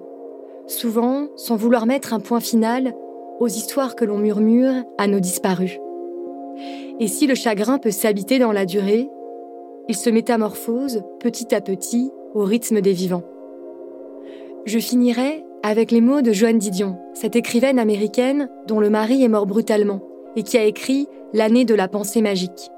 souvent 0.68 1.26
sans 1.34 1.56
vouloir 1.56 1.84
mettre 1.84 2.14
un 2.14 2.20
point 2.20 2.38
final 2.38 2.94
aux 3.40 3.48
histoires 3.48 3.96
que 3.96 4.04
l'on 4.04 4.18
murmure 4.18 4.84
à 4.98 5.08
nos 5.08 5.18
disparus. 5.18 5.80
Et 7.00 7.08
si 7.08 7.26
le 7.26 7.34
chagrin 7.34 7.78
peut 7.78 7.90
s'habiter 7.90 8.38
dans 8.38 8.52
la 8.52 8.66
durée, 8.66 9.10
il 9.88 9.96
se 9.96 10.10
métamorphose 10.10 11.02
petit 11.18 11.52
à 11.56 11.60
petit 11.60 12.12
au 12.34 12.44
rythme 12.44 12.80
des 12.80 12.92
vivants. 12.92 13.24
Je 14.64 14.78
finirai 14.78 15.44
avec 15.62 15.90
les 15.90 16.00
mots 16.00 16.22
de 16.22 16.32
Joanne 16.32 16.58
Didion, 16.58 16.98
cette 17.14 17.36
écrivaine 17.36 17.78
américaine 17.78 18.48
dont 18.66 18.80
le 18.80 18.90
mari 18.90 19.22
est 19.24 19.28
mort 19.28 19.46
brutalement 19.46 20.02
et 20.36 20.42
qui 20.42 20.56
a 20.56 20.64
écrit 20.64 21.08
L'année 21.34 21.66
de 21.66 21.74
la 21.74 21.88
pensée 21.88 22.22
magique. 22.22 22.70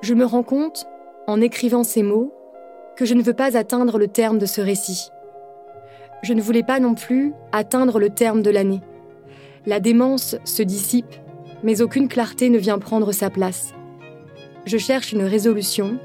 Je 0.00 0.14
me 0.14 0.24
rends 0.24 0.42
compte, 0.42 0.86
en 1.26 1.38
écrivant 1.38 1.84
ces 1.84 2.02
mots, 2.02 2.32
que 2.96 3.04
je 3.04 3.12
ne 3.12 3.22
veux 3.22 3.34
pas 3.34 3.58
atteindre 3.58 3.98
le 3.98 4.08
terme 4.08 4.38
de 4.38 4.46
ce 4.46 4.62
récit. 4.62 5.10
Je 6.22 6.32
ne 6.32 6.40
voulais 6.40 6.62
pas 6.62 6.80
non 6.80 6.94
plus 6.94 7.34
atteindre 7.52 7.98
le 7.98 8.08
terme 8.08 8.40
de 8.40 8.48
l'année. 8.48 8.80
La 9.66 9.80
démence 9.80 10.36
se 10.44 10.62
dissipe, 10.62 11.14
mais 11.62 11.82
aucune 11.82 12.08
clarté 12.08 12.48
ne 12.48 12.56
vient 12.56 12.78
prendre 12.78 13.12
sa 13.12 13.28
place. 13.28 13.74
Je 14.64 14.78
cherche 14.78 15.12
une 15.12 15.24
résolution 15.24 15.98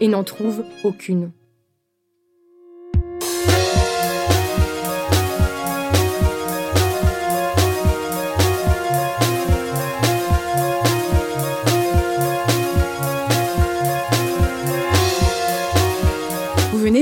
et 0.00 0.08
n'en 0.08 0.24
trouve 0.24 0.64
aucune. 0.82 1.30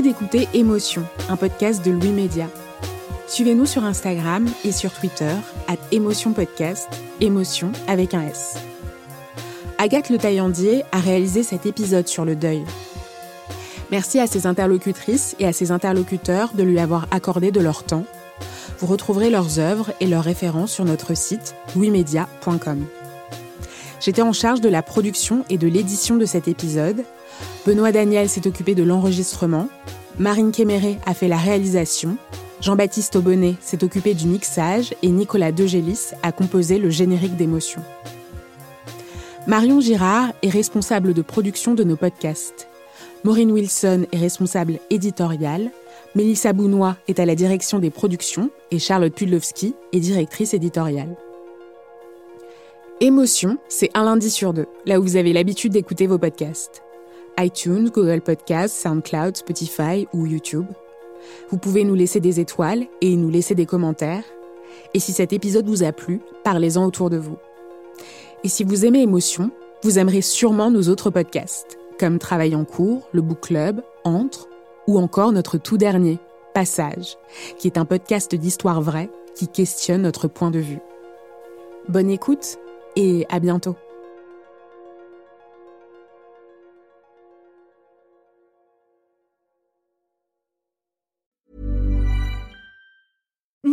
D'écouter 0.03 0.48
Émotion, 0.53 1.05
un 1.28 1.36
podcast 1.36 1.84
de 1.84 1.92
Louis 1.92 2.11
Média. 2.11 2.48
Suivez-nous 3.28 3.66
sur 3.66 3.84
Instagram 3.84 4.48
et 4.64 4.72
sur 4.72 4.92
Twitter, 4.92 5.32
at 5.68 5.76
Émotion 5.92 6.32
Podcast, 6.32 6.88
Émotion 7.20 7.70
avec 7.86 8.12
un 8.12 8.22
S. 8.22 8.57
Agathe 9.78 10.11
Le 10.11 10.18
Taillandier 10.18 10.82
a 10.90 10.98
réalisé 10.98 11.44
cet 11.44 11.66
épisode 11.66 12.09
sur 12.09 12.24
le 12.24 12.34
deuil. 12.34 12.64
Merci 13.92 14.18
à 14.18 14.26
ses 14.26 14.46
interlocutrices 14.46 15.36
et 15.38 15.46
à 15.46 15.53
ses 15.53 15.70
interlocuteurs 15.70 16.53
de 16.55 16.64
lui 16.64 16.80
avoir 16.80 17.07
accordé 17.12 17.53
de 17.53 17.61
leur 17.61 17.84
temps. 17.84 18.05
Vous 18.80 18.88
retrouverez 18.88 19.30
leurs 19.30 19.61
œuvres 19.61 19.92
et 20.00 20.07
leurs 20.07 20.24
références 20.24 20.72
sur 20.72 20.84
notre 20.84 21.14
site 21.14 21.55
louismedia.com. 21.76 22.84
J'étais 24.00 24.22
en 24.22 24.32
charge 24.32 24.61
de 24.61 24.68
la 24.68 24.82
production 24.82 25.44
et 25.48 25.59
de 25.59 25.68
l'édition 25.68 26.16
de 26.16 26.26
cet 26.26 26.48
épisode 26.48 27.05
Benoît 27.66 27.93
Daniel 27.93 28.28
s'est 28.28 28.47
occupé 28.47 28.74
de 28.74 28.82
l'enregistrement, 28.82 29.68
Marine 30.18 30.53
Kéméré 30.53 30.99
a 31.07 31.14
fait 31.14 31.28
la 31.28 31.36
réalisation, 31.36 32.16
Jean-Baptiste 32.61 33.16
Aubonnet 33.16 33.55
s'est 33.61 33.82
occupé 33.82 34.14
du 34.14 34.26
mixage 34.26 34.95
et 35.03 35.09
Nicolas 35.09 35.53
Degélis 35.53 36.12
a 36.22 36.32
composé 36.32 36.78
le 36.78 36.90
générique 36.90 37.36
d'émotion. 37.36 37.82
Marion 39.49 39.80
Girard 39.80 40.32
est 40.43 40.49
responsable 40.49 41.14
de 41.14 41.22
production 41.22 41.74
de 41.74 41.82
nos 41.82 41.97
podcasts. 41.97 42.68
Maureen 43.24 43.51
Wilson 43.51 44.07
est 44.12 44.18
responsable 44.18 44.78
éditoriale, 44.90 45.70
Mélissa 46.14 46.53
Bounois 46.53 46.97
est 47.09 47.18
à 47.18 47.26
la 47.26 47.34
direction 47.34 47.78
des 47.78 47.90
productions 47.90 48.51
et 48.70 48.78
Charlotte 48.78 49.14
Pudlowski 49.14 49.74
est 49.93 50.01
directrice 50.01 50.55
éditoriale. 50.55 51.16
Émotion, 53.01 53.59
c'est 53.68 53.90
un 53.95 54.05
lundi 54.05 54.30
sur 54.30 54.53
deux, 54.53 54.66
là 54.86 55.01
où 55.01 55.03
vous 55.03 55.16
avez 55.16 55.32
l'habitude 55.32 55.72
d'écouter 55.72 56.07
vos 56.07 56.18
podcasts 56.18 56.82
iTunes, 57.39 57.91
Google 57.91 58.20
Podcasts, 58.20 58.80
SoundCloud, 58.83 59.37
Spotify 59.37 60.07
ou 60.12 60.26
YouTube. 60.26 60.66
Vous 61.51 61.59
pouvez 61.59 61.85
nous 61.85 61.95
laisser 61.95 62.20
des 62.20 62.41
étoiles 62.41 62.87
et 63.01 63.16
nous 63.16 63.30
laisser 63.30 63.55
des 63.55 63.66
commentaires. 63.66 64.24
Et 64.95 64.99
si 64.99 65.12
cet 65.12 65.33
épisode 65.33 65.66
vous 65.66 65.83
a 65.83 65.93
plu, 65.93 66.20
parlez-en 66.45 66.85
autour 66.85 67.11
de 67.11 67.16
vous. 67.16 67.37
Et 68.45 68.49
si 68.49 68.64
vous 68.64 68.85
aimez 68.85 69.03
Émotion, 69.03 69.51
vous 69.83 69.99
aimerez 69.99 70.22
sûrement 70.22 70.70
nos 70.70 70.89
autres 70.89 71.11
podcasts, 71.11 71.78
comme 71.99 72.18
Travail 72.18 72.55
en 72.55 72.64
cours, 72.64 73.09
le 73.12 73.22
Book 73.22 73.41
Club, 73.41 73.83
Entre, 74.05 74.49
ou 74.87 74.99
encore 74.99 75.33
notre 75.33 75.59
tout 75.59 75.78
dernier, 75.78 76.18
Passage, 76.55 77.16
qui 77.59 77.66
est 77.66 77.78
un 77.78 77.85
podcast 77.85 78.35
d'histoire 78.35 78.83
vraie 78.83 79.11
qui 79.35 79.49
questionne 79.49 80.03
notre 80.03 80.28
point 80.28 80.51
de 80.51 80.59
vue. 80.59 80.80
Bonne 81.89 82.11
écoute 82.11 82.59
et 82.95 83.26
à 83.30 83.41
bientôt. 83.41 83.76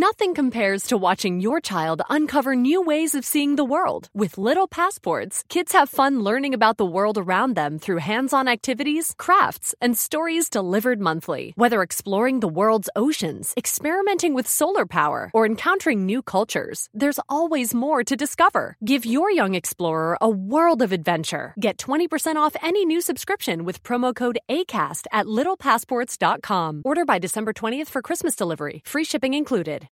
Nothing 0.10 0.34
compares 0.34 0.88
to 0.88 0.98
watching 0.98 1.40
your 1.40 1.62
child 1.62 2.02
uncover 2.10 2.56
new 2.56 2.82
ways 2.82 3.14
of 3.14 3.24
seeing 3.24 3.58
the 3.58 3.64
world. 3.64 4.10
With 4.16 4.40
Little 4.40 4.68
Passports, 4.68 5.44
kids 5.50 5.72
have 5.74 5.88
fun 5.88 6.24
learning 6.24 6.56
about 6.56 6.78
the 6.78 6.92
world 6.96 7.20
around 7.20 7.56
them 7.56 7.78
through 7.78 7.98
hands 7.98 8.34
on 8.34 8.48
activities, 8.48 9.14
crafts, 9.20 9.76
and 9.80 9.96
stories 9.96 10.50
delivered 10.50 11.00
monthly. 11.00 11.54
Whether 11.56 11.84
exploring 11.84 12.40
the 12.40 12.48
world's 12.48 12.90
oceans, 12.96 13.54
experimenting 13.56 14.34
with 14.34 14.48
solar 14.48 14.88
power, 14.88 15.30
or 15.32 15.46
encountering 15.46 16.08
new 16.08 16.24
cultures, 16.24 16.90
there's 16.92 17.20
always 17.30 17.76
more 17.76 18.04
to 18.04 18.16
discover. 18.16 18.78
Give 18.84 19.06
your 19.06 19.30
young 19.30 19.54
explorer 19.54 20.18
a 20.20 20.28
world 20.28 20.82
of 20.82 20.92
adventure. 20.92 21.54
Get 21.60 21.78
20% 21.78 22.36
off 22.36 22.64
any 22.64 22.84
new 22.84 23.02
subscription 23.02 23.64
with 23.64 23.84
promo 23.84 24.16
code 24.16 24.40
ACAST 24.50 25.06
at 25.12 25.28
littlepassports.com. 25.28 26.82
Order 26.84 27.06
by 27.06 27.20
December 27.20 27.54
20th 27.54 27.90
for 27.90 28.02
Christmas 28.02 28.36
delivery. 28.36 28.82
Free 28.86 29.04
shipping 29.04 29.36
included. 29.36 29.88